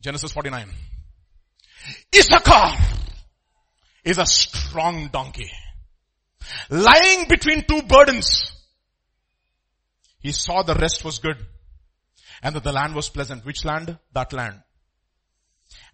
[0.00, 0.68] Genesis 49.
[2.14, 2.76] Issachar
[4.04, 5.50] is a strong donkey.
[6.70, 8.52] Lying between two burdens.
[10.20, 11.38] He saw the rest was good
[12.42, 13.44] and that the land was pleasant.
[13.44, 13.98] Which land?
[14.12, 14.62] That land.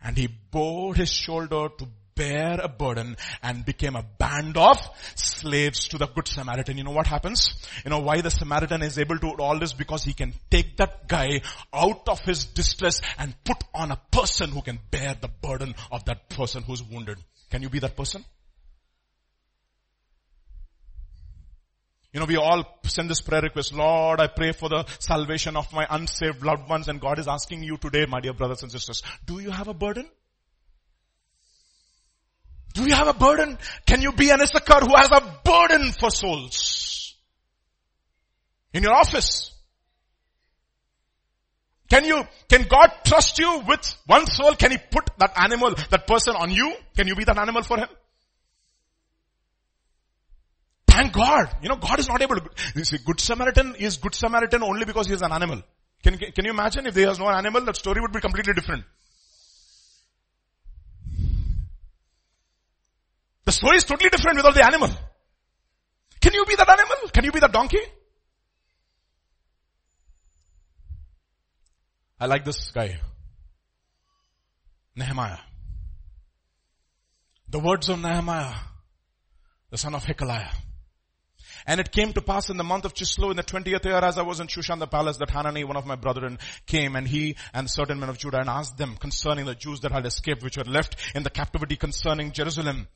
[0.03, 4.79] And he bowed his shoulder to bear a burden and became a band of
[5.15, 6.79] slaves to the good Samaritan.
[6.79, 7.55] You know what happens?
[7.85, 9.73] You know why the Samaritan is able to do all this?
[9.73, 11.41] Because he can take that guy
[11.73, 16.05] out of his distress and put on a person who can bear the burden of
[16.05, 17.19] that person who's wounded.
[17.51, 18.25] Can you be that person?
[22.13, 25.73] You know, we all send this prayer request, Lord, I pray for the salvation of
[25.73, 29.03] my unsaved loved ones and God is asking you today, my dear brothers and sisters,
[29.25, 30.11] do you have a burden?
[32.73, 33.59] Do you have a burden?
[33.87, 37.15] Can you be an Issachar who has a burden for souls?
[38.73, 39.53] In your office?
[41.91, 44.55] Can you, can God trust you with one soul?
[44.55, 46.75] Can He put that animal, that person on you?
[46.97, 47.89] Can you be that animal for Him?
[50.87, 51.57] Thank God.
[51.63, 52.43] You know, God is not able to,
[52.77, 55.63] you see, Good Samaritan is Good Samaritan only because he is an animal.
[56.03, 58.85] Can, can you imagine if there was no animal, that story would be completely different.
[63.45, 64.91] The story is totally different without the animal.
[66.21, 67.11] Can you be that animal?
[67.13, 67.81] Can you be that donkey?
[72.21, 73.01] I like this guy.
[74.95, 75.39] Nehemiah.
[77.49, 78.55] The words of Nehemiah,
[79.71, 80.55] the son of Hachaliah.
[81.67, 84.19] And it came to pass in the month of Chislev in the 20th year as
[84.19, 87.37] I was in Shushan the palace that Hanani, one of my brethren, came and he
[87.53, 90.57] and certain men of Judah and asked them concerning the Jews that had escaped which
[90.57, 92.89] were left in the captivity concerning Jerusalem.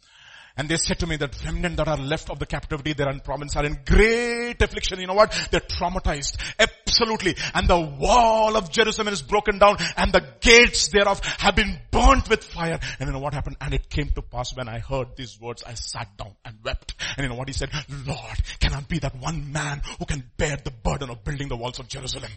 [0.58, 3.20] And they said to me that remnant that are left of the captivity, they're in
[3.20, 4.98] province are in great affliction.
[5.00, 5.36] You know what?
[5.50, 6.38] They're traumatized.
[6.58, 7.36] Absolutely.
[7.54, 12.30] And the wall of Jerusalem is broken down and the gates thereof have been burnt
[12.30, 12.78] with fire.
[12.98, 13.56] And you know what happened?
[13.60, 16.94] And it came to pass when I heard these words, I sat down and wept.
[17.18, 17.70] And you know what he said?
[18.06, 21.56] Lord, can I be that one man who can bear the burden of building the
[21.56, 22.30] walls of Jerusalem?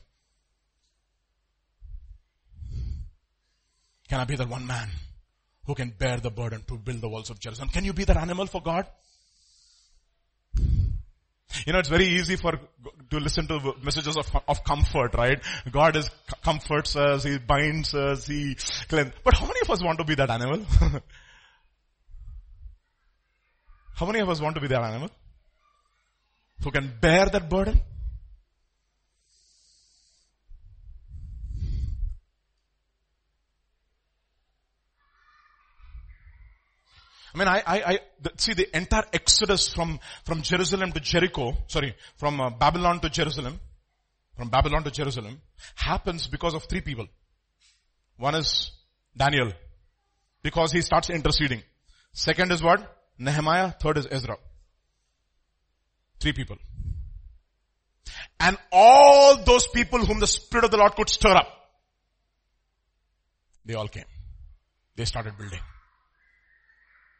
[4.09, 4.89] Can I be that one man?
[5.69, 7.69] Who can bear the burden to build the walls of Jerusalem.
[7.69, 8.87] Can you be that animal for God?
[11.67, 12.53] You know, it's very easy for,
[13.11, 15.39] to listen to messages of, of comfort, right?
[15.71, 16.09] God is,
[16.43, 18.55] comforts us, He binds us, He
[18.87, 19.11] cleans.
[19.23, 20.65] But how many of us want to be that animal?
[23.95, 25.11] how many of us want to be that animal?
[26.63, 27.79] Who can bear that burden?
[37.39, 37.99] I mean, I, I, I
[38.35, 43.61] see the entire exodus from, from Jerusalem to Jericho, sorry, from uh, Babylon to Jerusalem,
[44.35, 45.39] from Babylon to Jerusalem,
[45.75, 47.07] happens because of three people.
[48.17, 48.71] One is
[49.15, 49.53] Daniel,
[50.43, 51.63] because he starts interceding.
[52.11, 52.81] Second is what?
[53.17, 53.71] Nehemiah.
[53.71, 54.35] Third is Ezra.
[56.19, 56.57] Three people.
[58.41, 61.47] And all those people whom the Spirit of the Lord could stir up,
[63.63, 64.03] they all came.
[64.97, 65.61] They started building.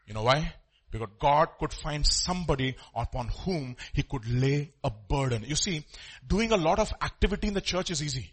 [0.10, 0.54] You know why?
[0.92, 5.44] Because God could find somebody upon whom He could lay a burden.
[5.48, 5.86] You see,
[6.28, 8.32] doing a lot of activity in the church is easy.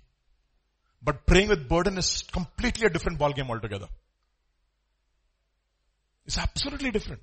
[1.02, 3.88] But praying with burden is completely a different ballgame altogether.
[6.24, 7.20] It's absolutely different.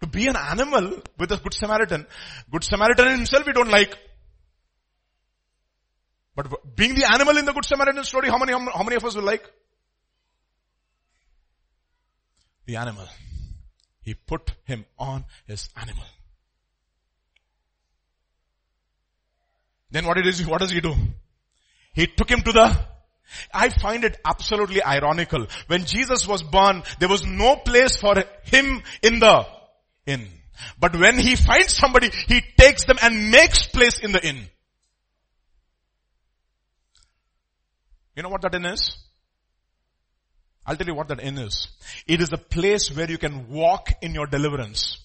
[0.00, 2.06] To be an animal with a good Samaritan,
[2.50, 3.94] good Samaritan himself we don't like.
[6.34, 9.14] But being the animal in the good Samaritan story, how many, how many of us
[9.14, 9.44] will like?
[12.68, 13.08] The animal.
[14.02, 16.04] He put him on his animal.
[19.90, 20.94] Then what, it is, what does he do?
[21.94, 22.78] He took him to the
[23.52, 25.46] I find it absolutely ironical.
[25.66, 28.14] When Jesus was born, there was no place for
[28.44, 29.46] him in the
[30.06, 30.26] inn.
[30.78, 34.46] But when he finds somebody, he takes them and makes place in the inn.
[38.16, 38.96] You know what that inn is?
[40.68, 41.68] I'll tell you what that inn is.
[42.06, 44.98] It is a place where you can walk in your deliverance.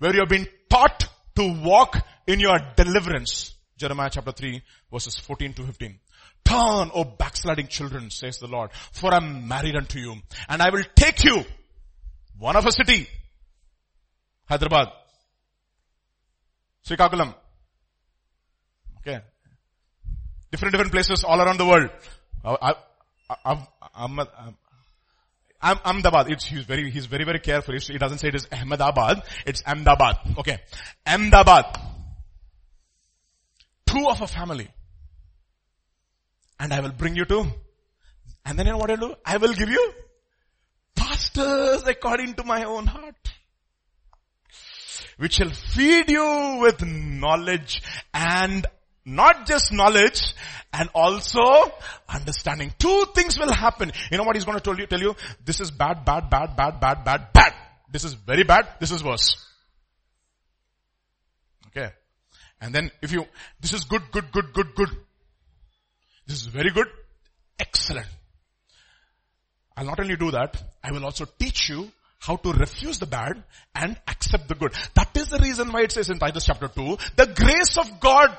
[0.00, 1.06] Where you have been taught
[1.36, 1.96] to walk
[2.26, 3.54] in your deliverance.
[3.76, 4.60] Jeremiah chapter 3
[4.92, 5.96] verses 14 to 15.
[6.44, 10.16] Turn, O backsliding children, says the Lord, for I'm married unto you,
[10.48, 11.44] and I will take you,
[12.38, 13.06] one of a city,
[14.48, 14.88] Hyderabad,
[16.88, 17.34] Srikakulam,
[18.98, 19.20] okay,
[20.50, 21.90] different different places all around the world.
[22.42, 22.74] I,
[23.44, 24.14] I, I,
[25.62, 26.30] I'm Ahmedabad.
[26.30, 27.74] It's, he's very, he's very, very careful.
[27.74, 29.22] He doesn't say it is Ahmedabad.
[29.46, 30.16] It's Ahmedabad.
[30.38, 30.58] Okay.
[31.06, 31.78] Ahmedabad.
[33.86, 34.68] Two of a family
[36.60, 37.46] and I will bring you to,
[38.44, 39.14] and then you know what I'll do?
[39.24, 39.92] I will give you
[40.94, 43.16] pastors according to my own heart.
[45.16, 47.82] Which shall feed you with knowledge
[48.12, 48.66] and
[49.04, 50.34] not just knowledge
[50.72, 51.72] and also
[52.08, 52.72] understanding.
[52.78, 53.92] Two things will happen.
[54.10, 54.86] You know what he's going to tell you?
[54.86, 57.54] Tell you, this is bad, bad, bad, bad, bad, bad, bad.
[57.90, 58.68] This is very bad.
[58.78, 59.36] This is worse.
[61.68, 61.90] Okay.
[62.60, 63.26] And then if you,
[63.60, 64.90] this is good, good, good, good, good.
[66.26, 66.86] This is very good.
[67.58, 68.06] Excellent.
[69.76, 73.42] I'll not only do that, I will also teach you how to refuse the bad
[73.74, 74.74] and accept the good.
[74.94, 78.36] That is the reason why it says in Titus chapter 2, the grace of God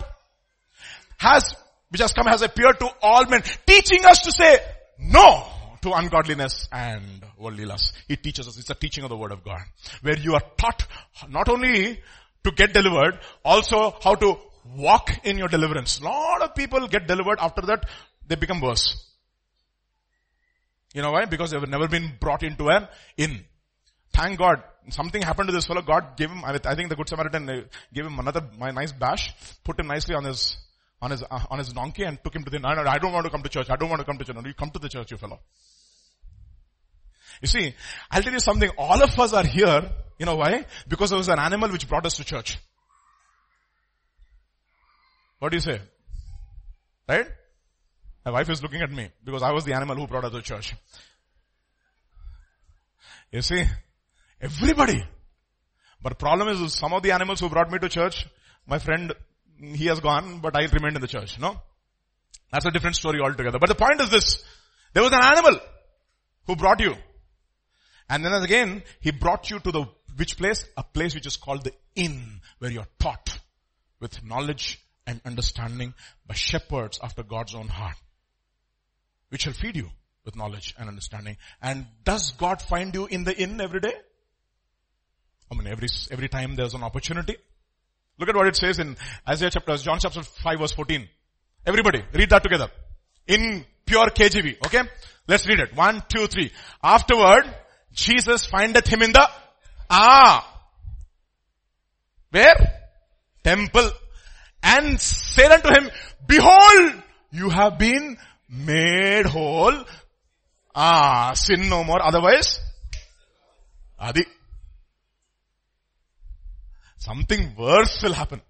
[1.22, 1.56] has,
[1.89, 4.57] which has come has appeared to all men, teaching us to say
[4.98, 5.48] no
[5.81, 7.93] to ungodliness and worldly lust.
[8.07, 9.61] He teaches us, it's a teaching of the word of God,
[10.02, 10.85] where you are taught
[11.30, 11.99] not only
[12.43, 14.38] to get delivered, also how to
[14.76, 15.99] walk in your deliverance.
[15.99, 17.85] A lot of people get delivered after that,
[18.27, 19.07] they become worse.
[20.93, 21.26] You know why?
[21.26, 22.88] Because they've never been brought into an
[23.18, 23.45] inn.
[24.14, 24.64] Thank God.
[24.89, 25.81] Something happened to this fellow.
[25.81, 27.61] God gave him, I think the Good Samaritan uh,
[27.93, 29.34] gave him another nice bash,
[29.64, 30.57] put him nicely on his,
[31.02, 33.11] on his, uh, on his donkey and took him to the, no, no, I don't
[33.11, 33.69] want to come to church.
[33.69, 34.36] I don't want to come to church.
[34.36, 35.40] No, you come to the church, you fellow.
[37.41, 37.73] You see,
[38.11, 38.69] I'll tell you something.
[38.78, 39.90] All of us are here.
[40.19, 40.65] You know why?
[40.88, 42.60] Because there was an animal which brought us to church.
[45.40, 45.82] What do you say?
[47.10, 47.26] Right?
[48.23, 50.41] My wife is looking at me because I was the animal who brought her to
[50.44, 50.76] church.
[53.32, 53.64] You see,
[54.40, 55.03] everybody.
[56.03, 58.28] But problem is some of the animals who brought me to church,
[58.68, 59.14] my friend,
[59.61, 61.59] he has gone, but I remained in the church, no?
[62.51, 63.59] That's a different story altogether.
[63.59, 64.43] But the point is this,
[64.93, 65.59] there was an animal
[66.47, 66.95] who brought you.
[68.09, 69.85] And then again, he brought you to the,
[70.17, 70.65] which place?
[70.75, 73.39] A place which is called the inn, where you're taught
[73.99, 75.93] with knowledge and understanding
[76.27, 77.95] by shepherds after God's own heart,
[79.29, 79.89] which shall feed you
[80.25, 81.38] with knowledge and understanding.
[81.61, 83.93] And does God find you in the inn every day?
[85.51, 87.38] I mean, every, every time there's an opportunity.
[88.22, 88.95] Look at what it says in
[89.27, 91.10] Isaiah chapter, John chapter 5 verse 14.
[91.65, 92.69] Everybody, read that together.
[93.27, 94.84] In pure KJV, okay?
[95.27, 95.76] Let's read it.
[95.76, 96.52] One, two, three.
[96.84, 97.52] Afterward,
[97.91, 99.27] Jesus findeth him in the,
[99.89, 100.48] ah,
[102.30, 102.53] where?
[103.43, 103.89] Temple
[104.61, 105.89] and said unto him,
[106.27, 108.18] behold, you have been
[108.48, 109.84] made whole.
[110.76, 112.06] Ah, sin no more.
[112.06, 112.60] Otherwise,
[113.99, 114.26] Adi.
[117.02, 118.41] Something worse will happen.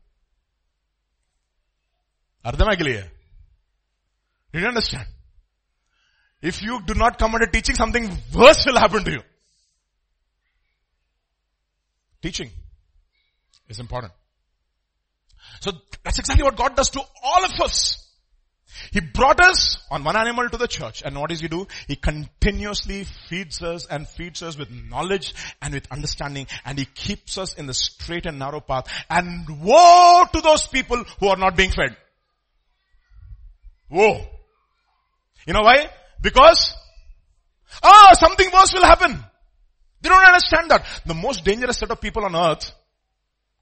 [2.45, 3.05] Ardhamakiliya.
[4.51, 5.07] Did you understand?
[6.41, 9.21] If you do not come under teaching, something worse will happen to you.
[12.21, 12.51] Teaching
[13.69, 14.11] is important.
[15.61, 15.71] So
[16.03, 18.00] that's exactly what God does to all of us.
[18.91, 21.67] He brought us on one animal to the church and what does he do?
[21.87, 27.37] He continuously feeds us and feeds us with knowledge and with understanding and he keeps
[27.37, 31.55] us in the straight and narrow path and woe to those people who are not
[31.55, 31.95] being fed.
[33.89, 34.25] Woe.
[35.45, 35.89] You know why?
[36.21, 36.73] Because,
[37.83, 39.23] ah, something worse will happen.
[40.01, 40.85] They don't understand that.
[41.05, 42.71] The most dangerous set of people on earth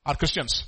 [0.05, 0.63] are Christians.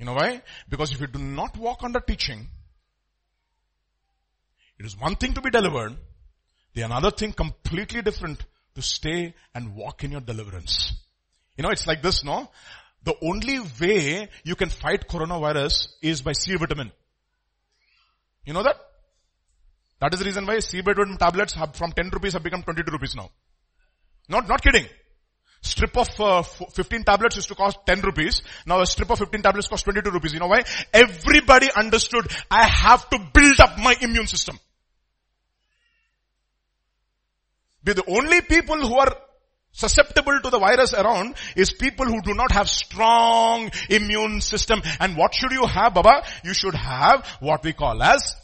[0.00, 0.40] You know why?
[0.66, 2.48] Because if you do not walk under teaching,
[4.78, 5.94] it is one thing to be delivered,
[6.72, 8.42] the another thing completely different
[8.76, 10.94] to stay and walk in your deliverance.
[11.58, 12.50] You know, it's like this, no?
[13.02, 16.92] The only way you can fight coronavirus is by C vitamin.
[18.46, 18.76] You know that?
[20.00, 22.90] That is the reason why C vitamin tablets have from 10 rupees have become 22
[22.90, 23.30] rupees now.
[24.30, 24.86] Not, not kidding.
[25.62, 28.42] Strip of uh, 15 tablets used to cost 10 rupees.
[28.66, 30.32] Now a strip of 15 tablets costs 22 rupees.
[30.32, 30.62] You know why?
[30.92, 34.58] Everybody understood I have to build up my immune system.
[37.84, 39.14] Be the only people who are
[39.72, 44.82] susceptible to the virus around is people who do not have strong immune system.
[44.98, 46.22] And what should you have, Baba?
[46.42, 48.34] You should have what we call as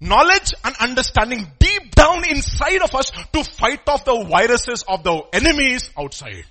[0.00, 5.22] knowledge and understanding deep down inside of us to fight off the viruses of the
[5.32, 6.44] enemies outside.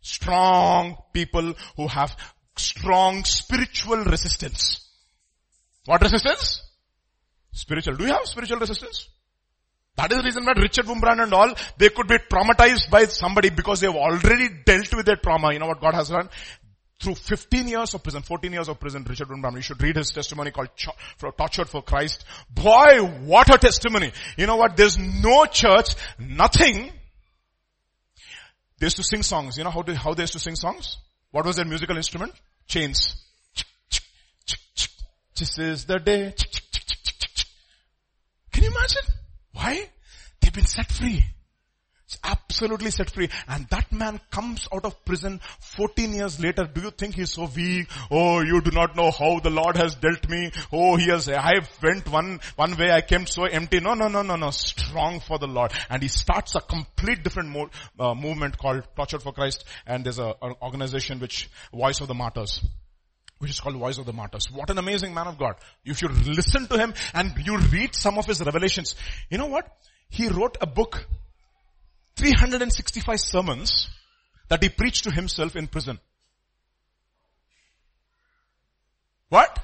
[0.00, 2.16] Strong people who have
[2.56, 4.86] strong spiritual resistance.
[5.86, 6.62] What resistance?
[7.52, 7.96] Spiritual.
[7.96, 9.08] Do you have spiritual resistance?
[9.96, 13.50] That is the reason why Richard Wurmbrand and all, they could be traumatized by somebody
[13.50, 15.52] because they've already dealt with their trauma.
[15.52, 16.28] You know what God has done?
[17.00, 20.10] Through 15 years of prison, 14 years of prison, Richard Wurmbrand, you should read his
[20.10, 20.68] testimony called
[21.18, 22.26] Tortured for Christ.
[22.50, 24.12] Boy, what a testimony.
[24.36, 24.76] You know what?
[24.76, 26.92] There's no church, nothing.
[28.78, 29.56] They used to sing songs.
[29.56, 30.98] You know how, to, how they used to sing songs?
[31.30, 32.34] What was their musical instrument?
[32.66, 33.16] Chains.
[35.38, 36.34] This is the day.
[38.52, 39.02] Can you imagine?
[39.52, 39.88] Why?
[40.40, 41.24] They've been set free.
[42.24, 43.28] Absolutely set free.
[43.48, 46.64] And that man comes out of prison 14 years later.
[46.64, 47.88] Do you think he's so weak?
[48.10, 50.50] Oh, you do not know how the Lord has dealt me.
[50.72, 53.80] Oh, he has, I went one, one way, I came so empty.
[53.80, 54.50] No, no, no, no, no.
[54.50, 55.72] Strong for the Lord.
[55.88, 59.64] And he starts a complete different mo- uh, movement called Tortured for Christ.
[59.86, 62.64] And there's a, an organization which, Voice of the Martyrs
[63.40, 64.50] which is called Voice of the Martyrs.
[64.52, 65.54] What an amazing man of God.
[65.82, 68.94] If you listen to him and you read some of his revelations,
[69.30, 69.66] you know what?
[70.10, 71.06] He wrote a book,
[72.20, 73.88] 365 sermons
[74.48, 75.98] that he preached to himself in prison.
[79.30, 79.58] What?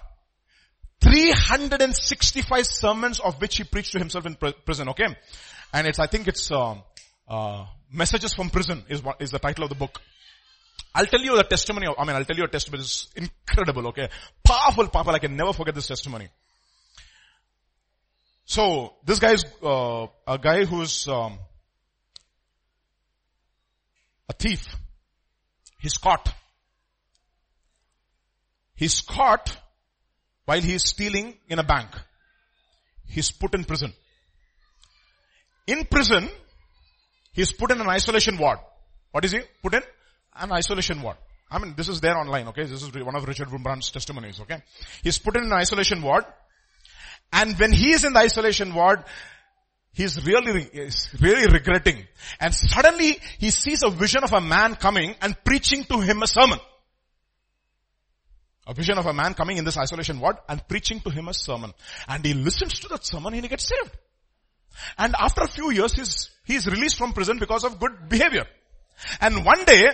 [1.02, 5.06] 365 sermons of which he preached to himself in prison, okay?
[5.74, 6.76] And it's, I think it's, uh,
[7.28, 10.00] uh, Messages from Prison is what is the title of the book.
[10.94, 11.86] I'll tell you the testimony.
[11.86, 12.82] Of, I mean, I'll tell you a testimony.
[12.82, 13.88] It's incredible.
[13.88, 14.08] Okay,
[14.42, 15.14] powerful, powerful.
[15.14, 16.28] I can never forget this testimony.
[18.44, 21.38] So this guy is uh, a guy who's um,
[24.28, 24.76] a thief.
[25.78, 26.32] He's caught.
[28.74, 29.56] He's caught
[30.44, 31.88] while he is stealing in a bank.
[33.06, 33.92] He's put in prison.
[35.66, 36.28] In prison,
[37.32, 38.58] he's put in an isolation ward.
[39.12, 39.82] What is he put in?
[40.40, 41.16] an isolation ward.
[41.50, 42.64] I mean, this is there online, okay?
[42.64, 44.62] This is one of Richard Wurmbrand's testimonies, okay?
[45.02, 46.24] He's put in an isolation ward.
[47.32, 49.04] And when he is in the isolation ward,
[49.96, 52.06] he's really, he's really regretting.
[52.38, 56.26] And suddenly he sees a vision of a man coming and preaching to him a
[56.26, 56.58] sermon.
[58.66, 61.34] A vision of a man coming in this isolation ward and preaching to him a
[61.34, 61.72] sermon.
[62.06, 63.96] And he listens to that sermon and he gets saved.
[64.98, 68.44] And after a few years, he's, he's released from prison because of good behavior.
[69.20, 69.86] And one day,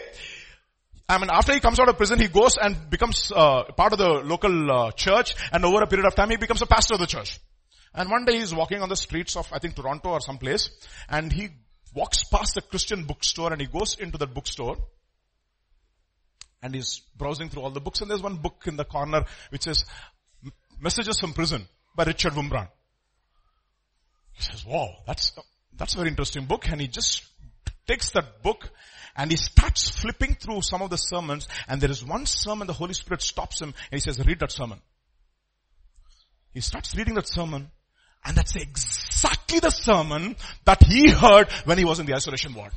[1.09, 3.99] I mean, after he comes out of prison, he goes and becomes uh, part of
[3.99, 7.01] the local uh, church, and over a period of time, he becomes a pastor of
[7.01, 7.39] the church.
[7.95, 10.71] And one day, he's walking on the streets of, I think, Toronto or some place,
[11.09, 11.51] and he
[11.95, 14.77] walks past the Christian bookstore, and he goes into that bookstore,
[16.63, 19.63] and he's browsing through all the books, and there's one book in the corner which
[19.63, 19.85] says
[20.81, 22.69] "Messages from Prison" by Richard Wurmbrand.
[24.33, 25.33] He says, "Wow, that's
[25.77, 27.25] that's a very interesting book," and he just
[27.87, 28.71] takes that book
[29.17, 32.73] and he starts flipping through some of the sermons and there is one sermon the
[32.73, 34.81] Holy Spirit stops him and he says, read that sermon.
[36.53, 37.71] He starts reading that sermon
[38.25, 42.73] and that's exactly the sermon that he heard when he was in the isolation ward.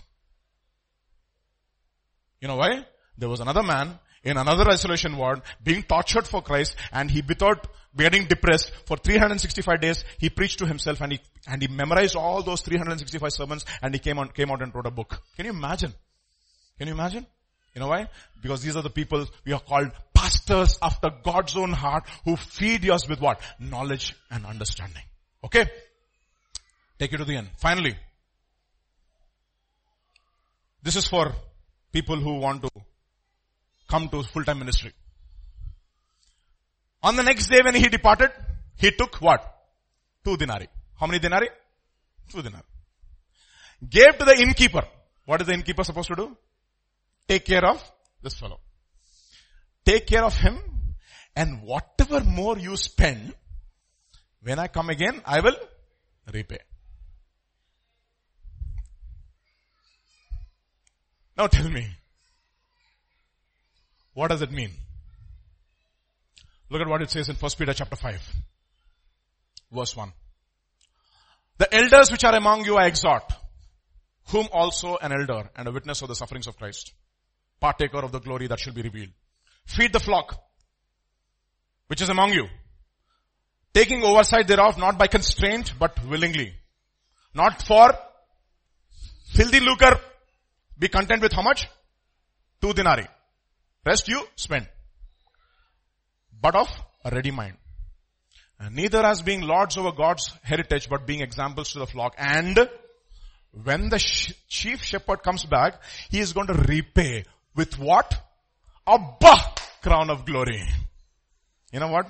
[2.41, 2.85] You know why?
[3.17, 7.67] There was another man in another isolation ward being tortured for Christ and he without
[7.95, 12.41] getting depressed for 365 days he preached to himself and he and he memorized all
[12.41, 15.21] those 365 sermons and he came on came out and wrote a book.
[15.35, 15.93] Can you imagine?
[16.77, 17.25] Can you imagine?
[17.73, 18.09] You know why?
[18.41, 22.89] Because these are the people we are called pastors after God's own heart who feed
[22.89, 23.39] us with what?
[23.59, 25.03] Knowledge and understanding
[25.45, 25.65] okay
[26.99, 27.95] take it to the end finally
[30.85, 31.25] this is for
[31.91, 32.69] people who want to
[33.87, 34.91] come to full-time ministry.
[37.03, 38.31] On the next day when he departed,
[38.75, 39.41] he took what?
[40.23, 40.67] Two denarii.
[40.99, 41.49] How many denarii?
[42.31, 42.71] Two denarii.
[43.89, 44.83] Gave to the innkeeper.
[45.25, 46.37] What is the innkeeper supposed to do?
[47.27, 47.81] Take care of
[48.21, 48.59] this fellow.
[49.85, 50.59] Take care of him
[51.35, 53.33] and whatever more you spend,
[54.45, 55.55] when I come again, I will
[56.31, 56.59] repay.
[61.35, 61.87] Now tell me,
[64.13, 64.69] what does it mean?
[66.69, 68.33] Look at what it says in 1 Peter chapter 5.
[69.71, 70.13] Verse 1.
[71.57, 73.23] The elders which are among you I exhort,
[74.27, 76.93] whom also an elder and a witness of the sufferings of Christ,
[77.59, 79.13] partaker of the glory that shall be revealed.
[79.65, 80.39] Feed the flock,
[81.87, 82.47] which is among you,
[83.75, 86.53] taking oversight thereof not by constraint, but willingly.
[87.33, 87.91] Not for
[89.33, 89.99] filthy lucre.
[90.79, 91.67] Be content with how much?
[92.61, 93.07] Two denarii.
[93.85, 94.67] Rest you spend.
[96.41, 96.69] But of
[97.03, 97.57] a ready mind.
[98.71, 102.15] Neither as being lords over God's heritage, but being examples to the flock.
[102.17, 102.69] And
[103.63, 107.25] when the sh- chief shepherd comes back, he is going to repay
[107.55, 108.13] with what?
[108.87, 108.97] A
[109.81, 110.63] crown of glory.
[111.73, 112.07] You know what?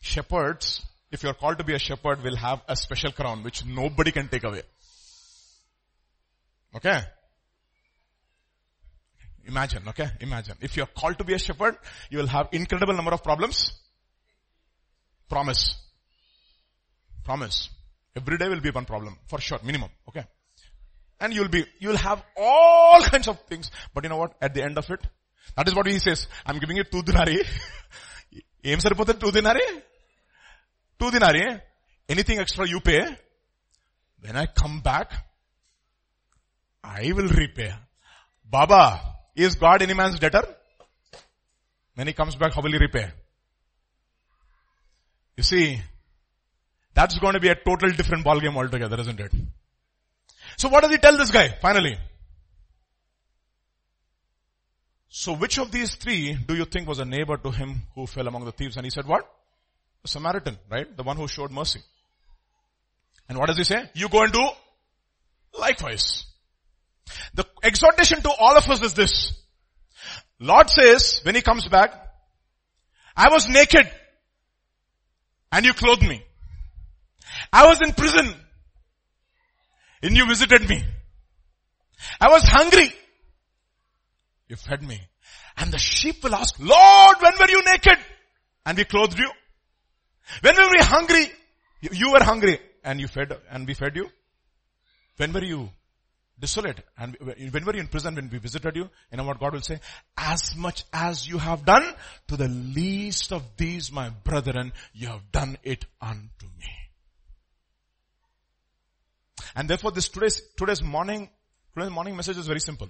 [0.00, 4.10] Shepherds, if you're called to be a shepherd, will have a special crown which nobody
[4.10, 4.62] can take away.
[6.74, 7.00] Okay?
[9.46, 10.08] Imagine, okay?
[10.20, 10.56] Imagine.
[10.60, 11.76] If you're called to be a shepherd,
[12.10, 13.72] you will have incredible number of problems.
[15.28, 15.76] Promise.
[17.24, 17.68] Promise.
[18.16, 20.24] Every day will be one problem, for sure, minimum, okay?
[21.20, 24.34] And you'll be, you'll have all kinds of things, but you know what?
[24.40, 25.00] At the end of it,
[25.56, 26.26] that is what he says.
[26.46, 27.42] I'm giving it two denarii.
[28.72, 29.64] ఏం సరిపోతుంది two denarii
[31.02, 31.58] Two denarii.
[32.08, 33.04] Anything extra you pay.
[34.20, 35.12] When I come back,
[36.84, 37.72] I will repay.
[38.48, 39.00] Baba,
[39.34, 40.44] is God any man's debtor?
[41.96, 43.10] When he comes back, how will he repay?
[45.36, 45.82] You see,
[46.94, 49.32] that's going to be a total different ballgame altogether, isn't it?
[50.56, 51.98] So what does he tell this guy, finally?
[55.08, 58.28] So which of these three do you think was a neighbor to him who fell
[58.28, 58.76] among the thieves?
[58.76, 59.28] And he said what?
[60.04, 60.96] Samaritan, right?
[60.96, 61.80] The one who showed mercy.
[63.28, 63.88] And what does he say?
[63.94, 64.46] You go and do
[65.58, 66.24] likewise.
[67.34, 69.32] The exhortation to all of us is this.
[70.40, 71.94] Lord says, when he comes back,
[73.16, 73.88] I was naked
[75.52, 76.24] and you clothed me.
[77.52, 78.34] I was in prison
[80.02, 80.82] and you visited me.
[82.20, 82.92] I was hungry.
[84.48, 85.00] You fed me.
[85.56, 87.98] And the sheep will ask, Lord, when were you naked?
[88.66, 89.30] And we clothed you.
[90.40, 91.32] When were we hungry?
[91.80, 94.08] You were hungry and you fed, and we fed you.
[95.16, 95.70] When were you
[96.38, 96.80] desolate?
[96.98, 98.88] And when were you in prison when we visited you?
[99.10, 99.80] You know what God will say?
[100.16, 101.84] As much as you have done
[102.28, 106.70] to the least of these my brethren, you have done it unto me.
[109.54, 111.28] And therefore this today's, today's morning,
[111.74, 112.88] today's morning message is very simple.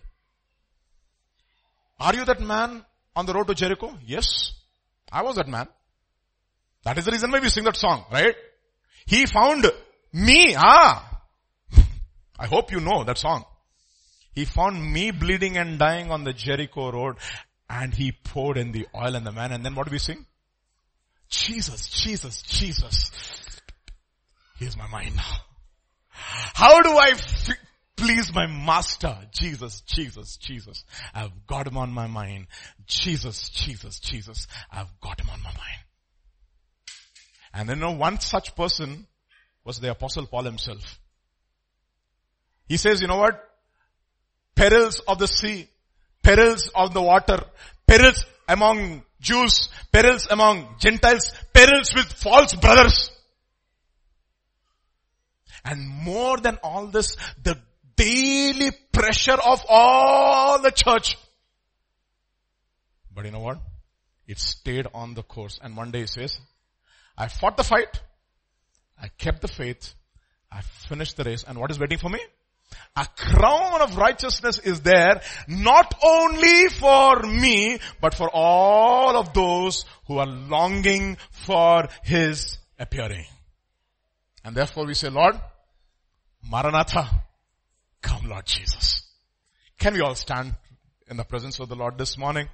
[1.99, 2.85] Are you that man
[3.17, 3.99] on the road to Jericho?
[4.05, 4.53] Yes.
[5.11, 5.69] I was that man.
[6.85, 8.35] That is the reason why we sing that song, right?
[9.07, 9.67] He found
[10.13, 11.23] me, ah.
[12.39, 13.45] I hope you know that song.
[14.35, 17.17] He found me bleeding and dying on the Jericho road
[17.69, 20.27] and he poured in the oil and the man and then what do we sing?
[21.29, 23.11] Jesus, Jesus, Jesus.
[24.59, 25.37] Here's my mind now.
[26.13, 27.49] How do I f-
[27.97, 29.17] please my master?
[29.33, 30.85] Jesus, Jesus, Jesus.
[31.15, 32.47] I've got him on my mind.
[32.87, 34.47] Jesus, Jesus, Jesus.
[34.71, 35.81] I've got him on my mind.
[37.55, 39.07] And you know, one such person
[39.65, 40.99] was the apostle Paul himself.
[42.67, 43.49] He says, you know what?
[44.55, 45.69] Perils of the sea,
[46.23, 47.39] perils of the water,
[47.87, 53.11] perils among Jews, perils among Gentiles, perils with false brothers.
[55.65, 57.59] And more than all this, the
[57.97, 61.17] daily pressure of all the church.
[63.15, 63.61] But you know what?
[64.27, 65.59] It stayed on the course.
[65.63, 66.39] And one day he says,
[67.17, 68.01] I fought the fight.
[69.01, 69.95] I kept the faith.
[70.51, 71.45] I finished the race.
[71.47, 72.21] And what is waiting for me?
[72.97, 79.85] A crown of righteousness is there, not only for me, but for all of those
[80.07, 83.27] who are longing for His appearing.
[84.45, 85.39] And therefore we say, Lord,
[86.51, 87.09] Maranatha,
[88.01, 89.03] come Lord Jesus.
[89.79, 90.55] Can we all stand
[91.09, 92.49] in the presence of the Lord this morning?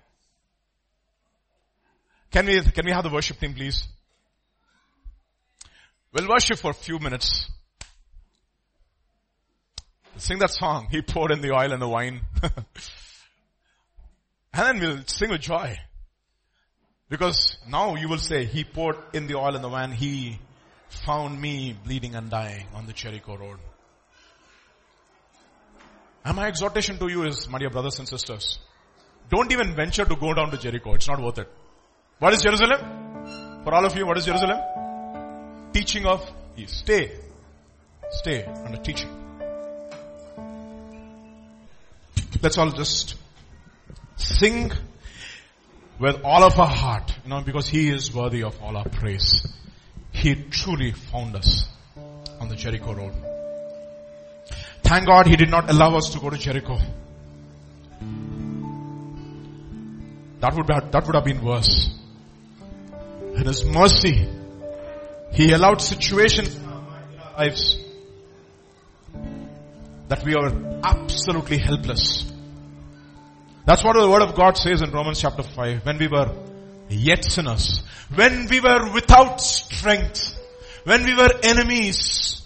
[2.30, 3.86] Can we, can we have the worship team please?
[6.12, 7.50] We'll worship for a few minutes.
[10.16, 10.88] Sing that song.
[10.90, 12.22] He poured in the oil and the wine.
[12.42, 12.52] and
[14.52, 15.78] then we'll sing with joy.
[17.08, 19.92] Because now you will say, He poured in the oil and the wine.
[19.92, 20.38] He
[20.88, 23.58] found me bleeding and dying on the Jericho road.
[26.24, 28.58] And my exhortation to you is, my dear brothers and sisters,
[29.30, 30.94] don't even venture to go down to Jericho.
[30.94, 31.48] It's not worth it.
[32.18, 33.62] What is Jerusalem?
[33.62, 34.87] For all of you, what is Jerusalem?
[35.72, 36.30] Teaching of.
[36.66, 37.12] Stay.
[38.10, 39.08] Stay under teaching.
[42.42, 43.14] Let's all just
[44.16, 44.72] sing
[45.98, 49.46] with all of our heart, you know, because He is worthy of all our praise.
[50.12, 51.68] He truly found us
[52.40, 53.14] on the Jericho road.
[54.82, 56.78] Thank God he did not allow us to go to Jericho.
[60.40, 61.90] That would have, that would have been worse.
[63.34, 64.26] In his mercy,
[65.32, 67.78] he allowed situations in our lives
[70.08, 70.52] that we are
[70.84, 72.30] absolutely helpless.
[73.66, 75.84] That's what the word of God says in Romans chapter 5.
[75.84, 76.34] When we were
[76.88, 77.82] yet sinners,
[78.14, 80.34] when we were without strength,
[80.84, 82.42] when we were enemies,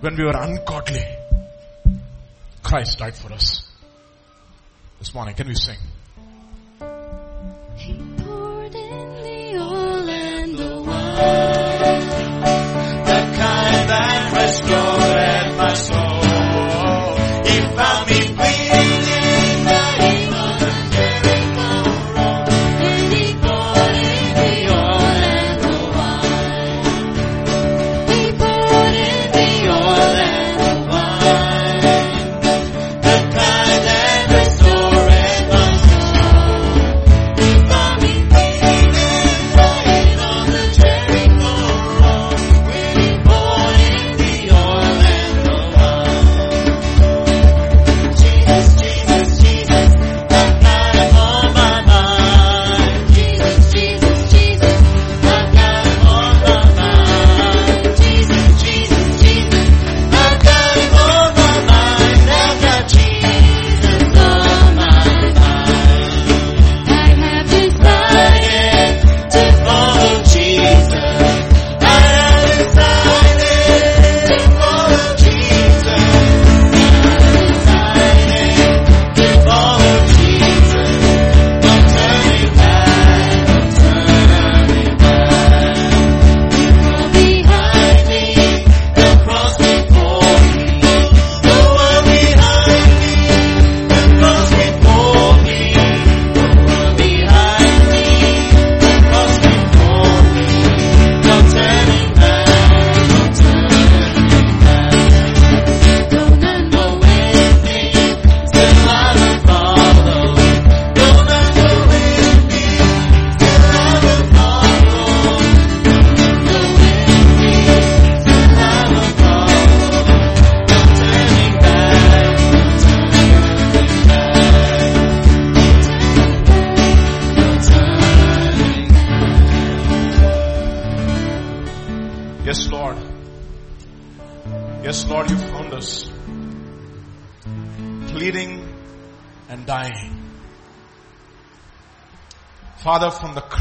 [0.00, 1.06] when we were ungodly,
[2.62, 3.70] Christ died for us.
[4.98, 5.78] This morning, can we sing?
[11.16, 14.85] The kind that restored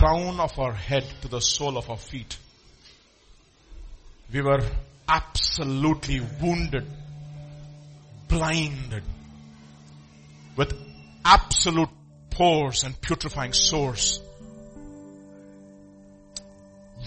[0.06, 2.38] crown of our head to the sole of our feet,
[4.32, 4.62] we were
[5.10, 6.86] absolutely wounded,
[8.28, 9.02] blinded,
[10.56, 10.72] with
[11.26, 11.90] absolute
[12.30, 14.22] pores and putrefying sores.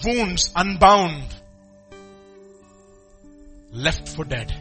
[0.03, 1.23] Wounds unbound,
[3.71, 4.53] left for dead.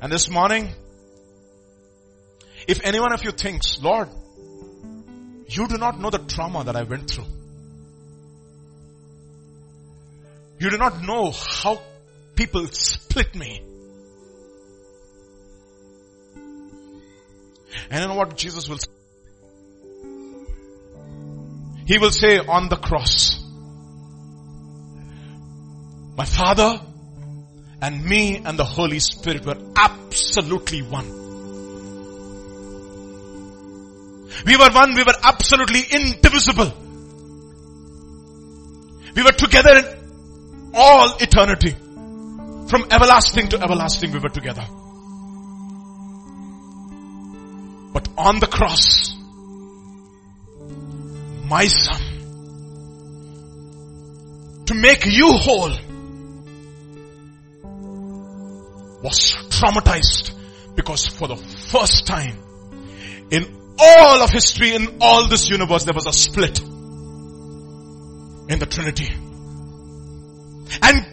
[0.00, 0.72] And this morning,
[2.66, 4.08] if any one of you thinks, Lord,
[5.48, 7.26] you do not know the trauma that I went through.
[10.58, 11.82] You do not know how
[12.34, 13.62] people split me.
[17.90, 18.90] And you know what Jesus will say?
[21.86, 23.42] He will say on the cross,
[26.16, 26.80] my Father
[27.82, 31.08] and me and the Holy Spirit were absolutely one.
[34.46, 36.72] We were one, we were absolutely indivisible.
[39.14, 41.74] We were together in all eternity.
[42.68, 44.64] From everlasting to everlasting we were together.
[47.92, 49.16] But on the cross,
[51.48, 52.00] my son,
[54.66, 55.72] to make you whole,
[59.02, 60.32] was traumatized
[60.74, 62.36] because for the first time
[63.30, 69.08] in all of history, in all this universe, there was a split in the Trinity.
[70.82, 71.06] And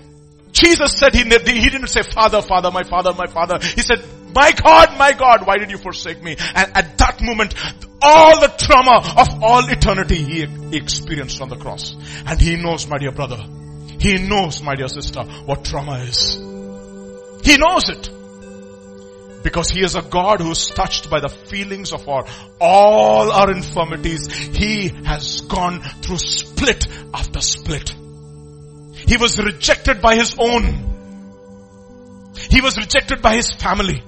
[0.52, 3.60] Jesus said, he, he didn't say, Father, Father, my Father, my Father.
[3.62, 4.04] He said,
[4.34, 6.36] my God, my God, why did you forsake me?
[6.56, 7.54] And at that moment,
[8.02, 11.96] all the trauma of all eternity he, experienced on the cross.
[12.26, 13.38] And he knows, my dear brother,
[14.00, 16.38] he knows, my dear sister, what trauma is.
[17.48, 18.10] He knows it.
[19.42, 22.26] Because He is a God who is touched by the feelings of our,
[22.60, 24.28] all our infirmities.
[24.28, 27.96] He has gone through split after split.
[29.08, 30.66] He was rejected by His own.
[32.50, 34.04] He was rejected by His family.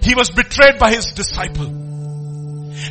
[0.00, 1.66] He was betrayed by His disciple.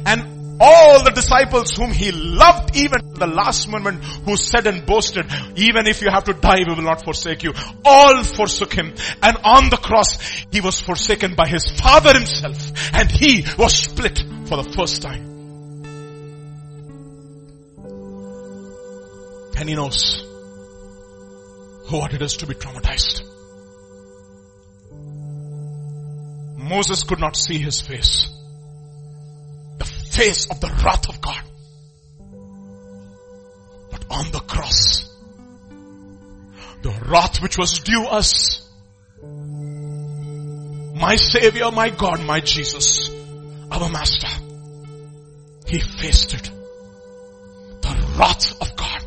[0.06, 5.26] And all the disciples whom he loved even the last moment who said and boasted,
[5.56, 7.52] even if you have to die, we will not forsake you.
[7.84, 8.94] All forsook him.
[9.24, 10.22] And on the cross,
[10.52, 12.72] he was forsaken by his father himself.
[12.94, 15.30] And he was split for the first time.
[19.58, 20.24] And he knows
[21.90, 23.24] what it is to be traumatized.
[26.58, 28.28] Moses could not see his face
[30.12, 31.42] face of the wrath of God.
[33.92, 35.10] But on the cross,
[36.82, 38.68] the wrath which was due us,
[40.96, 43.10] my savior, my God, my Jesus,
[43.72, 44.28] our master,
[45.68, 46.52] he faced it.
[47.82, 49.02] The wrath of God.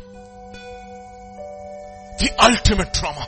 [2.19, 3.27] The ultimate trauma.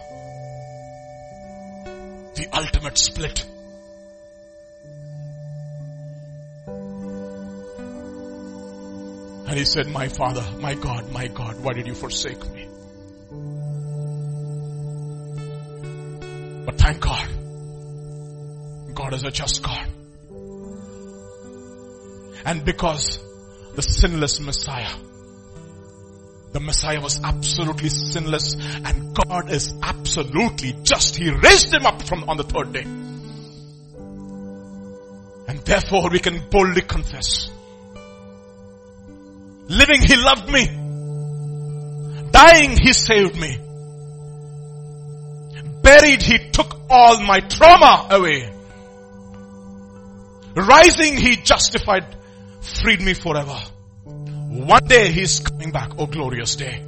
[2.35, 3.45] The ultimate split.
[9.47, 12.67] And he said, my father, my God, my God, why did you forsake me?
[16.65, 17.29] But thank God,
[18.93, 19.87] God is a just God.
[22.43, 23.19] And because
[23.75, 24.93] the sinless Messiah,
[26.51, 31.15] the Messiah was absolutely sinless and God is absolutely just.
[31.15, 32.83] He raised him up from on the third day.
[35.47, 37.49] And therefore we can boldly confess
[39.69, 40.65] Living, He loved me.
[42.31, 43.57] Dying, He saved me.
[45.81, 48.53] Buried, He took all my trauma away.
[50.55, 52.05] Rising, He justified,
[52.61, 53.59] freed me forever.
[54.03, 55.91] One day He's coming back.
[55.97, 56.83] Oh glorious day.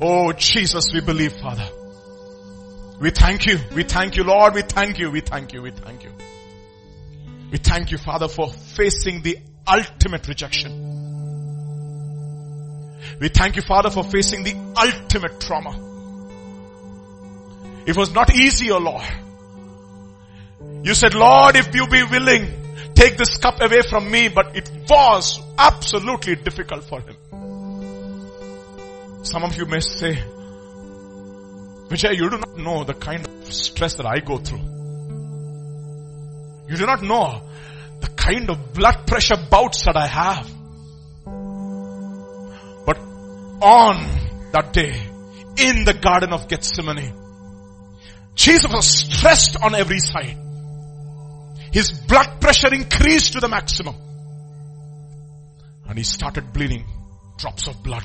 [0.00, 1.68] Oh Jesus, we believe Father.
[3.00, 3.58] We thank you.
[3.74, 4.54] We thank you Lord.
[4.54, 5.10] We thank you.
[5.10, 5.62] We thank you.
[5.62, 6.10] We thank you.
[7.50, 10.88] We thank you, Father, for facing the ultimate rejection.
[13.20, 15.70] We thank you, Father, for facing the ultimate trauma.
[17.86, 19.04] It was not easy, O Lord.
[20.84, 22.52] You said, Lord, if you be willing,
[22.94, 27.16] take this cup away from me, but it was absolutely difficult for him.
[29.24, 30.22] Some of you may say,
[31.88, 34.77] Vijay, you do not know the kind of stress that I go through.
[36.68, 37.48] You do not know
[38.00, 40.46] the kind of blood pressure bouts that I have.
[42.86, 44.94] But on that day,
[45.56, 47.14] in the garden of Gethsemane,
[48.34, 50.36] Jesus was stressed on every side.
[51.72, 53.96] His blood pressure increased to the maximum.
[55.88, 56.84] And he started bleeding
[57.38, 58.04] drops of blood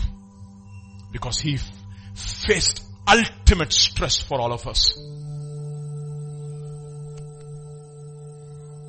[1.11, 1.59] because he
[2.15, 4.97] faced ultimate stress for all of us.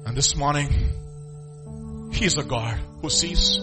[0.07, 0.69] And this morning,
[2.13, 3.59] He's a God who sees.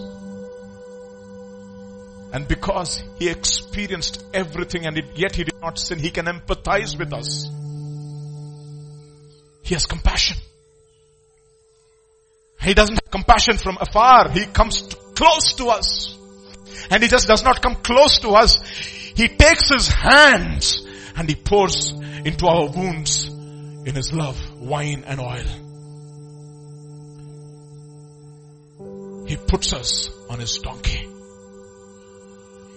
[2.32, 7.12] And because He experienced everything and yet He did not sin, He can empathize with
[7.12, 7.48] us.
[9.62, 10.36] He has compassion.
[12.60, 14.30] He doesn't have compassion from afar.
[14.30, 16.18] He comes to, close to us.
[16.90, 18.60] And He just does not come close to us.
[19.14, 20.84] He takes His hands
[21.16, 21.92] and He pours
[22.24, 25.61] into our wounds in His love, wine and oil.
[29.32, 31.08] He puts us on his donkey.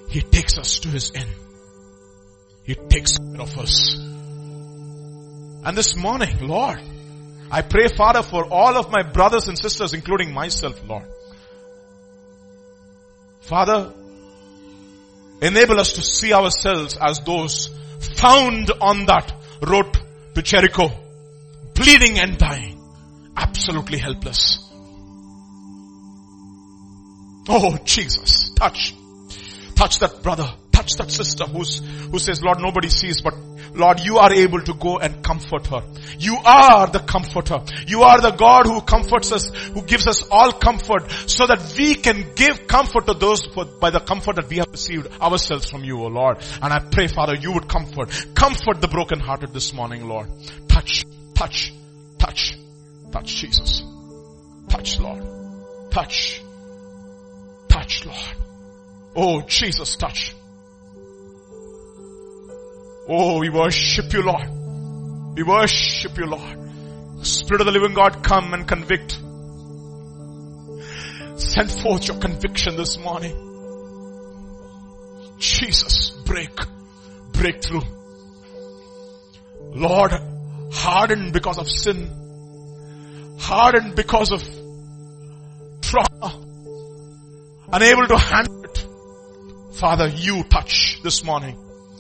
[0.08, 1.28] He takes us to his inn.
[2.64, 3.96] He takes care of us.
[5.66, 6.80] And this morning, Lord,
[7.52, 11.04] I pray Father for all of my brothers and sisters, including myself, Lord.
[13.42, 13.92] Father,
[15.42, 17.68] enable us to see ourselves as those
[18.16, 19.30] found on that
[19.62, 19.94] road
[20.36, 20.90] to Jericho,
[21.74, 22.82] bleeding and dying,
[23.36, 24.65] absolutely helpless.
[27.48, 28.96] Oh Jesus, touch.
[29.76, 30.52] Touch that brother.
[30.72, 31.78] Touch that sister who's,
[32.12, 33.34] who says, Lord, nobody sees, but
[33.74, 35.84] Lord, you are able to go and comfort her.
[36.18, 37.62] You are the comforter.
[37.88, 41.96] You are the God who comforts us, who gives us all comfort so that we
[41.96, 43.48] can give comfort to those
[43.80, 46.38] by the comfort that we have received ourselves from you, O Lord.
[46.62, 50.30] And I pray, Father, you would comfort, comfort the brokenhearted this morning, Lord.
[50.68, 51.06] Touch,
[51.36, 51.74] touch,
[52.18, 52.58] touch,
[53.12, 53.84] touch Jesus.
[54.70, 55.24] Touch, Lord.
[55.92, 56.45] Touch.
[57.86, 58.36] Touch, Lord.
[59.16, 60.34] Oh, Jesus, touch.
[63.08, 65.38] Oh, we worship you, Lord.
[65.38, 67.24] We worship you, Lord.
[67.24, 69.12] Spirit of the living God, come and convict.
[71.40, 73.36] Send forth your conviction this morning.
[75.38, 76.58] Jesus, break,
[77.34, 77.82] breakthrough.
[79.76, 80.12] Lord,
[80.72, 82.10] hardened because of sin,
[83.38, 84.42] hardened because of
[85.82, 86.45] trauma,
[87.76, 88.88] unable to handle it.
[89.74, 91.58] Father, you touch this morning.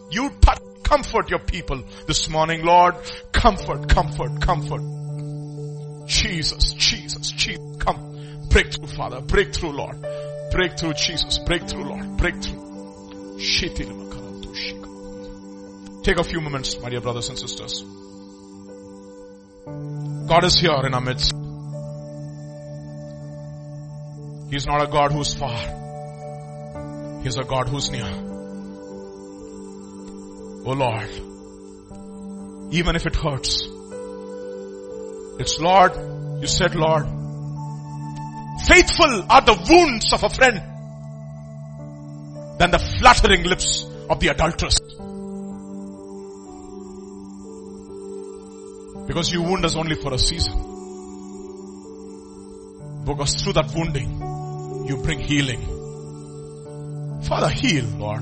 [0.09, 2.95] You touch, comfort your people this morning, Lord.
[3.33, 4.81] Comfort, comfort, comfort.
[6.07, 8.47] Jesus, Jesus, Jesus, come.
[8.49, 9.19] Breakthrough, Father.
[9.19, 9.97] Breakthrough, Lord.
[10.51, 11.39] Breakthrough, Jesus.
[11.39, 12.17] Breakthrough, Lord.
[12.17, 12.61] Breakthrough.
[16.03, 17.83] Take a few moments, my dear brothers and sisters.
[20.27, 21.44] God is here in our midst.
[24.55, 25.57] He's not a God who's far.
[27.23, 28.05] He's a God who's near.
[30.65, 31.09] Oh Lord,
[32.73, 33.67] even if it hurts,
[35.41, 35.91] it's Lord,
[36.41, 37.03] you said Lord,
[38.65, 40.61] faithful are the wounds of a friend
[42.57, 44.79] than the flattering lips of the adulteress.
[49.05, 50.53] Because you wound us only for a season.
[53.03, 54.24] Because through that wounding,
[54.87, 55.61] you bring healing.
[57.23, 58.21] Father, heal, Lord.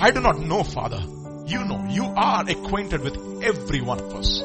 [0.00, 1.00] I do not know, Father.
[1.46, 4.40] You know, you are acquainted with every one of us.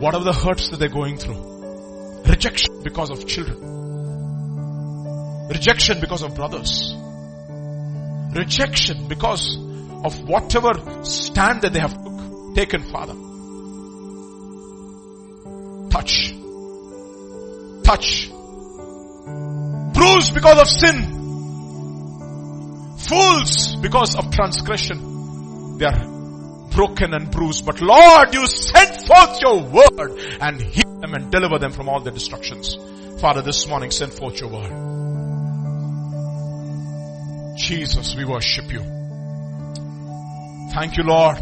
[0.00, 2.22] Whatever the hurts that they're going through.
[2.26, 3.58] Rejection because of children.
[5.48, 6.94] Rejection because of brothers.
[8.34, 9.56] Rejection because
[10.04, 11.96] of whatever stand that they have
[12.54, 13.14] taken, Father.
[15.90, 16.34] Touch.
[17.84, 18.30] Touch.
[20.16, 20.96] Bruised because of sin.
[22.96, 25.76] Fools because of transgression.
[25.76, 26.06] They are
[26.70, 27.66] broken and bruised.
[27.66, 32.00] But Lord, you sent forth your word and heal them and deliver them from all
[32.00, 32.78] their destructions.
[33.20, 34.72] Father, this morning send forth your word.
[37.58, 38.80] Jesus, we worship you.
[40.72, 41.36] Thank you, Lord.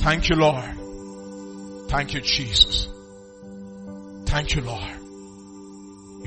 [0.00, 1.90] Thank you, Lord.
[1.90, 2.88] Thank you, Jesus.
[4.24, 4.97] Thank you, Lord.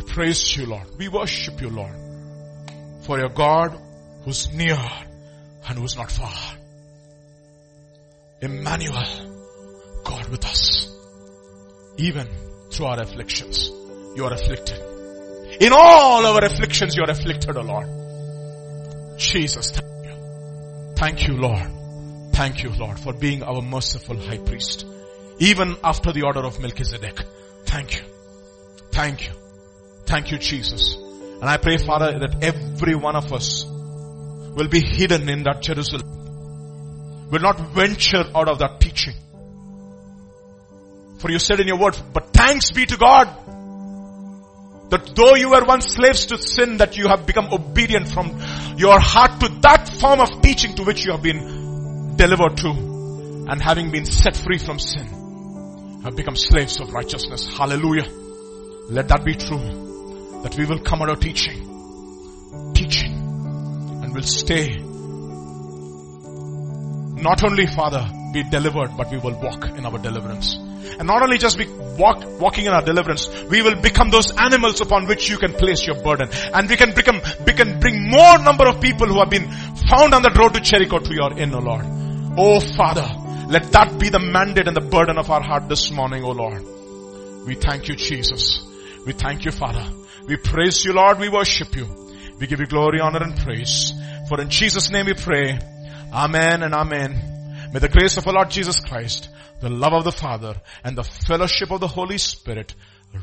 [0.02, 0.88] We praise you, Lord.
[0.98, 1.94] We worship you, Lord.
[3.02, 3.80] For your God
[4.24, 4.78] who's near
[5.68, 6.34] and who's not far.
[8.42, 10.88] Emmanuel, God with us.
[11.98, 12.28] Even
[12.72, 13.70] through our afflictions,
[14.16, 14.80] you are afflicted.
[15.62, 19.20] In all our afflictions, you are afflicted, O Lord.
[19.20, 20.94] Jesus, thank you.
[20.96, 21.70] Thank you, Lord.
[22.34, 24.86] Thank you, Lord, for being our merciful high priest.
[25.38, 27.20] Even after the order of Melchizedek.
[27.66, 28.04] Thank you.
[28.92, 29.34] Thank you.
[30.12, 30.94] Thank you, Jesus.
[31.40, 37.30] And I pray, Father, that every one of us will be hidden in that Jerusalem.
[37.32, 39.14] Will not venture out of that teaching.
[41.20, 43.28] For you said in your word, but thanks be to God
[44.90, 48.38] that though you were once slaves to sin, that you have become obedient from
[48.76, 52.70] your heart to that form of teaching to which you have been delivered to.
[53.48, 57.48] And having been set free from sin, have become slaves of righteousness.
[57.48, 58.10] Hallelujah.
[58.90, 59.91] Let that be true.
[60.44, 63.14] That we will come out of teaching, teaching,
[64.04, 64.70] and will stay.
[67.22, 70.56] Not only, Father, be delivered, but we will walk in our deliverance.
[70.56, 74.82] And not only just be walk, walking in our deliverance, we will become those animals
[74.82, 76.30] upon which you can place your burden.
[76.54, 79.50] And we can become, we can bring more number of people who have been
[79.90, 81.86] found on the road to Jericho to your inn, O Lord.
[82.38, 83.08] Oh Father,
[83.48, 86.66] let that be the mandate and the burden of our heart this morning, O Lord.
[87.46, 88.62] We thank you, Jesus.
[89.06, 89.86] We thank you, Father.
[90.32, 91.20] We praise you, Lord.
[91.20, 91.90] We worship you.
[92.40, 93.92] We give you glory, honor, and praise.
[94.30, 95.60] For in Jesus' name we pray.
[96.14, 97.70] Amen and amen.
[97.74, 99.28] May the grace of our Lord Jesus Christ,
[99.60, 100.56] the love of the Father,
[100.86, 102.74] and the fellowship of the Holy Spirit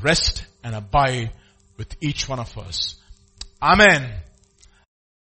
[0.03, 1.31] rest and abide
[1.79, 2.97] with each one of us.
[3.63, 4.13] Amen.